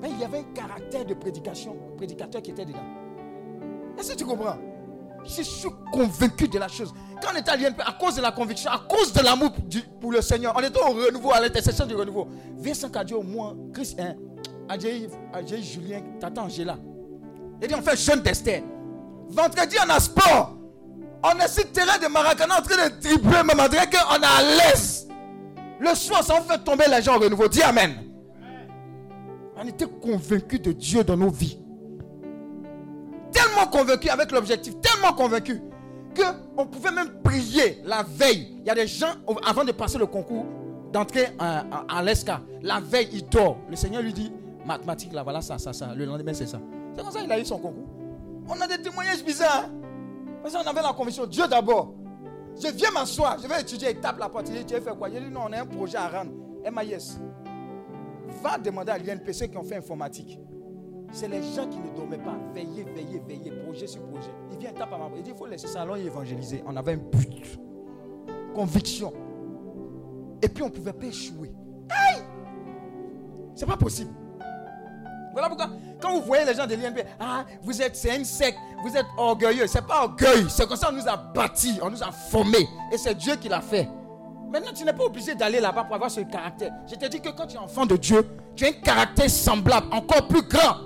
Mais 0.00 0.10
il 0.10 0.18
y 0.20 0.24
avait 0.24 0.38
un 0.38 0.54
caractère 0.54 1.04
de 1.04 1.14
prédication, 1.14 1.76
prédicateur 1.96 2.42
qui 2.42 2.50
était 2.50 2.64
dedans. 2.64 2.78
Est-ce 3.98 4.12
que 4.12 4.18
tu 4.18 4.24
comprends? 4.24 4.58
Je 5.24 5.42
suis 5.42 5.68
convaincu 5.92 6.46
de 6.46 6.58
la 6.58 6.68
chose. 6.68 6.94
Quand 7.20 7.30
on 7.34 7.38
était 7.38 7.50
à 7.50 7.56
l'INP, 7.56 7.80
à 7.84 7.92
cause 7.92 8.14
de 8.14 8.22
la 8.22 8.30
conviction, 8.30 8.70
à 8.70 8.78
cause 8.88 9.12
de 9.12 9.20
l'amour 9.20 9.50
pour 10.00 10.12
le 10.12 10.22
Seigneur, 10.22 10.54
on 10.56 10.60
était 10.60 10.78
au 10.78 10.92
renouveau, 10.92 11.32
à 11.32 11.40
l'intercession 11.40 11.86
du 11.86 11.96
renouveau. 11.96 12.28
Vincent 12.56 12.88
Cadio, 12.88 13.22
moi, 13.22 13.56
Christian, 13.72 14.14
Adjaï, 14.68 15.08
Julien, 15.62 16.02
Tata 16.20 16.42
Angela. 16.42 16.78
Il 17.60 17.66
dit 17.66 17.74
on 17.74 17.82
fait 17.82 17.96
jeûne 17.96 18.20
d'Esther. 18.20 18.62
Vendredi, 19.28 19.76
on 19.84 19.90
a 19.90 19.98
sport. 19.98 20.57
On 21.22 21.38
est 21.38 21.48
sur 21.48 21.70
terrain 21.72 21.98
de 21.98 22.06
Maracana 22.06 22.58
en 22.58 22.62
train 22.62 22.88
de 22.88 23.00
tripler, 23.00 23.42
même 23.42 23.58
on 23.58 23.68
dirait 23.68 23.88
qu'on 23.90 24.20
est 24.20 24.24
à 24.24 24.42
l'aise. 24.42 25.08
Le 25.80 25.94
soir, 25.94 26.22
ça 26.22 26.40
fait 26.40 26.58
tomber 26.58 26.84
les 26.90 27.02
gens 27.02 27.16
au 27.16 27.20
renouveau. 27.20 27.48
Dis 27.48 27.62
Amen. 27.62 28.04
On 29.56 29.66
était 29.66 29.86
convaincus 29.86 30.62
de 30.62 30.72
Dieu 30.72 31.02
dans 31.02 31.16
nos 31.16 31.30
vies. 31.30 31.58
Tellement 33.32 33.66
convaincus 33.70 34.10
avec 34.10 34.30
l'objectif, 34.30 34.74
tellement 34.80 35.12
convaincus 35.12 35.60
qu'on 36.54 36.66
pouvait 36.66 36.92
même 36.92 37.20
prier 37.22 37.80
la 37.84 38.02
veille. 38.02 38.56
Il 38.60 38.66
y 38.66 38.70
a 38.70 38.74
des 38.74 38.86
gens, 38.86 39.14
avant 39.44 39.64
de 39.64 39.72
passer 39.72 39.98
le 39.98 40.06
concours, 40.06 40.46
d'entrer 40.92 41.28
à, 41.38 42.02
l'ESCA, 42.02 42.40
la 42.62 42.80
veille, 42.80 43.08
il 43.12 43.28
dort. 43.28 43.58
Le 43.68 43.76
Seigneur 43.76 44.02
lui 44.02 44.12
dit, 44.12 44.32
mathématiques, 44.64 45.12
là, 45.12 45.22
voilà 45.22 45.40
ça, 45.40 45.58
ça, 45.58 45.72
ça. 45.72 45.92
Le 45.94 46.04
lendemain, 46.04 46.32
c'est 46.34 46.46
ça. 46.46 46.60
C'est 46.94 47.02
comme 47.02 47.12
ça 47.12 47.20
qu'il 47.20 47.30
a 47.32 47.38
eu 47.38 47.44
son 47.44 47.58
concours. 47.58 47.86
On 48.48 48.60
a 48.60 48.66
des 48.66 48.80
témoignages 48.80 49.24
bizarres. 49.24 49.68
Qu'on 50.52 50.70
avait 50.70 50.82
la 50.82 50.92
conviction, 50.92 51.26
Dieu 51.26 51.46
d'abord. 51.48 51.94
Je 52.60 52.68
viens 52.72 52.90
m'asseoir, 52.90 53.38
je 53.40 53.46
vais 53.46 53.60
étudier, 53.60 53.90
il 53.90 54.00
tape 54.00 54.18
la 54.18 54.28
porte. 54.28 54.48
Il 54.48 54.56
dit, 54.56 54.64
tu 54.64 54.74
as 54.74 54.80
fait 54.80 54.96
quoi? 54.96 55.08
Il 55.08 55.22
dit, 55.22 55.30
non, 55.30 55.42
on 55.48 55.52
a 55.52 55.60
un 55.60 55.66
projet 55.66 55.96
à 55.96 56.08
rendre. 56.08 56.32
MIS. 56.64 57.18
Va 58.42 58.58
demander 58.58 58.92
à 58.92 58.98
l'INPC 58.98 59.50
qui 59.50 59.56
ont 59.56 59.62
fait 59.62 59.76
informatique. 59.76 60.38
C'est 61.12 61.28
les 61.28 61.42
gens 61.42 61.66
qui 61.68 61.78
ne 61.78 61.94
dormaient 61.94 62.18
pas. 62.18 62.36
Veillez, 62.52 62.84
veillez, 62.84 63.22
veillez, 63.26 63.52
projet 63.62 63.86
sur 63.86 64.02
projet. 64.08 64.30
Il 64.50 64.58
vient, 64.58 64.72
tape 64.72 64.92
à 64.92 64.98
ma 64.98 65.04
porte. 65.04 65.18
Il 65.18 65.22
dit, 65.22 65.30
il 65.30 65.36
faut 65.36 65.46
laisser 65.46 65.68
ça, 65.68 65.82
allons 65.82 65.94
évangéliser. 65.94 66.62
On 66.66 66.76
avait 66.76 66.92
un 66.92 66.96
but. 66.96 67.58
Conviction. 68.54 69.12
Et 70.42 70.48
puis 70.48 70.62
on 70.62 70.66
ne 70.66 70.72
pouvait 70.72 70.92
pas 70.92 71.06
échouer. 71.06 71.52
Aïe 71.90 72.22
C'est 73.54 73.66
pas 73.66 73.76
possible. 73.76 74.10
Voilà 75.38 75.54
pourquoi, 75.54 75.70
quand 76.00 76.14
vous 76.14 76.22
voyez 76.22 76.44
les 76.44 76.54
gens 76.54 76.66
de 76.66 76.74
l'INP, 76.74 77.06
ah, 77.20 77.44
vous 77.62 77.80
êtes, 77.80 77.94
c'est 77.94 78.16
une 78.16 78.24
secte, 78.24 78.58
vous 78.82 78.96
êtes 78.96 79.06
orgueilleux. 79.16 79.68
C'est 79.68 79.86
pas 79.86 80.02
orgueil, 80.02 80.46
c'est 80.48 80.66
comme 80.66 80.76
ça 80.76 80.88
qu'on 80.88 80.96
nous 80.96 81.08
a 81.08 81.16
bâtis, 81.16 81.78
on 81.80 81.90
nous 81.90 82.02
a 82.02 82.10
formés. 82.10 82.68
Et 82.92 82.98
c'est 82.98 83.14
Dieu 83.14 83.36
qui 83.36 83.48
l'a 83.48 83.60
fait. 83.60 83.88
Maintenant, 84.50 84.72
tu 84.74 84.82
n'es 84.82 84.92
pas 84.92 85.04
obligé 85.04 85.36
d'aller 85.36 85.60
là-bas 85.60 85.84
pour 85.84 85.94
avoir 85.94 86.10
ce 86.10 86.22
caractère. 86.22 86.72
Je 86.88 86.96
te 86.96 87.06
dis 87.06 87.20
que 87.20 87.28
quand 87.28 87.46
tu 87.46 87.54
es 87.54 87.58
enfant 87.58 87.86
de 87.86 87.96
Dieu, 87.96 88.26
tu 88.56 88.64
as 88.64 88.70
un 88.70 88.72
caractère 88.72 89.30
semblable, 89.30 89.86
encore 89.92 90.26
plus 90.26 90.42
grand. 90.42 90.78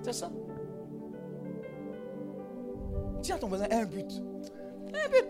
C'est 0.00 0.14
ça. 0.14 0.30
Dis 3.20 3.32
à 3.32 3.36
ton 3.36 3.48
voisin, 3.48 3.66
un 3.70 3.84
but. 3.84 4.10
Un 4.88 5.10
but. 5.10 5.28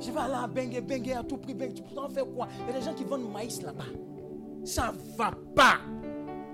Je 0.00 0.10
vais 0.10 0.20
aller 0.20 0.34
à 0.42 0.46
Bengue, 0.46 0.82
Bengue 0.88 1.12
à 1.12 1.22
tout 1.22 1.36
prix, 1.36 1.52
Bengue. 1.52 1.74
Tu 1.74 1.82
peux 1.82 2.00
en 2.00 2.08
faire 2.08 2.24
quoi? 2.34 2.48
Il 2.62 2.72
y 2.72 2.76
a 2.76 2.80
des 2.80 2.84
gens 2.86 2.94
qui 2.94 3.04
vendent 3.04 3.30
maïs 3.30 3.60
là-bas. 3.60 3.84
Ça 4.64 4.92
ne 4.92 5.16
va 5.16 5.32
pas. 5.54 5.78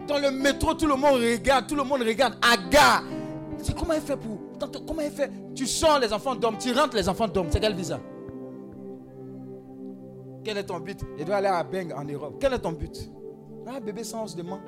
Dans 0.07 0.19
le 0.19 0.31
métro, 0.31 0.75
tout 0.75 0.87
le 0.87 0.95
monde 0.97 1.21
regarde, 1.21 1.67
tout 1.67 1.77
le 1.77 1.85
monde 1.85 2.03
regarde. 2.03 2.35
Aga. 2.43 3.03
Comment 3.79 3.95
il 3.95 4.01
fait 4.01 4.17
pour. 4.17 4.39
Comment 4.87 5.03
il 5.03 5.11
fait? 5.11 5.31
Tu 5.55 5.67
sors 5.67 5.99
les 5.99 6.13
enfants 6.13 6.35
d'hommes, 6.35 6.57
tu 6.59 6.73
rentres 6.73 6.97
les 6.97 7.09
enfants 7.09 7.29
d'hommes. 7.29 7.49
C'est 7.51 7.61
quel 7.61 7.75
visa 7.75 8.01
Quel 10.45 10.59
est 10.59 10.65
ton 10.65 10.81
but? 10.81 11.01
Il 11.19 11.25
doit 11.25 11.37
aller 11.37 11.49
à 11.49 11.63
Beng 11.63 11.93
en 11.95 12.05
Europe. 12.05 12.37
Quel 12.41 12.55
est 12.55 12.59
ton 12.59 12.73
but? 12.73 13.11
Un 13.67 13.81
bébé 13.81 14.03
sans 14.03 14.35
de 14.35 14.43
main. 14.43 14.61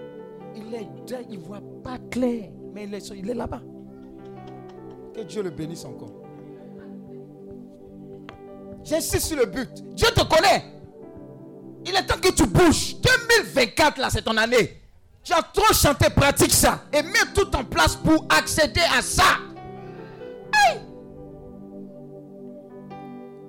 Il 0.55 0.75
est 0.75 0.87
il 1.31 1.39
ne 1.39 1.45
voit 1.45 1.63
pas 1.83 1.99
clair. 2.11 2.51
Mais 2.75 2.85
il 2.85 2.95
est, 2.95 3.09
il 3.17 3.31
est 3.31 3.35
là-bas. 3.35 3.63
Que 5.15 5.23
Dieu 5.23 5.43
le 5.43 5.51
bénisse 5.51 5.85
encore. 5.85 6.13
J'insiste 8.85 9.27
sur 9.27 9.39
le 9.39 9.47
but. 9.47 9.71
Dieu 9.95 10.09
te 10.09 10.23
connaît. 10.23 10.80
Il 11.85 11.95
est 11.97 12.07
temps 12.07 12.21
que 12.21 12.33
tu 12.33 12.47
bouges. 12.47 12.97
2020. 13.01 13.41
2024, 13.41 13.99
là, 13.99 14.11
c'est 14.11 14.23
ton 14.23 14.37
année. 14.37 14.81
Tu 15.23 15.33
as 15.33 15.43
trop 15.43 15.73
chanté, 15.73 16.09
pratique 16.11 16.53
ça. 16.53 16.85
Et 16.93 17.03
mets 17.03 17.33
tout 17.35 17.55
en 17.55 17.65
place 17.65 17.97
pour 17.97 18.27
accéder 18.29 18.81
à 18.97 19.03
ça. 19.03 19.39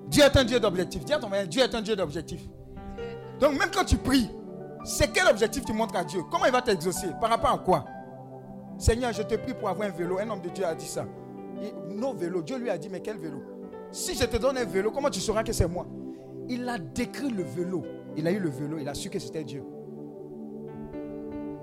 Dieu 0.08 0.24
est 0.24 0.38
un 0.38 0.44
Dieu 0.44 0.60
d'objectif. 0.60 1.06
Ton 1.06 1.30
Dieu 1.48 1.62
est 1.64 1.74
un 1.74 1.82
Dieu 1.82 1.96
d'objectif. 1.96 2.42
Donc 3.40 3.58
même 3.58 3.72
quand 3.74 3.86
tu 3.86 3.98
pries, 3.98 4.30
c'est 4.84 5.12
quel 5.14 5.28
objectif 5.28 5.64
tu 5.64 5.72
montres 5.74 5.96
à 5.96 6.04
Dieu? 6.04 6.22
Comment 6.30 6.46
il 6.46 6.52
va 6.52 6.62
t'exaucer? 6.62 7.08
Par 7.20 7.30
rapport 7.30 7.52
à 7.52 7.58
quoi? 7.58 7.86
Seigneur, 8.78 9.14
je 9.14 9.22
te 9.22 9.36
prie 9.36 9.54
pour 9.54 9.70
avoir 9.70 9.88
un 9.88 9.92
vélo. 9.92 10.20
Un 10.20 10.30
homme 10.30 10.42
de 10.42 10.50
Dieu 10.50 10.66
a 10.66 10.76
dit 10.76 10.88
ça. 10.88 11.06
Nos 11.88 12.14
vélos. 12.14 12.42
Dieu 12.42 12.58
lui 12.58 12.70
a 12.70 12.78
dit, 12.78 12.90
mais 12.90 13.00
quel 13.00 13.18
vélo? 13.18 13.42
Si 13.92 14.16
je 14.16 14.26
te 14.26 14.38
donne 14.38 14.58
un 14.58 14.66
vélo, 14.66 14.92
comment 14.92 15.10
tu 15.10 15.22
sauras 15.22 15.44
que 15.44 15.54
c'est 15.54 15.68
moi? 15.68 15.86
Il 16.50 16.68
a 16.68 16.78
décrit 16.78 17.30
le 17.30 17.44
vélo. 17.44 17.84
Il 18.16 18.28
a 18.28 18.32
eu 18.32 18.40
le 18.40 18.50
vélo, 18.50 18.78
il 18.78 18.88
a 18.88 18.94
su 18.94 19.10
que 19.10 19.20
c'était 19.20 19.44
Dieu. 19.44 19.64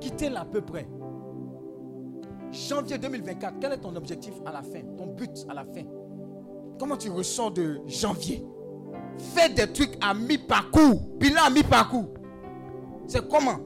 Quittez 0.01 0.28
là 0.30 0.40
à 0.40 0.44
peu 0.44 0.61
près. 0.61 0.88
Janvier 2.51 2.99
2024, 2.99 3.57
quel 3.61 3.72
est 3.72 3.78
ton 3.78 3.94
objectif 3.96 4.32
à 4.46 4.53
la 4.53 4.62
fin 4.62 4.80
Ton 4.96 5.09
but 5.09 5.44
à 5.49 5.55
la 5.55 5.64
fin? 5.64 5.84
Comment 6.78 6.96
tu 6.96 7.11
ressens 7.11 7.51
de 7.51 7.80
janvier? 7.86 8.44
Fais 9.34 9.49
des 9.49 9.70
trucs 9.70 9.99
à 10.01 10.14
mi-parcours. 10.14 11.01
Bilan 11.18 11.42
à 11.46 11.51
mi-parcours. 11.51 12.14
C'est 13.07 13.28
comment? 13.28 13.59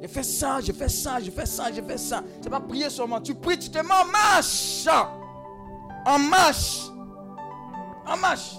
Je 0.00 0.06
fais 0.06 0.22
ça, 0.22 0.60
je 0.60 0.72
fais 0.72 0.88
ça, 0.88 1.18
je 1.20 1.30
fais 1.30 1.46
ça, 1.46 1.72
je 1.72 1.80
fais 1.82 1.98
ça. 1.98 2.22
C'est 2.40 2.50
pas 2.50 2.60
prier 2.60 2.90
seulement. 2.90 3.20
Tu 3.20 3.34
pries, 3.34 3.58
tu 3.58 3.70
te 3.70 3.78
mets 3.78 3.84
en 3.84 4.06
marche. 4.06 4.86
En 6.06 6.18
marche. 6.18 6.90
En 8.06 8.16
marche. 8.18 8.56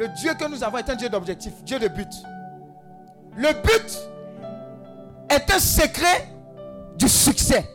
Le 0.00 0.08
Dieu 0.08 0.32
que 0.32 0.48
nous 0.48 0.64
avons 0.64 0.78
est 0.78 0.88
un 0.88 0.94
Dieu 0.94 1.10
d'objectif, 1.10 1.52
Dieu 1.62 1.78
de 1.78 1.86
but. 1.86 2.08
Le 3.36 3.52
but 3.52 3.98
est 5.28 5.54
un 5.54 5.58
secret 5.58 6.26
du 6.98 7.06
succès. 7.06 7.68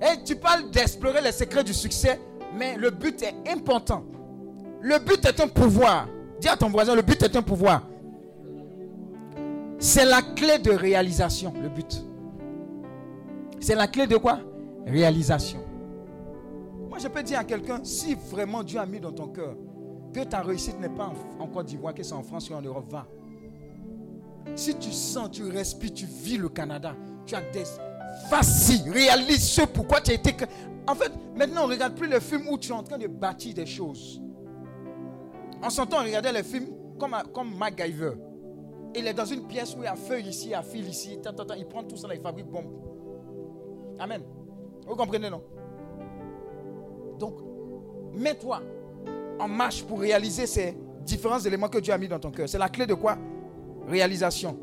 Et 0.00 0.22
tu 0.22 0.36
parles 0.36 0.70
d'explorer 0.70 1.20
les 1.20 1.32
secrets 1.32 1.64
du 1.64 1.74
succès, 1.74 2.20
mais 2.56 2.76
le 2.76 2.90
but 2.90 3.20
est 3.24 3.34
important. 3.50 4.04
Le 4.80 5.00
but 5.00 5.24
est 5.24 5.40
un 5.40 5.48
pouvoir. 5.48 6.06
Dis 6.40 6.48
à 6.48 6.56
ton 6.56 6.68
voisin, 6.68 6.94
le 6.94 7.02
but 7.02 7.20
est 7.20 7.34
un 7.34 7.42
pouvoir. 7.42 7.82
C'est 9.80 10.04
la 10.04 10.22
clé 10.22 10.60
de 10.60 10.70
réalisation, 10.70 11.52
le 11.60 11.68
but. 11.68 12.04
C'est 13.58 13.74
la 13.74 13.88
clé 13.88 14.06
de 14.06 14.18
quoi? 14.18 14.38
Réalisation. 14.86 15.58
Moi, 16.88 16.98
je 17.00 17.08
peux 17.08 17.24
dire 17.24 17.40
à 17.40 17.44
quelqu'un, 17.44 17.80
si 17.82 18.14
vraiment 18.14 18.62
Dieu 18.62 18.78
a 18.78 18.86
mis 18.86 19.00
dans 19.00 19.10
ton 19.10 19.26
cœur 19.26 19.56
que 20.12 20.20
ta 20.20 20.42
réussite 20.42 20.78
n'est 20.80 20.88
pas 20.88 21.12
en, 21.38 21.46
Côte 21.46 21.66
d'Ivoire, 21.66 21.94
que 21.94 22.02
c'est 22.02 22.12
en 22.12 22.22
France 22.22 22.50
ou 22.50 22.54
en 22.54 22.62
Europe, 22.62 22.90
va. 22.90 23.06
Si 24.54 24.74
tu 24.76 24.90
sens, 24.90 25.30
tu 25.30 25.44
respires, 25.44 25.92
tu 25.92 26.06
vis 26.06 26.36
le 26.36 26.48
Canada, 26.48 26.94
tu 27.26 27.34
as 27.34 27.40
des 27.52 27.64
Vas-y, 28.30 28.88
réalise 28.90 29.48
ce 29.48 29.62
pourquoi 29.62 30.00
tu 30.00 30.10
as 30.10 30.14
été. 30.14 30.34
En 30.86 30.94
fait, 30.94 31.12
maintenant, 31.34 31.64
on 31.64 31.68
ne 31.68 31.72
regarde 31.72 31.94
plus 31.94 32.08
les 32.08 32.20
films 32.20 32.46
où 32.50 32.58
tu 32.58 32.70
es 32.70 32.74
en 32.74 32.82
train 32.82 32.98
de 32.98 33.06
bâtir 33.06 33.54
des 33.54 33.66
choses. 33.66 34.20
En 35.62 35.70
son 35.70 35.86
temps, 35.86 35.98
on 36.00 36.04
regardait 36.04 36.32
les 36.32 36.42
films 36.42 36.66
comme, 36.98 37.16
comme 37.32 37.56
MacGyver. 37.56 38.12
Il 38.94 39.06
est 39.06 39.14
dans 39.14 39.24
une 39.24 39.46
pièce 39.46 39.74
où 39.74 39.78
il 39.78 39.84
y 39.84 39.86
a 39.86 39.96
feu 39.96 40.20
ici, 40.20 40.48
il 40.48 40.50
y 40.50 40.54
a 40.54 40.62
fil 40.62 40.86
ici, 40.86 41.18
il 41.56 41.66
prend 41.66 41.84
tout 41.84 41.96
ça, 41.96 42.08
là, 42.08 42.14
il 42.14 42.20
fabrique 42.20 42.48
bombe. 42.48 42.70
Amen. 43.98 44.22
Vous 44.86 44.96
comprenez, 44.96 45.30
non? 45.30 45.42
Donc, 47.18 47.36
mets-toi 48.12 48.60
en 49.42 49.48
marche 49.48 49.82
pour 49.82 50.00
réaliser 50.00 50.46
ces 50.46 50.76
différents 51.04 51.40
éléments 51.40 51.68
que 51.68 51.78
Dieu 51.78 51.92
a 51.92 51.98
mis 51.98 52.08
dans 52.08 52.18
ton 52.18 52.30
cœur. 52.30 52.48
C'est 52.48 52.58
la 52.58 52.68
clé 52.68 52.86
de 52.86 52.94
quoi? 52.94 53.18
Réalisation. 53.88 54.56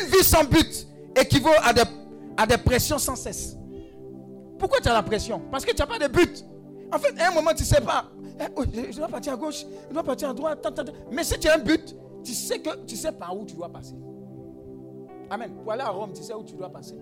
Une 0.00 0.10
vie 0.10 0.24
sans 0.24 0.44
but 0.44 0.86
équivaut 1.16 1.50
à 1.62 1.72
des 1.72 1.82
à 2.36 2.46
des 2.46 2.56
pressions 2.56 2.98
sans 2.98 3.16
cesse. 3.16 3.56
Pourquoi 4.58 4.80
tu 4.80 4.88
as 4.88 4.94
la 4.94 5.02
pression? 5.02 5.42
Parce 5.50 5.64
que 5.64 5.72
tu 5.72 5.78
n'as 5.78 5.86
pas 5.86 5.98
de 5.98 6.08
but. 6.08 6.44
En 6.90 6.98
fait, 6.98 7.18
à 7.20 7.28
un 7.28 7.34
moment, 7.34 7.50
tu 7.50 7.62
ne 7.62 7.66
sais 7.66 7.80
pas. 7.80 8.10
Eh, 8.40 8.44
oh, 8.56 8.64
je 8.90 8.96
dois 8.96 9.08
partir 9.08 9.32
à 9.34 9.36
gauche, 9.36 9.66
je 9.88 9.92
dois 9.92 10.02
partir 10.02 10.30
à 10.30 10.34
droite. 10.34 10.66
Mais 11.10 11.24
si 11.24 11.38
tu 11.38 11.48
as 11.48 11.56
un 11.56 11.58
but, 11.58 11.94
tu 12.24 12.32
sais 12.32 12.58
que 12.60 12.70
tu 12.86 12.96
sais 12.96 13.12
par 13.12 13.36
où 13.36 13.44
tu 13.44 13.54
dois 13.54 13.68
passer. 13.68 13.94
Amen. 15.30 15.52
Pour 15.62 15.72
aller 15.72 15.82
à 15.82 15.90
Rome, 15.90 16.12
tu 16.14 16.22
sais 16.22 16.34
où 16.34 16.42
tu 16.42 16.54
dois 16.54 16.70
passer. 16.70 16.94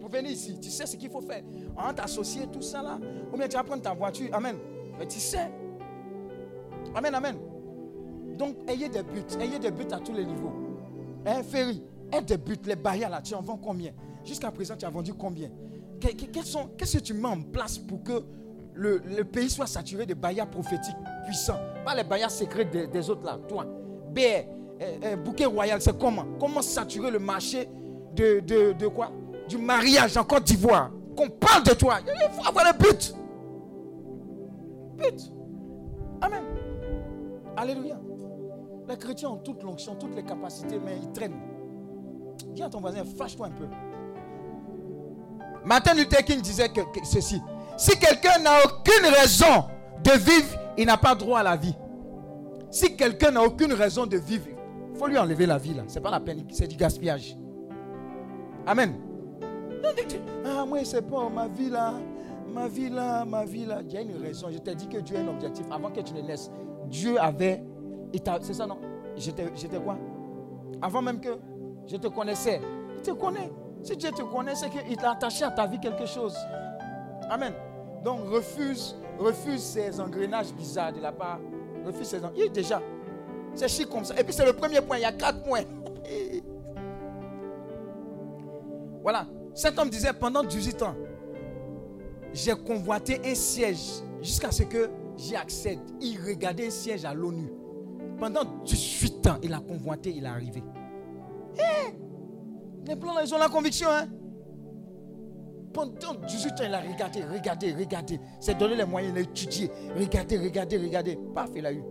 Pour 0.00 0.08
venir 0.08 0.32
ici, 0.32 0.58
tu 0.60 0.70
sais 0.70 0.86
ce 0.86 0.96
qu'il 0.96 1.10
faut 1.10 1.20
faire. 1.20 1.42
On 1.76 1.92
t'associer 1.92 2.46
tout 2.52 2.62
ça 2.62 2.82
là. 2.82 2.98
Ou 3.32 3.36
bien 3.36 3.46
tu 3.46 3.56
vas 3.56 3.64
prendre 3.64 3.82
ta 3.82 3.92
voiture. 3.92 4.28
Amen. 4.32 4.56
Mais 4.98 5.06
tu 5.06 5.20
sais. 5.20 5.50
Amen, 6.96 7.14
amen. 7.14 7.36
Donc, 8.38 8.56
ayez 8.66 8.88
des 8.88 9.02
buts. 9.02 9.22
Ayez 9.38 9.58
des 9.58 9.70
buts 9.70 9.86
à 9.92 9.98
tous 9.98 10.14
les 10.14 10.24
niveaux. 10.24 10.52
Hein, 11.26 11.42
Ferry, 11.42 11.82
ayez 12.10 12.22
des 12.22 12.38
buts. 12.38 12.56
Les 12.64 12.74
barrières 12.74 13.10
là, 13.10 13.20
tu 13.20 13.34
en 13.34 13.42
vends 13.42 13.58
combien? 13.58 13.92
Jusqu'à 14.24 14.50
présent, 14.50 14.74
tu 14.78 14.86
as 14.86 14.90
vendu 14.90 15.12
combien? 15.12 15.50
Qu'est-ce 16.00 16.96
que 16.96 17.02
tu 17.02 17.12
mets 17.12 17.28
en 17.28 17.42
place 17.42 17.76
pour 17.76 18.02
que 18.02 18.24
le, 18.74 19.22
pays 19.24 19.50
soit 19.50 19.66
saturé 19.66 20.06
de 20.06 20.14
baillards 20.14 20.48
prophétiques 20.48 20.96
puissants? 21.26 21.58
Pas 21.84 21.94
les 21.94 22.04
baillards 22.04 22.30
secrets 22.30 22.64
des, 22.64 23.10
autres 23.10 23.24
là, 23.24 23.38
toi. 23.46 23.66
BR, 24.14 24.20
euh, 24.20 24.98
euh, 25.04 25.16
bouquet 25.16 25.44
royal, 25.44 25.80
c'est 25.82 25.98
comment? 25.98 26.24
Comment 26.40 26.62
saturer 26.62 27.10
le 27.10 27.18
marché 27.18 27.68
de, 28.14 28.86
quoi? 28.88 29.12
Du 29.48 29.58
mariage 29.58 30.16
en 30.16 30.24
Côte 30.24 30.44
d'Ivoire. 30.44 30.90
Qu'on 31.14 31.28
parle 31.28 31.62
de 31.62 31.74
toi. 31.74 31.98
Il 32.06 32.30
faut 32.30 32.46
avoir 32.46 32.72
le 32.72 32.78
but. 32.78 33.14
But. 34.96 35.32
Amen. 36.22 36.55
Alléluia. 37.56 37.98
Les 38.88 38.96
chrétiens 38.96 39.30
ont 39.30 39.38
toute 39.38 39.62
l'onction, 39.62 39.94
toutes 39.96 40.14
les 40.14 40.22
capacités, 40.22 40.78
mais 40.84 40.98
ils 41.02 41.10
traînent. 41.12 41.40
Dis 42.54 42.62
à 42.62 42.68
ton 42.68 42.80
voisin, 42.80 43.02
fâche-toi 43.04 43.46
un 43.46 43.50
peu. 43.50 43.66
Martin 45.64 45.94
Luther 45.94 46.24
King 46.24 46.40
disait 46.40 46.68
que, 46.68 46.80
ceci. 47.04 47.40
Si 47.76 47.98
quelqu'un 47.98 48.38
n'a 48.42 48.58
aucune 48.64 49.12
raison 49.12 49.64
de 50.04 50.12
vivre, 50.12 50.58
il 50.78 50.86
n'a 50.86 50.96
pas 50.96 51.14
droit 51.14 51.40
à 51.40 51.42
la 51.42 51.56
vie. 51.56 51.74
Si 52.70 52.96
quelqu'un 52.96 53.32
n'a 53.32 53.42
aucune 53.42 53.72
raison 53.72 54.06
de 54.06 54.16
vivre, 54.16 54.46
il 54.92 54.98
faut 54.98 55.06
lui 55.06 55.18
enlever 55.18 55.46
la 55.46 55.58
vie. 55.58 55.74
Ce 55.88 55.94
n'est 55.94 56.00
pas 56.00 56.10
la 56.10 56.20
peine, 56.20 56.44
c'est 56.50 56.68
du 56.68 56.76
gaspillage. 56.76 57.36
Amen. 58.66 58.94
Ah, 60.44 60.64
moi, 60.66 60.84
c'est 60.84 61.02
pas 61.02 61.28
ma 61.28 61.48
vie 61.48 61.70
là. 61.70 61.94
Ma 62.52 62.68
vie 62.68 62.88
là, 62.88 63.24
ma 63.24 63.44
vie 63.44 63.66
là. 63.66 63.78
A 63.78 64.00
une 64.00 64.16
raison. 64.22 64.48
Je 64.50 64.58
t'ai 64.58 64.74
dit 64.74 64.88
que 64.88 64.98
Dieu 64.98 65.16
a 65.16 65.20
un 65.20 65.28
objectif. 65.28 65.66
Avant 65.70 65.90
que 65.90 66.00
tu 66.00 66.14
ne 66.14 66.22
naisses, 66.22 66.50
Dieu 66.86 67.20
avait. 67.20 67.62
C'est 68.40 68.54
ça, 68.54 68.66
non? 68.66 68.78
J'étais 69.16 69.78
quoi? 69.82 69.96
Avant 70.80 71.02
même 71.02 71.20
que 71.20 71.38
je 71.86 71.96
te 71.96 72.08
connaissais. 72.08 72.60
Il 72.96 73.02
te 73.02 73.10
connaît. 73.12 73.50
Si 73.82 73.96
Dieu 73.96 74.10
te 74.10 74.22
connaît, 74.22 74.54
c'est 74.54 74.70
qu'il 74.70 74.96
t'a 74.96 75.12
attaché 75.12 75.44
à 75.44 75.50
ta 75.50 75.66
vie 75.66 75.78
quelque 75.78 76.06
chose. 76.06 76.36
Amen. 77.30 77.52
Donc 78.04 78.20
refuse, 78.28 78.96
refuse 79.18 79.62
ces 79.62 80.00
engrenages 80.00 80.52
bizarres 80.52 80.92
de 80.92 81.00
la 81.00 81.12
part. 81.12 81.38
Refuse 81.84 82.06
ces 82.08 82.24
engrenages. 82.24 82.52
déjà. 82.52 82.80
C'est 83.54 83.68
chic 83.68 83.88
comme 83.88 84.04
ça. 84.04 84.18
Et 84.18 84.24
puis 84.24 84.32
c'est 84.34 84.44
le 84.44 84.52
premier 84.52 84.80
point. 84.80 84.98
Il 84.98 85.02
y 85.02 85.04
a 85.04 85.12
quatre 85.12 85.42
points. 85.42 85.62
voilà. 89.02 89.26
Cet 89.54 89.78
homme 89.78 89.88
disait 89.88 90.12
pendant 90.12 90.42
18 90.42 90.82
ans, 90.82 90.94
j'ai 92.34 92.54
convoité 92.54 93.20
un 93.24 93.34
siège 93.34 94.02
jusqu'à 94.20 94.50
ce 94.50 94.64
que 94.64 94.90
j'y 95.16 95.36
accède. 95.36 95.78
Il 96.00 96.18
regardait 96.20 96.66
un 96.66 96.70
siège 96.70 97.04
à 97.04 97.14
l'ONU. 97.14 97.50
Pendant 98.18 98.44
18 98.64 99.26
ans, 99.26 99.38
il 99.42 99.52
a 99.52 99.60
convoité, 99.60 100.10
il 100.10 100.24
est 100.24 100.28
arrivé. 100.28 100.62
Eh, 101.58 101.94
les 102.86 102.96
plans, 102.96 103.18
ils 103.22 103.34
ont 103.34 103.38
la 103.38 103.48
conviction. 103.48 103.88
Hein? 103.90 104.06
Pendant 105.72 106.14
18 106.26 106.52
ans, 106.52 106.64
il 106.66 106.74
a 106.74 106.80
regardé, 106.80 107.24
regardé, 107.24 107.74
regardé. 107.74 108.20
C'est 108.40 108.56
donné 108.56 108.76
les 108.76 108.84
moyens, 108.84 109.12
il 109.14 109.18
a 109.18 109.22
étudié. 109.22 109.70
Regardez, 109.96 110.38
regardez, 110.38 110.78
regardez. 110.78 111.18
Paf, 111.34 111.50
il 111.54 111.66
a 111.66 111.72
eu. 111.72 111.82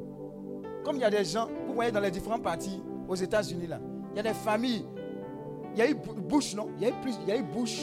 Comme 0.83 0.95
il 0.95 1.01
y 1.01 1.05
a 1.05 1.09
des 1.09 1.23
gens, 1.23 1.47
vous 1.67 1.73
voyez 1.75 1.91
dans 1.91 1.99
les 1.99 2.11
différents 2.11 2.39
partis 2.39 2.81
aux 3.07 3.15
États-Unis, 3.15 3.67
là, 3.67 3.79
il 4.11 4.17
y 4.17 4.19
a 4.19 4.23
des 4.23 4.33
familles. 4.33 4.85
Il 5.73 5.79
y 5.79 5.81
a 5.81 5.89
eu 5.89 5.95
Bush, 5.95 6.55
non? 6.55 6.69
Il 6.77 6.83
y 6.83 6.85
a 6.85 6.89
eu 6.89 7.01
plus, 7.01 7.15
il 7.23 7.27
y 7.27 7.31
a 7.31 7.37
eu 7.37 7.43
Bush, 7.43 7.81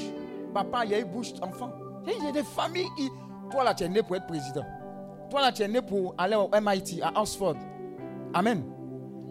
papa, 0.54 0.84
il 0.84 0.92
y 0.92 0.94
a 0.94 1.00
eu 1.00 1.04
Bush, 1.04 1.34
enfant. 1.42 1.70
Il 2.06 2.24
y 2.24 2.28
a 2.28 2.32
des 2.32 2.42
familles 2.42 2.88
qui. 2.96 3.08
Toi 3.50 3.64
là, 3.64 3.74
tu 3.74 3.84
es 3.84 3.88
né 3.88 4.02
pour 4.02 4.16
être 4.16 4.26
président. 4.26 4.64
Toi 5.32 5.40
là, 5.40 5.50
tu 5.50 5.62
es 5.62 5.68
né 5.68 5.80
pour 5.80 6.14
aller 6.18 6.36
au 6.36 6.50
MIT, 6.52 7.00
à 7.02 7.18
Oxford. 7.18 7.56
Amen. 8.34 8.62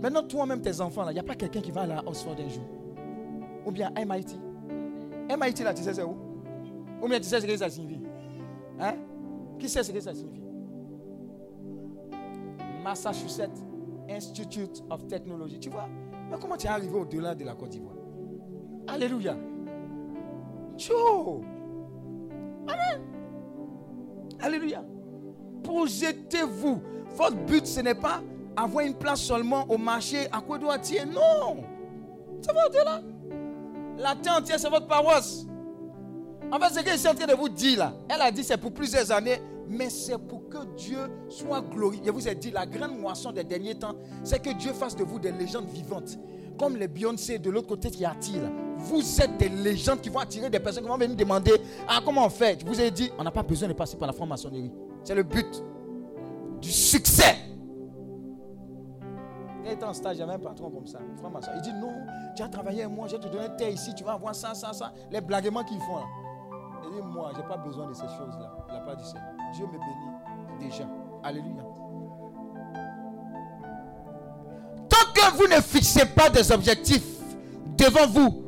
Maintenant, 0.02 0.24
toi-même, 0.24 0.60
tes 0.60 0.82
enfants, 0.82 1.04
là, 1.04 1.12
il 1.12 1.14
n'y 1.14 1.20
a 1.20 1.24
pas 1.24 1.36
quelqu'un 1.36 1.62
qui 1.62 1.70
va 1.70 1.82
aller 1.82 1.94
à 1.94 2.02
Oxford 2.04 2.36
un 2.44 2.50
jour 2.50 2.64
ou 3.64 3.72
bien 3.72 3.92
MIT. 3.92 4.36
MIT 5.30 5.64
là, 5.64 5.76
tu 5.76 5.84
sais 5.84 5.94
c'est 5.94 6.02
où? 6.02 6.18
Ou 7.04 7.08
bien 7.08 7.20
tu 7.20 7.26
sais 7.26 7.40
ce 7.40 7.46
que 7.46 7.56
ça 7.56 7.70
signifie 7.70 8.02
Hein? 8.80 8.96
Qui 9.60 9.70
sait 9.70 9.84
ce 9.84 9.92
que 9.92 10.00
ça 10.00 10.16
signifie 10.16 10.42
Massachusetts 12.84 13.64
Institute 14.10 14.84
of 14.90 15.06
Technology. 15.06 15.60
Tu 15.60 15.70
vois? 15.70 15.88
Mais 16.32 16.38
comment 16.42 16.58
tu 16.58 16.66
es 16.66 16.70
arrivé 16.72 16.98
au-delà 16.98 17.36
de 17.36 17.46
la 17.46 17.54
Côte 17.54 17.70
d'Ivoire? 17.70 17.98
Alléluia. 18.88 19.38
Tchou 20.78 21.44
Amen. 22.68 23.02
Alléluia. 24.40 24.84
Projetez-vous. 25.64 26.82
Votre 27.16 27.38
but, 27.38 27.66
ce 27.66 27.82
n'est 27.82 27.96
pas 27.96 28.22
avoir 28.56 28.86
une 28.86 28.96
place 28.96 29.22
seulement 29.22 29.66
au 29.70 29.78
marché 29.78 30.28
à 30.32 30.42
quoi 30.42 30.58
doit 30.58 30.78
Non. 30.78 31.64
C'est 32.42 32.54
votre 32.54 32.72
Dieu 32.72 32.84
là. 32.84 33.02
La 33.98 34.16
terre 34.16 34.38
entière, 34.38 34.60
c'est 34.60 34.70
votre 34.70 34.88
paroisse. 34.88 35.46
En 36.52 36.60
fait, 36.60 36.74
ce 36.74 36.84
que 36.84 36.92
je 36.92 36.98
suis 36.98 37.08
en 37.08 37.14
train 37.14 37.28
de 37.28 37.34
vous 37.34 37.50
dire 37.50 37.80
là, 37.80 37.94
elle 38.10 38.22
a 38.22 38.32
dit 38.32 38.44
c'est 38.44 38.58
pour 38.58 38.74
plusieurs 38.74 39.12
années, 39.12 39.42
mais 39.68 39.90
c'est 39.90 40.18
pour 40.18 40.50
que 40.50 40.66
Dieu 40.76 41.00
soit 41.30 41.62
glorifié. 41.62 42.08
Je 42.08 42.12
vous 42.12 42.28
ai 42.28 42.36
dit, 42.36 42.52
la 42.52 42.66
grande 42.66 42.98
moisson 43.00 43.32
des 43.32 43.44
derniers 43.44 43.76
temps, 43.76 43.96
c'est 44.24 44.42
que 44.42 44.50
Dieu 44.54 44.74
fasse 44.74 44.96
de 44.96 45.04
vous 45.04 45.20
des 45.20 45.32
légendes 45.32 45.70
vivantes. 45.70 46.18
Comme 46.60 46.76
les 46.76 46.88
Beyoncé 46.88 47.40
de 47.40 47.50
l'autre 47.50 47.68
côté 47.68 47.90
qui 47.90 48.04
attirent. 48.04 48.52
Vous 48.78 49.22
êtes 49.22 49.38
des 49.38 49.50
légendes 49.50 50.02
qui 50.02 50.10
vont 50.10 50.20
attirer 50.20 50.50
des 50.50 50.60
personnes 50.60 50.84
qui 50.84 50.90
vont 50.90 50.98
venir 50.98 51.16
demander 51.16 51.54
Ah, 51.88 52.02
comment 52.04 52.26
on 52.26 52.30
fait? 52.30 52.60
Je 52.60 52.66
vous 52.66 52.80
ai 52.82 52.92
dit, 52.92 53.12
on 53.18 53.24
n'a 53.24 53.32
pas 53.32 53.44
besoin 53.44 53.70
de 53.70 53.74
passer 53.74 53.96
par 53.96 54.08
la 54.08 54.14
franc-maçonnerie. 54.14 54.72
C'est 55.04 55.16
le 55.16 55.24
but 55.24 55.64
du 56.62 56.70
succès. 56.70 57.36
Il 59.64 59.72
était 59.72 59.84
en 59.84 59.94
stage, 59.94 60.18
j'avais 60.18 60.34
un 60.34 60.40
patron 60.40 60.70
comme 60.70 60.88
ça. 60.88 61.00
Il 61.56 61.62
dit 61.62 61.74
Non, 61.74 61.94
tu 62.36 62.44
as 62.44 62.50
travaillé 62.50 62.86
moi, 62.88 63.08
je 63.08 63.16
vais 63.16 63.22
te 63.22 63.28
donner 63.28 63.48
terre 63.58 63.70
ici, 63.70 63.94
tu 63.96 64.04
vas 64.04 64.14
avoir 64.14 64.36
ça, 64.36 64.54
ça, 64.54 64.74
ça. 64.74 64.92
Les 65.12 65.22
blaguements 65.22 65.64
qu'ils 65.64 65.80
font 65.82 65.98
là. 65.98 66.06
Il 66.84 66.96
dit 66.96 67.02
Moi, 67.02 67.32
je 67.34 67.42
n'ai 67.42 67.48
pas 67.48 67.58
besoin 67.58 67.88
de 67.88 67.94
ces 67.94 68.02
choses-là. 68.02 68.66
N'a 68.72 68.80
pas 68.82 68.96
dit 68.96 69.06
ça. 69.06 69.18
Dieu 69.54 69.66
me 69.66 69.72
bénit 69.72 70.70
déjà. 70.70 70.88
Alléluia. 71.24 71.64
Tant 74.90 75.14
que 75.14 75.38
vous 75.38 75.48
ne 75.48 75.62
fixez 75.62 76.06
pas 76.06 76.30
des 76.30 76.52
objectifs 76.52 77.20
devant 77.78 78.08
vous, 78.08 78.44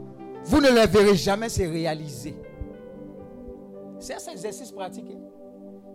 vous 0.46 0.62
ne 0.62 0.70
les 0.70 0.88
verrez 0.88 1.16
jamais 1.16 1.50
se 1.50 1.62
réaliser. 1.62 2.36
C'est 4.00 4.16
un 4.16 4.32
exercice 4.34 4.72
pratique. 4.72 5.06
Hein. 5.10 5.33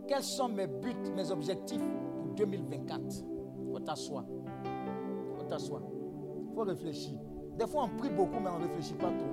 Quels 0.09 0.22
sont 0.22 0.48
mes 0.48 0.66
buts, 0.66 0.94
mes 1.14 1.30
objectifs 1.30 1.82
pour 2.16 2.34
2024 2.34 3.00
Il 3.61 3.70
faut 3.70 3.78
t'asseoir. 3.80 4.24
Il 4.64 5.36
faut 5.36 5.42
t'asseoir. 5.44 5.82
Il 6.48 6.54
faut 6.54 6.62
réfléchir. 6.62 7.18
Des 7.59 7.66
fois, 7.66 7.84
on 7.84 7.96
prie 7.98 8.09
beaucoup, 8.09 8.40
mais 8.42 8.48
on 8.48 8.59
ne 8.59 8.64
réfléchit 8.66 8.94
pas 8.94 9.09
trop. 9.11 9.28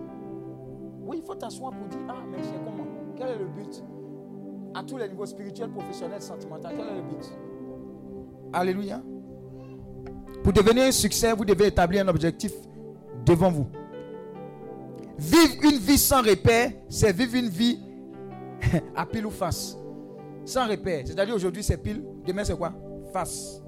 Oui, 1.06 1.20
il 1.22 1.26
faut 1.26 1.36
t'asseoir 1.36 1.72
pour 1.72 1.88
dire 1.88 2.00
Ah, 2.10 2.24
mais 2.30 2.40
c'est 2.44 2.58
comment? 2.66 2.86
Quel 3.16 3.30
est 3.30 3.38
le 3.38 3.46
but? 3.46 3.84
À 4.74 4.84
tous 4.84 4.98
les 4.98 5.08
niveaux 5.08 5.26
spirituels, 5.26 5.70
professionnels, 5.70 6.22
sentimentaux, 6.22 6.68
quel 6.70 6.80
est 6.88 6.96
le 6.96 7.02
but? 7.04 7.32
Alléluia. 8.52 9.02
Pour 10.44 10.52
devenir 10.52 10.84
un 10.84 10.92
succès, 10.92 11.32
vous 11.32 11.46
devez 11.46 11.68
établir 11.68 12.04
un 12.06 12.10
objectif 12.10 12.52
devant 13.26 13.50
vous. 13.50 13.68
Vivre 15.18 15.64
une 15.64 15.78
vie 15.78 15.98
sans 15.98 16.22
repère, 16.22 16.72
c'est 16.90 17.16
vivre 17.16 17.36
une 17.36 17.48
vie 17.48 17.80
à 18.96 19.06
pile 19.06 19.26
ou 19.26 19.32
face. 19.32 19.78
Sans 20.46 20.68
repère. 20.68 21.04
C'est-à-dire 21.06 21.36
aujourd'hui 21.36 21.64
c'est 21.64 21.78
pile, 21.78 22.04
demain 22.26 22.44
c'est 22.44 22.58
quoi? 22.58 22.72
Face. 23.12 23.62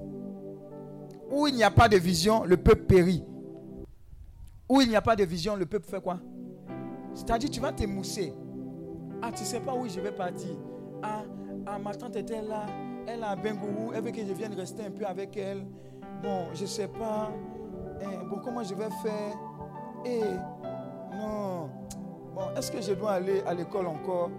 Où 1.30 1.46
il 1.46 1.54
n'y 1.56 1.64
a 1.64 1.70
pas 1.70 1.88
de 1.88 1.96
vision, 1.96 2.44
le 2.44 2.56
peuple 2.56 2.84
périt. 2.84 3.24
Où 4.68 4.80
il 4.80 4.88
n'y 4.88 4.96
a 4.96 5.02
pas 5.02 5.16
de 5.16 5.24
vision, 5.24 5.56
le 5.56 5.66
peuple 5.66 5.86
fait 5.88 6.00
quoi? 6.00 6.18
C'est-à-dire 7.14 7.50
tu 7.50 7.60
vas 7.60 7.72
t'émousser. 7.72 8.32
Ah, 9.20 9.32
tu 9.32 9.44
sais 9.44 9.60
pas 9.60 9.74
où 9.74 9.88
je 9.88 10.00
vais 10.00 10.12
partir. 10.12 10.56
Ah, 11.02 11.22
ah 11.66 11.78
ma 11.78 11.94
tante 11.94 12.16
était 12.16 12.42
là. 12.42 12.66
Elle 13.06 13.22
a 13.24 13.30
un 13.30 13.36
Bengourou. 13.36 13.92
Elle 13.94 14.04
veut 14.04 14.10
que 14.10 14.24
je 14.24 14.32
vienne 14.32 14.54
rester 14.54 14.84
un 14.84 14.90
peu 14.90 15.04
avec 15.04 15.36
elle. 15.36 15.66
Bon, 16.22 16.46
je 16.54 16.62
ne 16.62 16.66
sais 16.66 16.88
pas. 16.88 17.32
Eh, 18.00 18.26
bon, 18.28 18.40
comment 18.44 18.62
je 18.62 18.74
vais 18.74 18.90
faire? 19.02 19.36
Eh, 20.04 20.20
non. 21.16 21.70
Bon, 22.34 22.54
est-ce 22.56 22.70
que 22.70 22.80
je 22.80 22.92
dois 22.92 23.12
aller 23.12 23.42
à 23.46 23.54
l'école 23.54 23.86
encore? 23.86 24.30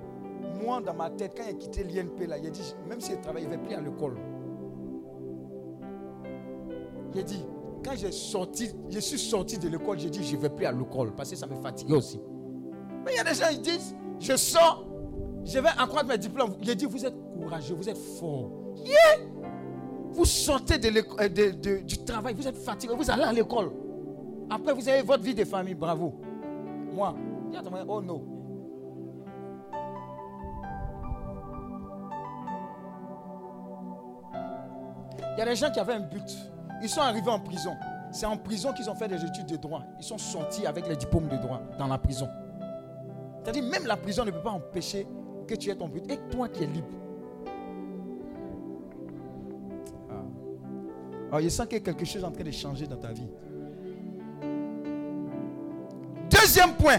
Moi, 0.61 0.81
dans 0.81 0.93
ma 0.93 1.09
tête, 1.09 1.33
quand 1.37 1.43
il 1.47 1.51
a 1.51 1.53
quitté 1.53 1.83
l'INP, 1.83 2.27
là, 2.27 2.37
il 2.37 2.47
a 2.47 2.49
dit, 2.49 2.75
même 2.87 2.99
s'il 2.99 3.19
travaille, 3.21 3.43
il 3.43 3.49
ne 3.49 3.55
va 3.55 3.61
plus 3.61 3.75
à 3.75 3.81
l'école. 3.81 4.17
Il 7.13 7.19
a 7.19 7.23
dit, 7.23 7.45
quand 7.83 7.95
j'ai 7.95 8.11
sorti, 8.11 8.71
je 8.89 8.99
suis 8.99 9.17
sorti 9.17 9.57
de 9.57 9.69
l'école, 9.69 9.99
j'ai 9.99 10.09
dit, 10.09 10.23
je 10.23 10.35
ne 10.35 10.41
vais 10.41 10.49
plus 10.49 10.65
à 10.65 10.71
l'école 10.71 11.13
parce 11.15 11.29
que 11.29 11.35
ça 11.35 11.47
me 11.47 11.55
fatiguait 11.55 11.95
aussi. 11.95 12.19
Mais 13.05 13.13
il 13.13 13.17
y 13.17 13.19
a 13.19 13.23
des 13.23 13.33
gens 13.35 13.49
qui 13.49 13.59
disent, 13.59 13.95
je 14.19 14.35
sors, 14.35 14.85
je 15.45 15.59
vais 15.59 15.69
accroître 15.69 16.07
mes 16.07 16.17
diplômes. 16.17 16.53
A 16.67 16.75
dit, 16.75 16.85
vous 16.85 17.05
êtes 17.05 17.15
courageux, 17.33 17.75
vous 17.75 17.89
êtes 17.89 17.97
fort. 17.97 18.51
Vous 20.11 20.25
sortez 20.25 20.77
de 20.77 20.89
euh, 20.89 21.81
du 21.81 21.97
travail, 21.99 22.33
vous 22.33 22.47
êtes 22.47 22.57
fatigué, 22.57 22.93
vous 22.97 23.09
allez 23.09 23.23
à 23.23 23.31
l'école. 23.31 23.71
Après, 24.49 24.73
vous 24.73 24.89
avez 24.89 25.03
votre 25.03 25.23
vie 25.23 25.35
de 25.35 25.45
famille, 25.45 25.75
bravo. 25.75 26.13
Moi, 26.93 27.15
oh 27.87 28.01
non. 28.01 28.38
Il 35.35 35.39
y 35.39 35.41
a 35.41 35.45
des 35.45 35.55
gens 35.55 35.71
qui 35.71 35.79
avaient 35.79 35.93
un 35.93 35.99
but. 35.99 36.37
Ils 36.81 36.89
sont 36.89 37.01
arrivés 37.01 37.29
en 37.29 37.39
prison. 37.39 37.75
C'est 38.11 38.25
en 38.25 38.37
prison 38.37 38.73
qu'ils 38.73 38.89
ont 38.89 38.95
fait 38.95 39.07
des 39.07 39.23
études 39.23 39.45
de 39.45 39.57
droit. 39.57 39.83
Ils 39.99 40.03
sont 40.03 40.17
sortis 40.17 40.65
avec 40.65 40.87
les 40.87 40.95
diplômes 40.95 41.27
de 41.27 41.37
droit 41.37 41.61
dans 41.77 41.87
la 41.87 41.97
prison. 41.97 42.27
C'est-à-dire, 43.43 43.63
même 43.63 43.85
la 43.85 43.97
prison 43.97 44.25
ne 44.25 44.31
peut 44.31 44.41
pas 44.41 44.51
empêcher 44.51 45.07
que 45.47 45.55
tu 45.55 45.69
aies 45.69 45.75
ton 45.75 45.87
but. 45.87 46.03
Et 46.11 46.17
toi 46.29 46.47
qui 46.49 46.63
es 46.63 46.67
libre. 46.67 46.87
Alors, 51.29 51.39
ah, 51.39 51.41
je 51.41 51.49
sens 51.49 51.67
qu'il 51.67 51.77
y 51.77 51.81
a 51.81 51.83
quelque 51.83 52.05
chose 52.05 52.23
en 52.23 52.31
train 52.31 52.43
de 52.43 52.49
changer 52.51 52.87
dans 52.87 52.97
ta 52.97 53.11
vie. 53.11 53.27
Deuxième 56.29 56.73
point, 56.73 56.97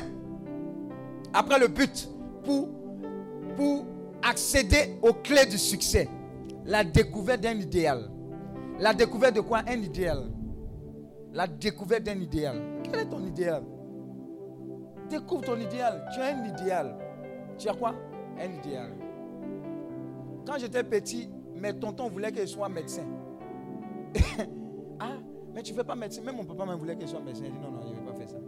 après 1.32 1.58
le 1.58 1.66
but, 1.66 2.08
pour, 2.44 2.68
pour 3.56 3.84
accéder 4.22 4.96
aux 5.02 5.14
clés 5.14 5.46
du 5.46 5.58
succès, 5.58 6.08
la 6.64 6.84
découverte 6.84 7.40
d'un 7.40 7.58
idéal. 7.58 8.08
La 8.80 8.94
découverte 8.94 9.36
de 9.36 9.42
quoi? 9.42 9.62
Un 9.66 9.76
idéal. 9.82 10.30
La 11.34 11.46
découverte 11.46 12.02
d'un 12.04 12.18
idéal. 12.18 12.62
Quel 12.82 13.00
est 13.00 13.08
ton 13.10 13.22
idéal? 13.26 13.62
Découvre 15.10 15.42
ton 15.42 15.56
idéal. 15.56 16.08
Tu 16.14 16.20
as 16.20 16.34
un 16.34 16.44
idéal. 16.46 16.96
Tu 17.58 17.68
as 17.68 17.74
quoi? 17.74 17.94
Un 18.38 18.50
idéal. 18.50 18.92
Quand 20.46 20.58
j'étais 20.58 20.82
petit, 20.82 21.28
mes 21.56 21.78
tontons 21.78 22.08
voulaient 22.08 22.32
que 22.32 22.40
je 22.40 22.46
sois 22.46 22.70
médecin. 22.70 23.04
ah, 24.98 25.18
mais 25.54 25.62
tu 25.62 25.72
ne 25.72 25.76
fais 25.76 25.84
pas 25.84 25.94
médecin. 25.94 26.22
Même 26.22 26.36
mon 26.36 26.44
papa 26.44 26.64
me 26.64 26.74
voulait 26.74 26.96
que 26.96 27.02
je 27.02 27.08
sois 27.08 27.20
médecin. 27.20 27.44
Il 27.44 27.52
dit 27.52 27.58
non, 27.58 27.72
non, 27.72 27.82
je 27.82 27.88
ne 27.88 27.94
vais 27.96 28.10
pas 28.10 28.14
faire 28.14 28.30
ça. 28.30 28.38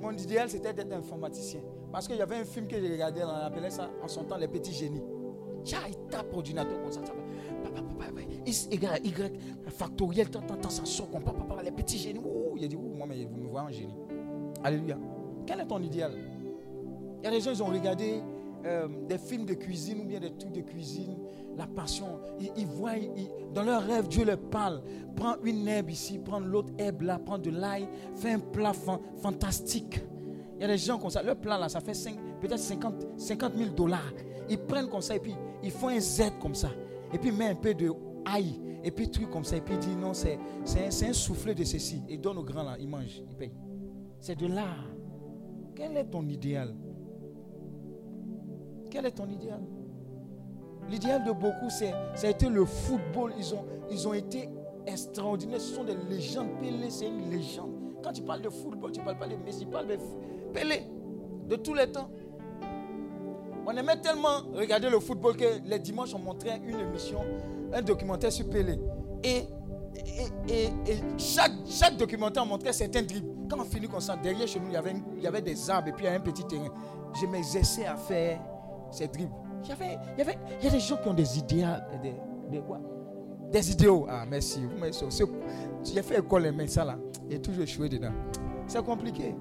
Mon 0.00 0.10
idéal, 0.10 0.50
c'était 0.50 0.72
d'être 0.72 0.92
informaticien. 0.92 1.60
Parce 1.92 2.08
qu'il 2.08 2.16
y 2.16 2.22
avait 2.22 2.36
un 2.36 2.44
film 2.44 2.66
que 2.66 2.78
j'ai 2.80 2.90
regardé, 2.90 3.22
on 3.22 3.28
appelait 3.28 3.70
ça 3.70 3.88
en 4.02 4.08
son 4.08 4.24
temps 4.24 4.36
Les 4.36 4.48
Petits 4.48 4.72
Génies. 4.72 5.04
Tiens, 5.62 5.78
il 5.88 5.96
tape 6.10 6.34
ordinateur 6.34 6.82
comme 6.82 6.90
ça. 6.90 7.00
X, 8.46 8.68
Y, 8.70 9.04
Y, 9.04 9.32
factoriel, 9.68 10.30
tant, 10.30 10.40
tant, 10.40 10.56
tant, 10.56 10.70
ça 10.70 10.84
sort 10.84 11.10
comme 11.10 11.22
papa, 11.22 11.62
les 11.64 11.72
petits 11.72 11.98
génies. 11.98 12.20
Ouh, 12.20 12.56
il 12.56 12.64
a 12.64 12.68
dit, 12.68 12.76
ouh, 12.76 12.94
moi, 12.96 13.06
mais 13.08 13.24
vous 13.24 13.36
me 13.36 13.48
voyez 13.48 13.66
en 13.66 13.72
génie. 13.72 13.96
Alléluia. 14.62 14.96
Quel 15.46 15.60
est 15.60 15.66
ton 15.66 15.82
idéal? 15.82 16.12
Il 17.20 17.24
y 17.24 17.26
a 17.26 17.30
des 17.30 17.40
gens, 17.40 17.52
ils 17.52 17.62
ont 17.62 17.66
regardé 17.66 18.20
euh, 18.64 18.88
des 19.08 19.18
films 19.18 19.46
de 19.46 19.54
cuisine 19.54 20.00
ou 20.00 20.04
bien 20.04 20.20
des 20.20 20.32
trucs 20.32 20.52
de 20.52 20.60
cuisine 20.60 21.16
la 21.56 21.66
passion. 21.66 22.20
Ils, 22.56 22.66
voient, 22.66 22.92
dans 23.54 23.62
leur 23.62 23.82
rêve, 23.82 24.08
Dieu 24.08 24.24
leur 24.24 24.38
parle. 24.38 24.82
Prends 25.14 25.36
une 25.42 25.66
herbe 25.66 25.90
ici, 25.90 26.18
prends 26.18 26.40
l'autre 26.40 26.72
herbe 26.78 27.02
là, 27.02 27.18
prends 27.18 27.38
de 27.38 27.50
l'ail, 27.50 27.88
fais 28.14 28.32
un 28.32 28.38
plat 28.38 28.72
fantastique. 29.22 30.00
Il 30.56 30.62
y 30.62 30.64
a 30.64 30.68
des 30.68 30.78
gens 30.78 30.98
comme 30.98 31.10
ça, 31.10 31.22
leur 31.22 31.36
plat 31.36 31.58
là, 31.58 31.68
ça 31.68 31.80
fait 31.80 31.92
peut-être 32.40 32.58
50, 32.58 33.06
50 33.16 33.56
000 33.56 33.70
dollars. 33.70 34.12
Ils 34.48 34.58
prennent 34.58 34.88
comme 34.88 35.00
ça 35.00 35.16
et 35.16 35.20
puis 35.20 35.34
ils 35.62 35.70
font 35.70 35.88
un 35.88 36.00
Z 36.00 36.32
comme 36.40 36.54
ça. 36.54 36.70
Et 37.12 37.18
puis 37.18 37.32
mettent 37.32 37.52
un 37.52 37.60
peu 37.60 37.74
de 37.74 37.92
ail, 38.24 38.60
et 38.82 38.90
puis 38.90 39.10
truc 39.10 39.30
comme 39.30 39.44
ça. 39.44 39.56
Et 39.56 39.60
puis 39.60 39.76
disent 39.78 39.96
non, 39.96 40.12
c'est 40.14 40.38
un, 40.38 41.08
un 41.08 41.12
soufflet 41.12 41.54
de 41.54 41.64
ceci. 41.64 42.02
Ils 42.08 42.20
donnent 42.20 42.38
aux 42.38 42.44
grands 42.44 42.62
là, 42.62 42.76
ils 42.78 42.88
mangent, 42.88 43.22
ils 43.28 43.36
payent. 43.36 43.54
C'est 44.20 44.36
de 44.36 44.46
là. 44.46 44.66
Quel 45.74 45.96
est 45.96 46.04
ton 46.04 46.26
idéal? 46.26 46.74
Quel 48.90 49.06
est 49.06 49.12
ton 49.12 49.28
idéal? 49.28 49.60
L'idéal 50.88 51.24
de 51.24 51.32
beaucoup, 51.32 51.68
c'est, 51.68 51.92
ça 52.14 52.28
a 52.28 52.30
été 52.30 52.48
le 52.48 52.64
football. 52.64 53.32
Ils 53.38 53.54
ont, 53.54 53.64
ils 53.90 54.08
ont 54.08 54.14
été 54.14 54.48
extraordinaires. 54.86 55.60
Ce 55.60 55.74
sont 55.74 55.84
des 55.84 55.96
légendes. 56.08 56.48
Pelé, 56.60 56.90
c'est 56.90 57.08
une 57.08 57.30
légende. 57.30 57.72
Quand 58.02 58.12
tu 58.12 58.22
parles 58.22 58.42
de 58.42 58.48
football, 58.48 58.92
tu 58.92 59.00
parles 59.00 59.18
pas 59.18 59.26
de 59.26 59.34
Messi, 59.36 59.60
tu 59.60 59.66
parles 59.66 59.88
de 59.88 59.98
Pelé, 60.52 60.82
de 61.48 61.56
tous 61.56 61.74
les 61.74 61.90
temps. 61.90 62.08
On 63.68 63.76
aimait 63.76 63.96
tellement 63.96 64.42
regarder 64.54 64.88
le 64.88 65.00
football 65.00 65.36
que 65.36 65.60
les 65.64 65.78
dimanches, 65.80 66.14
on 66.14 66.20
montrait 66.20 66.60
une 66.64 66.78
émission, 66.78 67.18
un 67.72 67.82
documentaire 67.82 68.30
sur 68.30 68.48
Pelé. 68.48 68.78
Et, 69.24 69.44
et, 70.48 70.68
chaque, 71.18 71.50
chaque 71.68 71.96
documentaire 71.96 72.46
montrait 72.46 72.72
certains 72.72 73.02
dribbles. 73.02 73.48
Quand 73.50 73.58
on 73.58 73.64
finit 73.64 73.88
comme 73.88 74.00
ça, 74.00 74.14
derrière 74.16 74.46
chez 74.46 74.60
nous, 74.60 74.68
il 74.68 74.74
y 74.74 74.76
avait, 74.76 74.94
il 75.16 75.22
y 75.22 75.26
avait 75.26 75.42
des 75.42 75.68
arbres 75.68 75.88
et 75.88 75.92
puis 75.92 76.04
il 76.04 76.06
y 76.06 76.08
avait 76.08 76.18
un 76.18 76.20
petit 76.20 76.44
terrain. 76.44 76.68
Je 77.20 77.26
m'exerçais 77.26 77.86
à 77.86 77.96
faire 77.96 78.38
ces 78.92 79.08
dribbles. 79.08 79.34
Il 79.64 79.70
y, 79.70 79.72
avait, 79.72 79.98
il, 80.12 80.18
y 80.18 80.22
avait, 80.22 80.38
il 80.60 80.64
y 80.64 80.68
a 80.68 80.70
des 80.70 80.80
gens 80.80 80.96
qui 80.98 81.08
ont 81.08 81.14
des 81.14 81.38
idéaux. 81.38 81.66
Des, 82.52 82.60
quoi? 82.60 82.78
Des 83.50 83.72
idéaux. 83.72 84.06
Ah, 84.08 84.24
merci. 84.28 84.60
J'ai 85.82 86.02
fait 86.02 86.20
école, 86.20 86.52
mais 86.52 86.68
ça 86.68 86.84
là, 86.84 86.96
j'ai 87.28 87.40
toujours 87.40 87.64
échoué 87.64 87.88
dedans. 87.88 88.12
C'est 88.68 88.84
compliqué. 88.84 89.34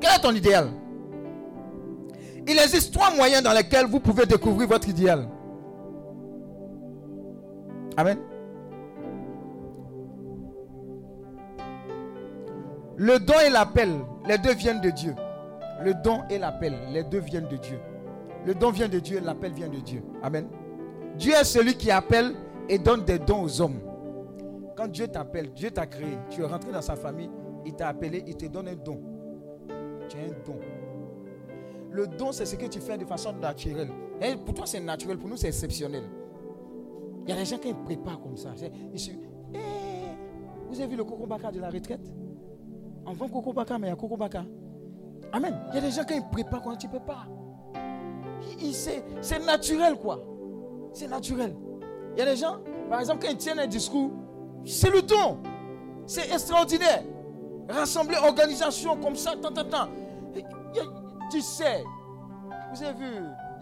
Quel 0.00 0.10
est 0.14 0.22
ton 0.22 0.32
idéal? 0.32 0.68
Il 2.46 2.58
existe 2.58 2.92
trois 2.92 3.14
moyens 3.14 3.42
dans 3.42 3.52
lesquels 3.52 3.86
vous 3.86 4.00
pouvez 4.00 4.26
découvrir 4.26 4.68
votre 4.68 4.88
idéal. 4.88 5.28
Le 12.96 13.18
don 13.18 13.34
et 13.46 13.50
l'appel, 13.50 13.90
les 14.26 14.38
deux 14.38 14.54
viennent 14.54 14.80
de 14.80 14.90
Dieu. 14.90 15.14
Le 15.82 15.94
don 15.94 16.22
et 16.30 16.38
l'appel, 16.38 16.74
les 16.92 17.02
deux 17.02 17.18
viennent 17.20 17.48
de 17.48 17.56
Dieu. 17.56 17.78
Le 18.46 18.54
don 18.54 18.70
vient 18.70 18.88
de 18.88 18.98
Dieu, 18.98 19.20
l'appel 19.24 19.52
vient 19.52 19.68
de 19.68 19.78
Dieu. 19.78 20.02
Amen. 20.22 20.46
Dieu 21.16 21.32
est 21.32 21.44
celui 21.44 21.76
qui 21.76 21.90
appelle 21.90 22.34
et 22.68 22.78
donne 22.78 23.04
des 23.04 23.18
dons 23.18 23.42
aux 23.42 23.60
hommes. 23.60 23.80
Quand 24.76 24.88
Dieu 24.88 25.08
t'appelle, 25.08 25.52
Dieu 25.52 25.70
t'a 25.70 25.86
créé, 25.86 26.18
tu 26.30 26.42
es 26.42 26.44
rentré 26.44 26.72
dans 26.72 26.82
sa 26.82 26.96
famille, 26.96 27.30
il 27.64 27.74
t'a 27.74 27.88
appelé, 27.88 28.22
il 28.26 28.36
te 28.36 28.46
donne 28.46 28.68
un 28.68 28.74
don. 28.74 29.00
Tu 30.08 30.16
as 30.16 30.20
un 30.20 30.44
don. 30.44 30.58
Le 31.94 32.08
don, 32.08 32.32
c'est 32.32 32.44
ce 32.44 32.56
que 32.56 32.66
tu 32.66 32.80
fais 32.80 32.98
de 32.98 33.04
façon 33.04 33.32
naturelle. 33.34 33.88
Pour 34.44 34.52
toi, 34.52 34.66
c'est 34.66 34.80
naturel, 34.80 35.16
pour 35.16 35.28
nous, 35.28 35.36
c'est 35.36 35.46
exceptionnel. 35.46 36.02
Il 37.22 37.30
y 37.30 37.32
a 37.32 37.36
des 37.36 37.44
gens 37.44 37.58
qui 37.58 37.72
préparent 37.72 38.20
comme 38.20 38.36
ça. 38.36 38.50
Eh, 38.60 38.98
vous 40.68 40.80
avez 40.80 40.88
vu 40.88 40.96
le 40.96 41.04
Baka 41.04 41.52
de 41.52 41.60
la 41.60 41.70
retraite? 41.70 42.12
On 43.06 43.12
vend 43.12 43.28
Baka, 43.52 43.78
mais 43.78 43.86
il 43.86 43.90
y 43.90 43.92
a 43.92 44.16
Baka. 44.16 44.44
Amen. 45.32 45.56
Il 45.68 45.76
y 45.76 45.78
a 45.78 45.80
des 45.82 45.92
gens 45.92 46.02
qui 46.02 46.20
préparent 46.32 46.62
quand 46.62 46.74
tu 46.76 46.88
ne 46.88 46.92
peux 46.92 46.98
pas. 46.98 47.28
C'est 49.20 49.44
naturel, 49.46 49.94
quoi. 49.96 50.20
C'est 50.92 51.06
naturel. 51.06 51.54
Il 52.16 52.18
y 52.18 52.22
a 52.22 52.24
des 52.26 52.36
gens, 52.36 52.56
par 52.90 52.98
exemple, 52.98 53.24
quand 53.24 53.30
ils 53.30 53.38
tiennent 53.38 53.60
un 53.60 53.68
discours, 53.68 54.10
c'est 54.64 54.90
le 54.90 55.00
don. 55.00 55.38
C'est 56.06 56.28
extraordinaire. 56.28 57.04
Rassembler 57.68 58.16
organisation 58.16 58.96
comme 58.96 59.14
ça, 59.14 59.36
tant, 59.40 59.52
tant, 59.52 59.64
tant. 59.64 59.88
Tu 61.34 61.40
sais, 61.40 61.82
vous 62.72 62.80
avez 62.80 62.96
vu 62.96 63.12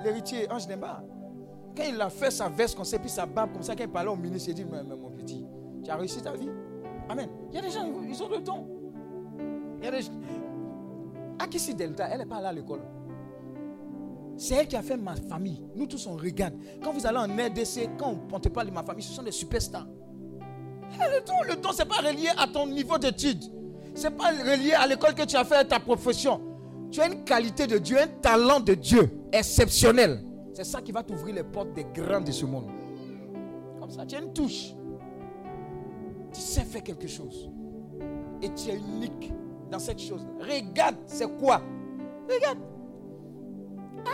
l'héritier 0.04 0.46
Ange 0.52 0.68
Nemba 0.68 1.02
Quand 1.74 1.84
il 1.88 1.98
a 2.02 2.10
fait 2.10 2.30
sa 2.30 2.50
veste 2.50 2.76
comme 2.76 2.84
ça, 2.84 2.98
puis 2.98 3.08
sa 3.08 3.24
barbe 3.24 3.54
comme 3.54 3.62
ça, 3.62 3.74
quand 3.74 3.84
il 3.84 3.88
parlait 3.88 4.10
au 4.10 4.16
ministre, 4.16 4.50
il 4.50 4.56
dit 4.56 4.66
mais, 4.70 4.82
mon 4.82 5.08
petit, 5.08 5.42
tu 5.82 5.90
as 5.90 5.96
réussi 5.96 6.20
ta 6.20 6.34
vie? 6.34 6.50
Amen. 7.08 7.30
Il 7.48 7.54
y 7.54 7.58
a 7.58 7.62
des 7.62 7.70
gens, 7.70 7.90
ils 8.06 8.22
ont 8.22 8.28
le 8.28 8.40
don. 8.40 8.66
Il 9.78 9.86
y 9.86 9.88
a 9.88 9.90
des 9.90 10.02
gens. 10.02 10.12
Akisi 11.38 11.74
Delta, 11.74 12.08
elle 12.10 12.18
n'est 12.18 12.26
pas 12.26 12.42
là 12.42 12.50
à 12.50 12.52
l'école. 12.52 12.82
C'est 14.36 14.56
elle 14.56 14.68
qui 14.68 14.76
a 14.76 14.82
fait 14.82 14.98
ma 14.98 15.16
famille. 15.16 15.64
Nous 15.74 15.86
tous, 15.86 16.06
on 16.06 16.16
regarde. 16.16 16.52
Quand 16.84 16.92
vous 16.92 17.06
allez 17.06 17.16
en 17.16 17.22
RDC, 17.24 17.88
quand 17.96 18.14
on 18.30 18.38
ne 18.38 18.48
parle 18.50 18.66
de 18.66 18.72
ma 18.72 18.82
famille, 18.82 19.02
ce 19.02 19.14
sont 19.14 19.22
des 19.22 19.32
superstars. 19.32 19.86
Le 20.90 21.24
don, 21.26 21.36
le 21.48 21.56
don, 21.56 21.72
ce 21.72 21.78
n'est 21.78 21.88
pas 21.88 22.06
relié 22.06 22.28
à 22.36 22.46
ton 22.48 22.66
niveau 22.66 22.98
d'études. 22.98 23.44
Ce 23.94 24.02
n'est 24.02 24.14
pas 24.14 24.28
relié 24.28 24.74
à 24.74 24.86
l'école 24.86 25.14
que 25.14 25.24
tu 25.24 25.36
as 25.36 25.44
fait, 25.44 25.64
ta 25.64 25.80
profession. 25.80 26.51
Tu 26.92 27.00
as 27.00 27.06
une 27.06 27.24
qualité 27.24 27.66
de 27.66 27.78
Dieu, 27.78 27.96
un 27.98 28.06
talent 28.06 28.60
de 28.60 28.74
Dieu 28.74 29.10
exceptionnel. 29.32 30.22
C'est 30.52 30.64
ça 30.64 30.82
qui 30.82 30.92
va 30.92 31.02
t'ouvrir 31.02 31.34
les 31.34 31.42
portes 31.42 31.72
des 31.72 31.84
grands 31.84 32.20
de 32.20 32.30
ce 32.30 32.44
monde. 32.44 32.66
Comme 33.80 33.90
ça, 33.90 34.04
tu 34.04 34.14
as 34.14 34.20
une 34.20 34.34
touche. 34.34 34.74
Tu 36.34 36.40
sais 36.40 36.60
faire 36.60 36.82
quelque 36.82 37.08
chose. 37.08 37.50
Et 38.42 38.50
tu 38.52 38.68
es 38.68 38.76
unique 38.76 39.32
dans 39.70 39.78
cette 39.78 40.00
chose. 40.00 40.26
Regarde, 40.38 40.96
c'est 41.06 41.34
quoi? 41.38 41.62
Regarde. 42.28 42.58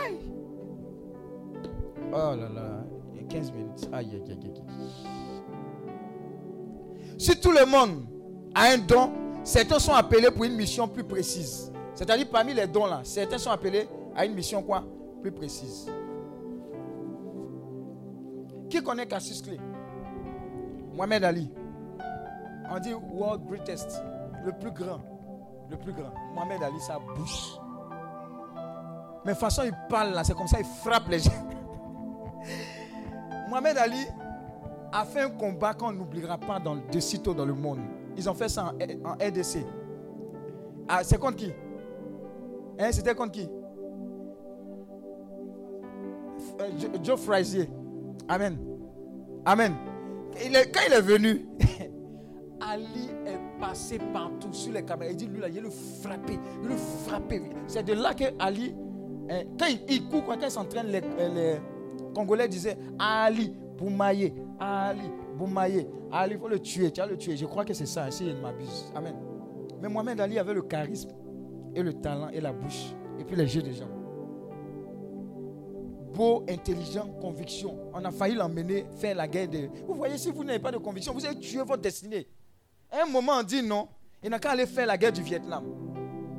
Aïe. 0.05 0.19
Oh 2.13 2.35
là 2.35 2.49
là, 2.49 2.85
il 3.13 3.21
y 3.21 3.25
a 3.25 3.27
15 3.27 3.51
minutes. 3.51 3.89
Aïe, 3.91 4.09
aïe, 4.13 4.23
aïe, 4.25 4.39
aïe. 4.41 4.63
Si 7.17 7.37
tout 7.41 7.51
le 7.51 7.65
monde 7.65 8.05
a 8.55 8.71
un 8.71 8.77
don, 8.77 9.11
certains 9.43 9.79
sont 9.79 9.91
appelés 9.91 10.31
pour 10.31 10.45
une 10.45 10.55
mission 10.55 10.87
plus 10.87 11.03
précise. 11.03 11.73
C'est-à-dire 11.99 12.29
parmi 12.31 12.53
les 12.53 12.65
dons 12.65 12.85
là, 12.85 13.01
certains 13.03 13.37
sont 13.37 13.51
appelés 13.51 13.85
à 14.15 14.25
une 14.25 14.33
mission 14.33 14.63
quoi? 14.63 14.85
Plus 15.21 15.33
précise. 15.33 15.91
Qui 18.69 18.81
connaît 18.81 19.05
Cassius 19.05 19.41
Clay? 19.41 19.59
Mohamed 20.95 21.25
Ali. 21.25 21.51
On 22.71 22.79
dit 22.79 22.93
world 22.93 23.43
greatest, 23.45 24.01
le 24.45 24.53
plus 24.53 24.71
grand, 24.71 25.01
le 25.69 25.75
plus 25.75 25.91
grand. 25.91 26.13
Mohamed 26.33 26.63
Ali, 26.63 26.79
sa 26.79 26.99
bouche. 26.99 27.57
Mais 29.25 29.35
façon 29.35 29.63
il 29.65 29.73
parle 29.89 30.13
là, 30.13 30.23
c'est 30.23 30.35
comme 30.35 30.47
ça, 30.47 30.57
il 30.57 30.65
frappe 30.81 31.09
les 31.09 31.19
gens. 31.19 31.49
Mohamed 33.49 33.77
Ali 33.77 34.05
a 34.93 35.03
fait 35.03 35.23
un 35.23 35.31
combat 35.31 35.73
qu'on 35.73 35.91
n'oubliera 35.91 36.37
pas 36.37 36.61
de 36.93 36.99
sitôt 37.01 37.33
dans 37.33 37.45
le 37.45 37.55
monde. 37.55 37.81
Ils 38.15 38.29
ont 38.29 38.33
fait 38.33 38.47
ça 38.47 38.73
en, 39.03 39.11
RDC. 39.15 39.65
Ah, 40.87 41.01
c'est 41.03 41.17
contre 41.17 41.35
qui? 41.35 41.51
Hein, 42.79 42.91
C'était 42.91 43.15
contre 43.15 43.31
qui? 43.31 43.49
Euh, 46.61 46.69
Joe 47.03 47.19
Frazier. 47.19 47.69
Amen. 48.27 48.57
Amen. 49.45 49.75
Il 50.43 50.51
quand 50.71 50.81
il 50.87 50.93
est 50.93 51.01
venu, 51.01 51.45
Ali 52.61 53.09
est 53.25 53.59
passé 53.59 53.99
partout 54.13 54.53
sur 54.53 54.73
les 54.73 54.83
caméras. 54.83 55.11
Il 55.11 55.17
dit, 55.17 55.27
lui 55.27 55.39
là, 55.39 55.49
il 55.49 55.61
le 55.61 55.69
frappé. 55.69 56.39
Il 56.63 56.69
le 56.69 56.75
frappé. 56.75 57.41
C'est 57.67 57.83
de 57.83 57.93
là 57.93 58.13
que 58.13 58.25
Ali 58.39 58.75
quand 59.57 59.65
il, 59.87 60.07
court, 60.07 60.25
quand 60.25 60.37
il 60.41 60.51
s'entraîne, 60.51 60.87
les, 60.87 61.01
les, 61.01 61.57
Congolais 62.15 62.47
disaient 62.47 62.77
Ali, 62.97 63.53
Boumaye, 63.77 64.33
Ali, 64.59 65.11
Boumaye, 65.37 65.87
Ali, 66.11 66.33
il 66.33 66.39
faut 66.39 66.47
le 66.47 66.59
tuer, 66.59 66.91
tu 66.91 66.99
vas 66.99 67.07
le 67.07 67.17
tuer. 67.17 67.37
Je 67.37 67.45
crois 67.45 67.63
que 67.63 67.73
c'est 67.73 67.85
ça, 67.85 68.09
si 68.09 68.27
il 68.27 68.37
m'abuse. 68.37 68.91
Amen. 68.95 69.15
Mais 69.81 69.87
Mohamed 69.87 70.19
Ali 70.19 70.39
avait 70.39 70.53
le 70.53 70.63
charisme, 70.63 71.11
et 71.75 71.83
le 71.83 71.93
talent, 71.93 72.29
et 72.29 72.41
la 72.41 72.51
bouche, 72.51 72.93
et 73.19 73.23
puis 73.23 73.35
les 73.35 73.55
yeux 73.55 73.61
des 73.61 73.73
gens. 73.73 73.89
Beau, 76.13 76.43
intelligent, 76.49 77.07
conviction. 77.21 77.77
On 77.93 78.03
a 78.03 78.11
failli 78.11 78.35
l'emmener 78.35 78.85
faire 78.97 79.15
la 79.15 79.27
guerre. 79.27 79.47
De... 79.47 79.69
Vous 79.87 79.93
voyez, 79.93 80.17
si 80.17 80.31
vous 80.31 80.43
n'avez 80.43 80.59
pas 80.59 80.71
de 80.71 80.77
conviction, 80.77 81.13
vous 81.13 81.25
allez 81.25 81.39
tuer 81.39 81.63
votre 81.63 81.81
destinée. 81.81 82.27
À 82.91 83.03
un 83.03 83.05
moment, 83.05 83.33
on 83.39 83.43
dit 83.43 83.61
non, 83.61 83.87
il 84.23 84.29
n'a 84.29 84.39
qu'à 84.39 84.51
aller 84.51 84.65
faire 84.65 84.87
la 84.87 84.97
guerre 84.97 85.13
du 85.13 85.21
Vietnam. 85.21 85.63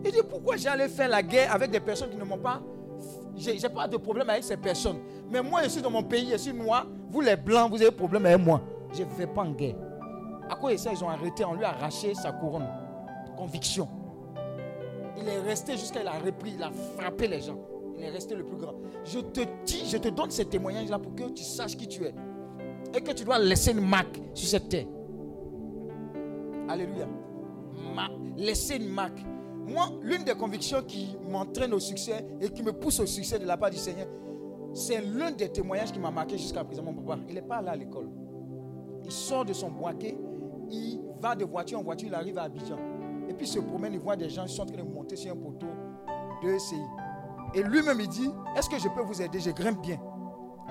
Il 0.05 0.11
dit 0.11 0.19
pourquoi 0.29 0.57
j'allais 0.57 0.89
faire 0.89 1.09
la 1.09 1.23
guerre 1.23 1.55
avec 1.55 1.71
des 1.71 1.81
personnes 1.81 2.11
qui 2.11 2.17
ne 2.17 2.25
m'ont 2.25 2.39
pas 2.39 2.61
je 3.37 3.51
n'ai 3.51 3.69
pas 3.75 3.89
de 3.89 3.97
problème 3.97 4.29
avec 4.29 4.45
ces 4.45 4.57
personnes. 4.57 4.99
Mais 5.31 5.43
moi, 5.43 5.63
je 5.65 5.69
suis 5.69 5.83
dans 5.83 5.91
mon 5.91 6.03
pays, 6.03 6.29
je 6.33 6.37
suis 6.37 6.53
noir. 6.53 6.87
Vous, 7.09 7.21
les 7.21 7.37
blancs, 7.37 7.71
vous 7.71 7.81
avez 7.81 7.91
problème 7.91 8.27
avec 8.27 8.41
moi. 8.41 8.61
Je 8.93 9.03
ne 9.03 9.09
vais 9.09 9.27
pas 9.27 9.43
en 9.43 9.53
guerre. 9.53 9.77
À 10.49 10.57
quoi 10.57 10.73
ils 10.73 11.05
ont 11.05 11.09
arrêté, 11.09 11.45
on 11.45 11.55
lui 11.55 11.65
a 11.65 11.71
arraché 11.71 12.15
sa 12.15 12.33
couronne. 12.33 12.67
Conviction. 13.37 13.89
Il 15.21 15.29
est 15.29 15.41
resté 15.41 15.73
jusqu'à 15.73 16.01
il 16.01 16.07
a 16.07 16.13
repris, 16.13 16.53
il 16.57 16.63
a 16.63 16.71
frappé 16.97 17.29
les 17.29 17.41
gens. 17.41 17.59
Il 17.99 18.05
est 18.05 18.11
resté 18.11 18.35
le 18.35 18.45
plus 18.45 18.57
grand. 18.57 18.75
Je 19.05 19.21
te 19.21 19.41
dis, 19.67 19.85
je 19.87 19.99
te 19.99 20.09
donne 20.09 20.31
ces 20.31 20.47
témoignages-là 20.47 20.99
pour 20.99 21.15
que 21.15 21.25
tu 21.31 21.43
saches 21.43 21.77
qui 21.77 21.87
tu 21.87 22.05
es. 22.05 22.15
Et 22.95 23.01
que 23.03 23.13
tu 23.13 23.25
dois 23.25 23.39
laisser 23.39 23.73
une 23.73 23.87
marque 23.87 24.21
sur 24.35 24.49
cette 24.49 24.69
terre. 24.69 24.87
Alléluia. 26.69 27.09
laisser 28.37 28.77
une 28.77 28.89
marque. 28.89 29.21
Moi, 29.67 29.91
l'une 30.03 30.25
des 30.25 30.35
convictions 30.35 30.83
qui 30.83 31.17
m'entraîne 31.29 31.75
au 31.75 31.79
succès 31.79 32.25
et 32.41 32.49
qui 32.49 32.63
me 32.63 32.73
pousse 32.73 33.01
au 33.01 33.07
succès 33.07 33.39
de 33.39 33.45
la 33.45 33.57
part 33.57 33.71
du 33.71 33.77
Seigneur, 33.77 34.07
c'est 34.73 35.01
l'un 35.03 35.31
des 35.33 35.49
témoignages 35.51 35.93
qui 35.93 35.99
m'a 35.99 36.11
marqué 36.11 36.39
jusqu'à 36.39 36.65
présent. 36.65 36.83
Mon 36.83 36.95
papa, 36.95 37.21
il 37.29 37.35
n'est 37.35 37.43
pas 37.43 37.61
là 37.61 37.73
à 37.73 37.77
l'école. 37.77 38.09
Il 39.05 39.13
sort 39.13 39.45
de 39.45 39.53
son 39.53 39.71
boîtier, 39.71 40.17
il 40.71 41.01
va 41.21 41.35
de 41.35 41.45
voiture 41.45 41.79
en 41.79 41.83
voiture, 41.83 42.09
il 42.09 42.15
arrive 42.15 42.39
à 42.39 42.43
Abidjan. 42.43 42.79
Puis 43.41 43.49
il 43.49 43.53
se 43.53 43.59
promène, 43.59 43.95
il 43.95 44.01
voit 44.01 44.17
des 44.17 44.29
gens 44.29 44.45
qui 44.45 44.53
sont 44.53 44.65
en 44.65 44.67
train 44.67 44.77
de 44.77 44.83
monter 44.83 45.17
sur 45.17 45.33
un 45.33 45.37
poteau 45.37 45.67
de 46.43 46.49
ECI. 46.51 46.77
Et 47.55 47.63
lui-même, 47.63 47.99
il 47.99 48.07
dit 48.07 48.31
Est-ce 48.55 48.69
que 48.69 48.79
je 48.79 48.87
peux 48.91 49.01
vous 49.01 49.23
aider? 49.23 49.41
Je 49.41 49.51
grimpe 49.51 49.81
bien. 49.81 49.99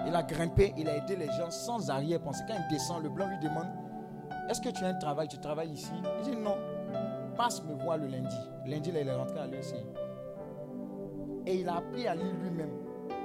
Il 0.05 0.13
a 0.13 0.21
grimpé, 0.21 0.71
il 0.77 0.87
a 0.87 0.97
aidé 0.97 1.15
les 1.15 1.25
gens 1.31 1.49
sans 1.49 1.89
arrière-pensée. 1.89 2.43
Quand 2.47 2.53
il 2.53 2.71
descend, 2.71 3.01
le 3.01 3.09
blanc 3.09 3.27
lui 3.27 3.39
demande 3.39 3.65
Est-ce 4.51 4.61
que 4.61 4.69
tu 4.69 4.83
as 4.83 4.89
un 4.89 4.93
travail? 4.99 5.27
Tu 5.27 5.39
travailles 5.39 5.71
ici? 5.71 5.89
Il 6.19 6.29
dit 6.29 6.37
Non 6.37 6.57
passe 7.35 7.63
me 7.63 7.73
voir 7.73 7.97
le 7.97 8.05
lundi. 8.05 8.35
Lundi, 8.67 8.91
là, 8.91 9.01
il 9.01 9.07
est 9.07 9.15
rentré 9.15 9.39
à 9.39 9.47
l'ECI. 9.47 9.73
Et 11.47 11.61
il 11.61 11.69
a 11.69 11.77
appris 11.77 12.05
à 12.05 12.13
lire 12.13 12.35
lui-même. 12.39 12.69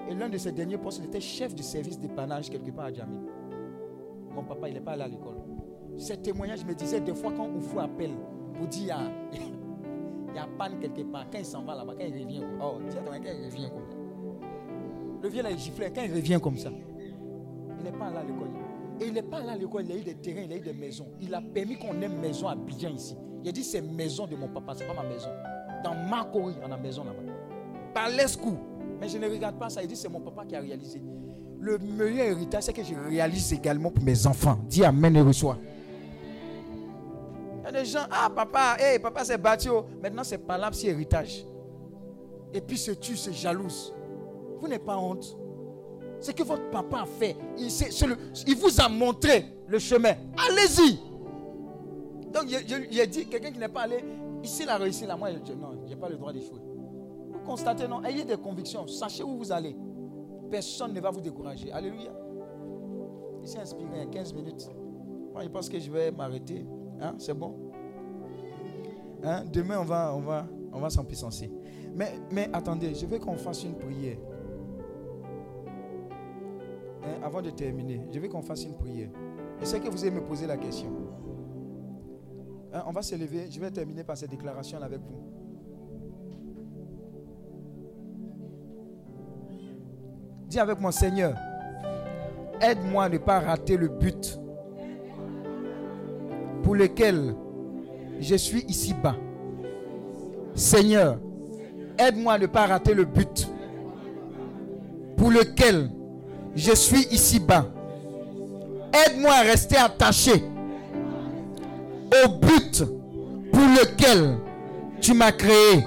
Et 0.08 0.14
l'un 0.14 0.30
de 0.30 0.38
ses 0.38 0.52
derniers 0.52 0.78
postes, 0.78 1.00
il 1.00 1.04
était 1.04 1.20
chef 1.20 1.54
du 1.54 1.62
service 1.62 1.98
d'épanage 1.98 2.48
quelque 2.48 2.70
part 2.70 2.86
à 2.86 2.92
Djamil. 2.94 3.20
Mon 4.34 4.42
papa, 4.42 4.70
il 4.70 4.74
n'est 4.74 4.80
pas 4.80 4.92
allé 4.92 5.02
à 5.02 5.08
l'école. 5.08 5.36
Ces 5.98 6.16
témoignages 6.16 6.64
me 6.64 6.74
disaient 6.74 7.00
des 7.00 7.14
fois 7.14 7.30
quand 7.36 7.46
Oufou 7.46 7.78
appelle 7.78 8.14
pour 8.54 8.66
dire 8.66 8.96
il 9.32 10.36
y 10.36 10.38
a 10.38 10.48
panne 10.58 10.78
quelque 10.80 11.02
part. 11.02 11.26
Quand 11.30 11.38
il 11.38 11.44
s'en 11.44 11.62
va 11.62 11.74
là-bas, 11.74 11.94
quand 11.98 12.04
il 12.06 12.22
revient, 12.24 12.42
oh, 12.60 12.78
tiens, 12.90 13.02
quand 13.06 13.12
il 13.14 13.44
revient 13.44 13.70
comme 13.70 13.90
ça. 13.90 13.96
Le 15.22 15.28
vieux 15.28 15.42
là, 15.42 15.50
il 15.50 15.58
giflait. 15.58 15.92
Quand 15.94 16.02
il 16.02 16.12
revient 16.12 16.38
comme 16.42 16.58
ça, 16.58 16.70
il 16.70 17.84
n'est 17.84 17.92
pas 17.92 18.06
allé 18.06 18.16
à 18.18 18.22
l'école. 18.24 18.48
Et 19.00 19.06
il 19.06 19.12
n'est 19.12 19.22
pas 19.22 19.38
allé 19.38 19.48
à 19.48 19.56
l'école, 19.56 19.84
il 19.86 19.92
a 19.92 19.96
eu 19.96 20.02
des 20.02 20.14
terrains, 20.14 20.42
il 20.44 20.52
a 20.52 20.56
eu 20.56 20.60
des 20.60 20.72
maisons. 20.72 21.06
Il 21.20 21.34
a 21.34 21.40
permis 21.40 21.76
qu'on 21.76 22.00
ait 22.02 22.08
maison 22.08 22.48
à 22.48 22.54
Bidjan 22.54 22.90
ici. 22.90 23.16
Il 23.42 23.48
a 23.48 23.52
dit 23.52 23.64
c'est 23.64 23.80
maison 23.82 24.26
de 24.26 24.36
mon 24.36 24.48
papa, 24.48 24.74
c'est 24.76 24.86
pas 24.86 24.94
ma 24.94 25.08
maison. 25.08 25.28
Dans 25.82 25.94
Makori, 25.94 26.54
on 26.66 26.70
a 26.70 26.76
maison 26.76 27.04
là-bas. 27.04 27.32
Par 27.92 28.08
l'escou. 28.08 28.56
Mais 29.00 29.08
je 29.08 29.18
ne 29.18 29.28
regarde 29.28 29.58
pas 29.58 29.68
ça. 29.68 29.82
Il 29.82 29.88
dit 29.88 29.96
c'est 29.96 30.08
mon 30.08 30.20
papa 30.20 30.44
qui 30.46 30.56
a 30.56 30.60
réalisé. 30.60 31.02
Le 31.60 31.78
meilleur 31.78 32.26
héritage, 32.26 32.64
c'est 32.64 32.72
que 32.72 32.82
je 32.82 32.94
réalise 32.94 33.52
également 33.52 33.90
pour 33.90 34.04
mes 34.04 34.26
enfants. 34.26 34.58
Dis 34.68 34.84
Amen 34.84 35.16
et 35.16 35.22
reçois. 35.22 35.58
Il 37.64 37.72
y 37.72 37.76
a 37.76 37.80
des 37.80 37.84
gens, 37.86 38.06
ah 38.10 38.28
papa, 38.28 38.76
hey, 38.78 38.98
papa 38.98 39.24
c'est 39.24 39.38
battu. 39.38 39.70
Oh. 39.70 39.86
Maintenant 40.02 40.22
c'est 40.22 40.38
pas 40.38 40.58
là, 40.58 40.70
c'est 40.72 40.88
héritage. 40.88 41.46
Et 42.52 42.60
puis 42.60 42.76
se 42.76 42.92
tue, 42.92 43.16
se 43.16 43.30
jalouse. 43.30 43.94
Vous 44.58 44.68
n'avez 44.68 44.82
pas 44.82 44.98
honte. 44.98 45.36
Ce 46.20 46.30
que 46.30 46.42
votre 46.42 46.70
papa 46.70 47.02
a 47.02 47.06
fait, 47.06 47.36
il, 47.58 47.68
il 48.46 48.56
vous 48.56 48.80
a 48.80 48.88
montré 48.88 49.46
le 49.66 49.78
chemin. 49.78 50.14
Allez-y. 50.48 50.98
Donc, 52.32 52.44
il 52.48 53.00
a 53.00 53.06
dit, 53.06 53.26
quelqu'un 53.26 53.50
qui 53.50 53.58
n'est 53.58 53.68
pas 53.68 53.82
allé, 53.82 54.02
Ici, 54.44 54.66
la 54.66 54.76
réussite, 54.76 55.08
là, 55.08 55.16
moi, 55.16 55.30
je, 55.30 55.52
non, 55.54 55.70
je 55.86 55.88
n'ai 55.88 55.96
pas 55.96 56.08
le 56.10 56.16
droit 56.16 56.30
d'échouer. 56.30 56.60
Vous 57.32 57.38
constatez, 57.46 57.88
non, 57.88 58.04
ayez 58.04 58.24
des 58.24 58.36
convictions, 58.36 58.86
sachez 58.86 59.22
où 59.22 59.38
vous 59.38 59.50
allez. 59.50 59.74
Personne 60.50 60.92
ne 60.92 61.00
va 61.00 61.10
vous 61.10 61.22
décourager. 61.22 61.72
Alléluia. 61.72 62.12
Ici, 63.42 63.56
inspiré, 63.58 64.06
15 64.12 64.34
minutes. 64.34 64.68
Moi, 65.32 65.44
je 65.44 65.48
pense 65.48 65.70
que 65.70 65.78
je 65.78 65.90
vais 65.90 66.10
m'arrêter. 66.10 66.66
Hein, 67.00 67.14
c'est 67.18 67.34
bon? 67.34 67.54
Hein? 69.22 69.44
Demain, 69.52 69.78
on 69.80 69.84
va, 69.84 70.14
on 70.14 70.20
va, 70.20 70.46
on 70.72 70.80
va 70.80 70.90
s'en 70.90 71.04
puissancer. 71.04 71.50
Mais, 71.94 72.12
mais 72.30 72.48
attendez, 72.52 72.94
je 72.94 73.06
veux 73.06 73.18
qu'on 73.18 73.36
fasse 73.36 73.64
une 73.64 73.74
prière. 73.74 74.18
Hein, 77.02 77.20
avant 77.22 77.42
de 77.42 77.50
terminer, 77.50 78.00
je 78.12 78.18
veux 78.18 78.28
qu'on 78.28 78.42
fasse 78.42 78.64
une 78.64 78.74
prière. 78.74 79.10
Je 79.60 79.64
sais 79.64 79.80
que 79.80 79.88
vous 79.88 80.02
allez 80.02 80.10
me 80.10 80.22
poser 80.22 80.46
la 80.46 80.56
question. 80.56 80.90
On 82.86 82.90
va 82.90 83.02
se 83.02 83.14
lever. 83.14 83.46
Je 83.50 83.60
vais 83.60 83.70
terminer 83.70 84.02
par 84.02 84.16
cette 84.16 84.30
déclaration 84.30 84.82
avec 84.82 85.00
vous. 85.00 85.34
Dis 90.48 90.58
avec 90.58 90.80
mon 90.80 90.90
Seigneur, 90.90 91.36
aide-moi 92.60 93.04
à 93.04 93.08
ne 93.08 93.18
pas 93.18 93.40
rater 93.40 93.76
le 93.76 93.88
but 93.88 94.40
lequel 96.74 97.34
je 98.20 98.34
suis 98.36 98.64
ici 98.68 98.94
bas. 99.02 99.16
Seigneur, 100.54 101.18
aide-moi 101.98 102.34
à 102.34 102.38
ne 102.38 102.46
pas 102.46 102.66
rater 102.66 102.94
le 102.94 103.04
but 103.04 103.48
pour 105.16 105.30
lequel 105.30 105.90
je 106.54 106.72
suis 106.74 107.06
ici 107.10 107.40
bas. 107.40 107.66
Aide-moi 109.06 109.32
à 109.32 109.42
rester 109.42 109.76
attaché 109.76 110.44
au 112.24 112.28
but 112.28 112.84
pour 113.52 113.60
lequel 113.62 114.36
tu 115.00 115.14
m'as 115.14 115.32
créé. 115.32 115.84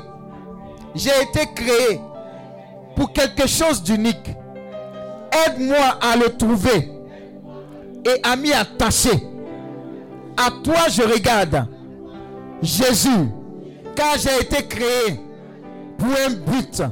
J'ai 0.96 1.12
été 1.22 1.48
créé 1.56 2.00
pour 2.96 3.14
quelque 3.14 3.48
chose 3.48 3.82
d'unique. 3.82 4.36
Aide-moi 5.46 5.98
à 6.02 6.18
le 6.18 6.36
trouver 6.36 6.92
et 8.06 8.20
à 8.24 8.36
m'y 8.36 8.52
attacher. 8.52 9.37
À 10.38 10.52
toi 10.64 10.88
je 10.90 11.02
regarde. 11.02 11.68
Jésus, 12.62 13.30
car 13.96 14.18
j'ai 14.18 14.44
été 14.44 14.68
créé 14.68 15.20
pour 15.98 16.08
un 16.08 16.30
but. 16.30 16.84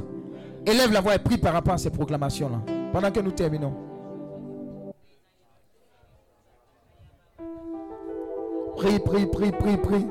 Élève 0.66 0.92
la 0.92 1.00
voix 1.00 1.14
et 1.14 1.18
prie 1.18 1.38
par 1.38 1.52
rapport 1.52 1.74
à 1.74 1.78
ces 1.78 1.90
proclamations-là. 1.90 2.60
Pendant 2.92 3.10
que 3.10 3.20
nous 3.20 3.30
terminons. 3.30 3.72
Prie, 8.76 8.98
prie, 8.98 9.26
prie, 9.26 9.52
prie, 9.52 9.76
prie. 9.76 10.06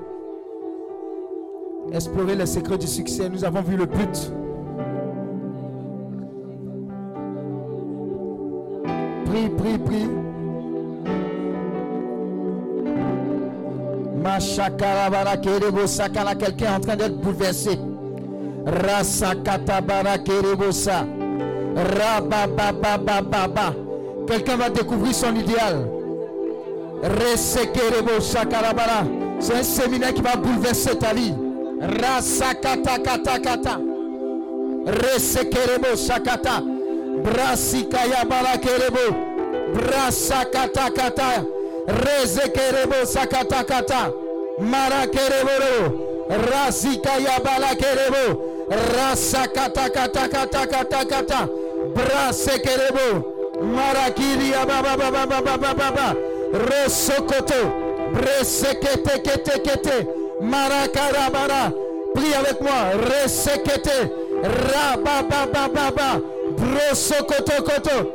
Explorer 1.91 2.36
les 2.36 2.45
secrets 2.45 2.77
du 2.77 2.88
succès. 2.88 3.29
Nous 3.29 3.43
avons 3.43 3.61
vu 3.61 3.75
le 3.75 3.86
but. 3.86 4.31
Prie, 9.25 9.49
prie, 9.49 9.77
prie. 9.77 10.09
Machakarabara 14.26 15.38
kerebo 15.38 15.86
sakala. 15.86 16.34
Quelqu'un 16.34 16.65
est 16.65 16.76
en 16.76 16.80
train 16.80 16.95
d'être 16.95 17.17
bouleversé. 17.21 17.78
Rasakatabara 18.65 20.17
kerebosa. 20.17 21.05
Rabababababa. 21.76 23.73
Quelqu'un 24.28 24.57
va 24.57 24.69
découvrir 24.69 25.13
son 25.13 25.36
idéal. 25.36 25.88
Resekerebo 27.03 28.19
shakarabara. 28.19 29.03
C'est 29.39 29.53
un 29.57 29.63
séminaire 29.63 30.13
qui 30.13 30.23
va 30.23 30.36
bouleverser 30.36 30.97
ta 30.97 31.13
vie. 31.13 31.34
Rasakata 31.80 32.97
kata 33.03 33.39
kata. 33.39 33.80
Resekerebo 34.88 35.95
shakata. 35.95 36.63
Brasikaya 37.23 38.26
balakerebo. 38.28 39.15
Brasakata 39.76 40.89
kata. 40.89 41.45
Rezekerebo 41.88 43.05
sakata 43.05 43.63
kata. 43.63 44.11
Marakerebo. 44.59 46.27
Rasikaya 46.29 47.39
balakerebo. 47.39 48.41
Rasakata 48.69 49.89
kata 49.89 50.27
kata 50.29 50.67
kata 50.67 51.05
kata. 51.05 51.47
Brasekerebo. 51.95 53.07
Marakiri 53.61 54.51
baba 54.67 54.97
baba 54.97 55.11
baba 55.25 55.41
baba 55.41 55.73
baba. 55.73 56.15
Resokoto. 56.53 57.61
Bresekete 58.13 59.19
kete 59.23 59.59
kete. 59.59 60.07
Marakarabara. 60.41 61.71
Prie 62.13 62.33
avec 62.36 62.61
moi. 62.61 62.93
Resekete. 63.09 64.09
Rababababa. 64.43 66.21
Brosokoto 66.57 67.63
koto. 67.63 68.11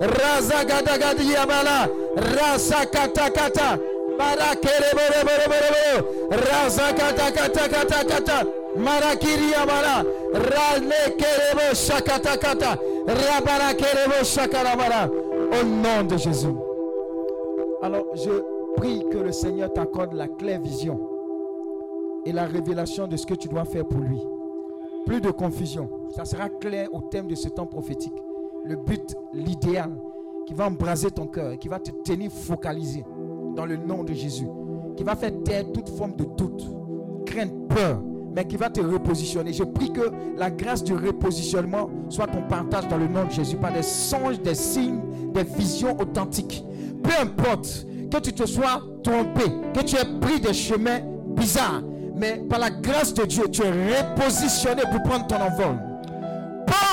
Marakerebo. 0.00 0.18
Razagadagadi 0.18 1.32
yabala. 1.32 1.88
Rasakata 2.16 3.30
kata. 3.30 3.78
Marakerebo 4.18 5.04
rebo 5.12 5.30
rebo 5.40 5.56
rebo. 5.64 6.08
Razakata 6.30 7.32
kata 7.32 7.68
kata 7.68 8.04
kata. 8.04 8.46
Marakiri 8.76 9.50
yabala. 9.52 10.04
Ralekerebo 10.32 11.74
shakata 11.74 12.36
kata. 12.36 12.78
Rabarakerebo 13.06 14.24
shakarabara. 14.24 15.10
Au 15.52 15.64
nom 15.64 16.04
de 16.06 16.16
Jésus. 16.16 16.54
Alors, 17.82 18.04
je 18.14 18.30
prie 18.76 19.04
que 19.10 19.18
le 19.18 19.32
Seigneur 19.32 19.72
t'accorde 19.72 20.12
la 20.14 20.28
claire 20.28 20.60
vision 20.60 21.00
et 22.26 22.32
la 22.32 22.44
révélation 22.44 23.06
de 23.06 23.16
ce 23.16 23.26
que 23.26 23.34
tu 23.34 23.48
dois 23.48 23.64
faire 23.64 23.86
pour 23.86 24.00
lui. 24.00 24.20
Plus 25.06 25.20
de 25.20 25.30
confusion. 25.30 25.88
Ça 26.14 26.24
sera 26.24 26.48
clair 26.48 26.88
au 26.92 27.00
thème 27.00 27.26
de 27.26 27.34
ce 27.34 27.48
temps 27.48 27.66
prophétique. 27.66 28.12
Le 28.64 28.76
but, 28.76 29.16
l'idéal, 29.32 29.90
qui 30.46 30.54
va 30.54 30.66
embraser 30.66 31.10
ton 31.10 31.26
cœur, 31.26 31.58
qui 31.58 31.68
va 31.68 31.78
te 31.78 31.90
tenir 32.04 32.30
focalisé 32.30 33.04
dans 33.56 33.64
le 33.66 33.76
nom 33.76 34.04
de 34.04 34.12
Jésus, 34.12 34.46
qui 34.96 35.04
va 35.04 35.16
faire 35.16 35.32
taire 35.44 35.64
toute 35.72 35.88
forme 35.90 36.14
de 36.16 36.24
doute, 36.24 36.66
crainte, 37.26 37.52
peur, 37.68 38.02
mais 38.34 38.46
qui 38.46 38.56
va 38.56 38.70
te 38.70 38.80
repositionner. 38.80 39.52
Je 39.52 39.64
prie 39.64 39.92
que 39.92 40.10
la 40.36 40.50
grâce 40.50 40.84
du 40.84 40.94
repositionnement 40.94 41.90
soit 42.08 42.26
ton 42.26 42.42
partage 42.42 42.88
dans 42.88 42.98
le 42.98 43.08
nom 43.08 43.24
de 43.24 43.30
Jésus 43.30 43.56
par 43.56 43.72
des 43.72 43.82
songes, 43.82 44.40
des 44.40 44.54
signes, 44.54 45.00
des 45.32 45.42
visions 45.42 45.96
authentiques. 45.98 46.64
Peu 47.02 47.10
importe 47.20 47.86
que 48.10 48.18
tu 48.18 48.32
te 48.32 48.46
sois 48.46 48.82
trompé, 49.02 49.44
que 49.74 49.84
tu 49.84 49.96
aies 49.96 50.20
pris 50.20 50.40
des 50.40 50.52
chemins 50.52 51.00
bizarres, 51.28 51.82
mais 52.14 52.38
par 52.48 52.58
la 52.58 52.70
grâce 52.70 53.14
de 53.14 53.24
Dieu, 53.24 53.44
tu 53.50 53.62
es 53.62 53.70
repositionné 53.70 54.82
pour 54.90 55.02
prendre 55.02 55.26
ton 55.26 55.36
envol. 55.36 55.89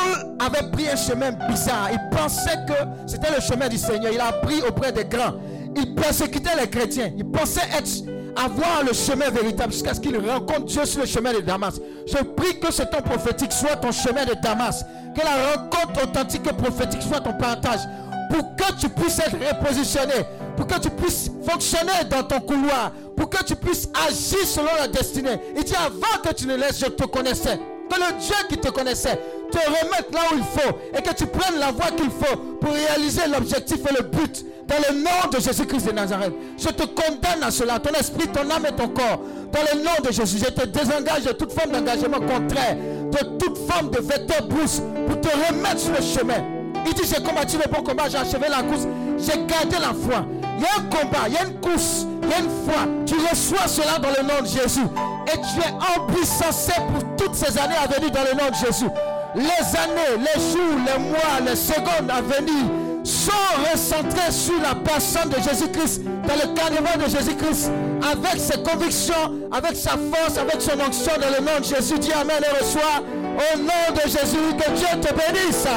Paul 0.07 0.35
avait 0.39 0.69
pris 0.71 0.87
un 0.89 0.95
chemin 0.95 1.31
bizarre. 1.31 1.89
Il 1.91 2.17
pensait 2.17 2.57
que 2.67 2.73
c'était 3.05 3.33
le 3.33 3.41
chemin 3.41 3.67
du 3.67 3.77
Seigneur. 3.77 4.11
Il 4.13 4.19
a 4.19 4.27
appris 4.27 4.61
auprès 4.61 4.91
des 4.91 5.05
grands. 5.05 5.33
Il 5.75 5.95
persécutait 5.95 6.55
les 6.59 6.69
chrétiens. 6.69 7.11
Il 7.17 7.25
pensait 7.25 7.67
être, 7.77 7.89
avoir 8.35 8.83
le 8.85 8.93
chemin 8.93 9.29
véritable 9.29 9.73
jusqu'à 9.73 9.93
ce 9.93 9.99
qu'il 9.99 10.17
rencontre 10.17 10.65
Dieu 10.65 10.85
sur 10.85 11.01
le 11.01 11.05
chemin 11.05 11.33
de 11.33 11.41
Damas. 11.41 11.79
Je 12.07 12.23
prie 12.23 12.59
que 12.59 12.71
ce 12.71 12.83
temps 12.83 13.01
prophétique 13.01 13.51
soit 13.51 13.75
ton 13.77 13.91
chemin 13.91 14.25
de 14.25 14.33
Damas. 14.41 14.83
Que 15.15 15.21
la 15.21 15.55
rencontre 15.55 16.03
authentique 16.03 16.47
et 16.47 16.53
prophétique 16.53 17.01
soit 17.01 17.21
ton 17.21 17.33
partage. 17.33 17.81
Pour 18.29 18.55
que 18.55 18.79
tu 18.79 18.89
puisses 18.89 19.19
être 19.19 19.35
repositionné. 19.35 20.25
Pour 20.55 20.67
que 20.67 20.79
tu 20.79 20.89
puisses 20.89 21.31
fonctionner 21.47 22.03
dans 22.09 22.23
ton 22.23 22.39
couloir. 22.39 22.91
Pour 23.15 23.29
que 23.29 23.43
tu 23.43 23.55
puisses 23.55 23.89
agir 24.07 24.45
selon 24.45 24.69
la 24.79 24.87
destinée. 24.87 25.39
Il 25.55 25.63
dit 25.63 25.75
avant 25.75 26.21
que 26.23 26.33
tu 26.33 26.45
ne 26.47 26.55
laisses, 26.55 26.79
je 26.79 26.85
te 26.85 27.03
connaissais. 27.05 27.59
Que 27.89 27.95
le 27.95 28.19
Dieu 28.19 28.35
qui 28.49 28.57
te 28.57 28.69
connaissait 28.69 29.17
te 29.51 29.57
remette 29.57 30.07
là 30.13 30.21
où 30.31 30.37
il 30.37 30.43
faut 30.43 30.77
et 30.97 31.01
que 31.01 31.13
tu 31.13 31.25
prennes 31.25 31.59
la 31.59 31.71
voie 31.71 31.91
qu'il 31.91 32.09
faut 32.09 32.37
pour 32.59 32.73
réaliser 32.73 33.27
l'objectif 33.27 33.77
et 33.89 33.93
le 33.93 34.03
but 34.03 34.45
dans 34.67 34.75
le 34.89 35.01
nom 35.01 35.29
de 35.31 35.39
Jésus-Christ 35.39 35.87
de 35.87 35.91
Nazareth. 35.91 36.33
Je 36.57 36.67
te 36.67 36.83
condamne 36.83 37.43
à 37.43 37.51
cela, 37.51 37.79
ton 37.79 37.91
esprit, 37.97 38.27
ton 38.27 38.49
âme 38.49 38.65
et 38.67 38.75
ton 38.75 38.89
corps. 38.89 39.21
Dans 39.51 39.61
le 39.73 39.83
nom 39.83 39.91
de 40.03 40.11
Jésus, 40.11 40.39
je 40.39 40.51
te 40.51 40.65
désengage 40.65 41.23
de 41.23 41.31
toute 41.31 41.53
forme 41.53 41.71
d'engagement 41.71 42.19
contraire, 42.19 42.75
de 42.75 43.37
toute 43.37 43.57
forme 43.69 43.89
de 43.91 43.99
vecteur 43.99 44.45
brousse 44.47 44.81
pour 45.07 45.21
te 45.21 45.29
remettre 45.29 45.79
sur 45.79 45.93
le 45.93 46.01
chemin. 46.01 46.43
Il 46.85 46.93
dit, 46.93 47.03
j'ai 47.03 47.21
combattu 47.23 47.57
le 47.57 47.71
bon 47.71 47.83
combat, 47.83 48.09
j'ai 48.09 48.17
achevé 48.17 48.47
la 48.49 48.63
course, 48.63 48.87
j'ai 49.17 49.37
gardé 49.45 49.77
la 49.79 49.93
foi. 49.93 50.25
Il 50.57 50.63
y 50.63 50.65
a 50.65 50.79
un 50.79 50.83
combat, 50.89 51.27
il 51.27 51.33
y 51.33 51.37
a 51.37 51.43
une 51.43 51.59
course, 51.59 52.05
il 52.23 52.29
y 52.29 52.33
a 52.33 52.39
une 52.39 52.49
foi. 52.65 52.87
Tu 53.05 53.15
reçois 53.15 53.67
cela 53.67 53.99
dans 53.99 54.09
le 54.09 54.27
nom 54.27 54.41
de 54.41 54.47
Jésus. 54.47 54.85
Et 55.27 55.37
tu 55.37 55.59
es 55.59 55.99
empuissancé 55.99 56.73
pour 56.93 57.15
toutes 57.15 57.35
ces 57.35 57.57
années 57.57 57.75
à 57.75 57.87
venir 57.87 58.11
dans 58.11 58.23
le 58.23 58.31
nom 58.31 58.49
de 58.49 58.55
Jésus. 58.65 58.87
Les 59.35 59.77
années, 59.77 60.17
les 60.17 60.41
jours, 60.41 60.77
les 60.85 60.99
mois, 60.99 61.39
les 61.45 61.55
secondes 61.55 62.09
à 62.09 62.21
venir 62.21 62.87
sont 63.03 63.31
recentrés 63.71 64.31
sur 64.31 64.59
la 64.61 64.75
personne 64.75 65.29
de 65.29 65.35
Jésus-Christ, 65.41 66.03
dans 66.03 66.35
le 66.35 66.53
cadre 66.53 66.97
de 66.97 67.09
Jésus-Christ, 67.09 67.71
avec 68.03 68.39
ses 68.39 68.61
convictions, 68.61 69.49
avec 69.51 69.75
sa 69.75 69.91
force, 69.91 70.37
avec 70.37 70.61
son 70.61 70.79
onction 70.79 71.13
dans 71.21 71.29
le 71.29 71.45
nom 71.45 71.59
de 71.59 71.63
Jésus. 71.63 71.99
Dis 71.99 72.11
Amen 72.11 72.41
et 72.43 72.57
reçois 72.59 72.99
au 72.99 73.57
nom 73.57 73.95
de 73.95 74.01
Jésus. 74.01 74.37
Que 74.57 74.71
Dieu 74.71 74.87
te 75.01 75.13
bénisse. 75.13 75.67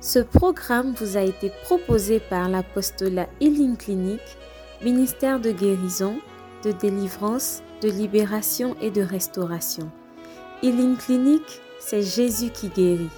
Ce 0.00 0.18
programme 0.18 0.94
vous 0.98 1.16
a 1.16 1.20
été 1.20 1.52
proposé 1.62 2.18
par 2.18 2.48
l'apostolat 2.48 3.28
Healing 3.40 3.76
Clinic, 3.76 4.20
ministère 4.82 5.38
de 5.38 5.52
guérison, 5.52 6.16
de 6.64 6.72
délivrance, 6.72 7.62
de 7.82 7.90
libération 7.90 8.76
et 8.80 8.90
de 8.90 9.02
restauration. 9.02 9.90
Healing 10.62 10.96
Clinic, 10.96 11.42
c'est 11.78 12.02
Jésus 12.02 12.50
qui 12.50 12.68
guérit. 12.68 13.10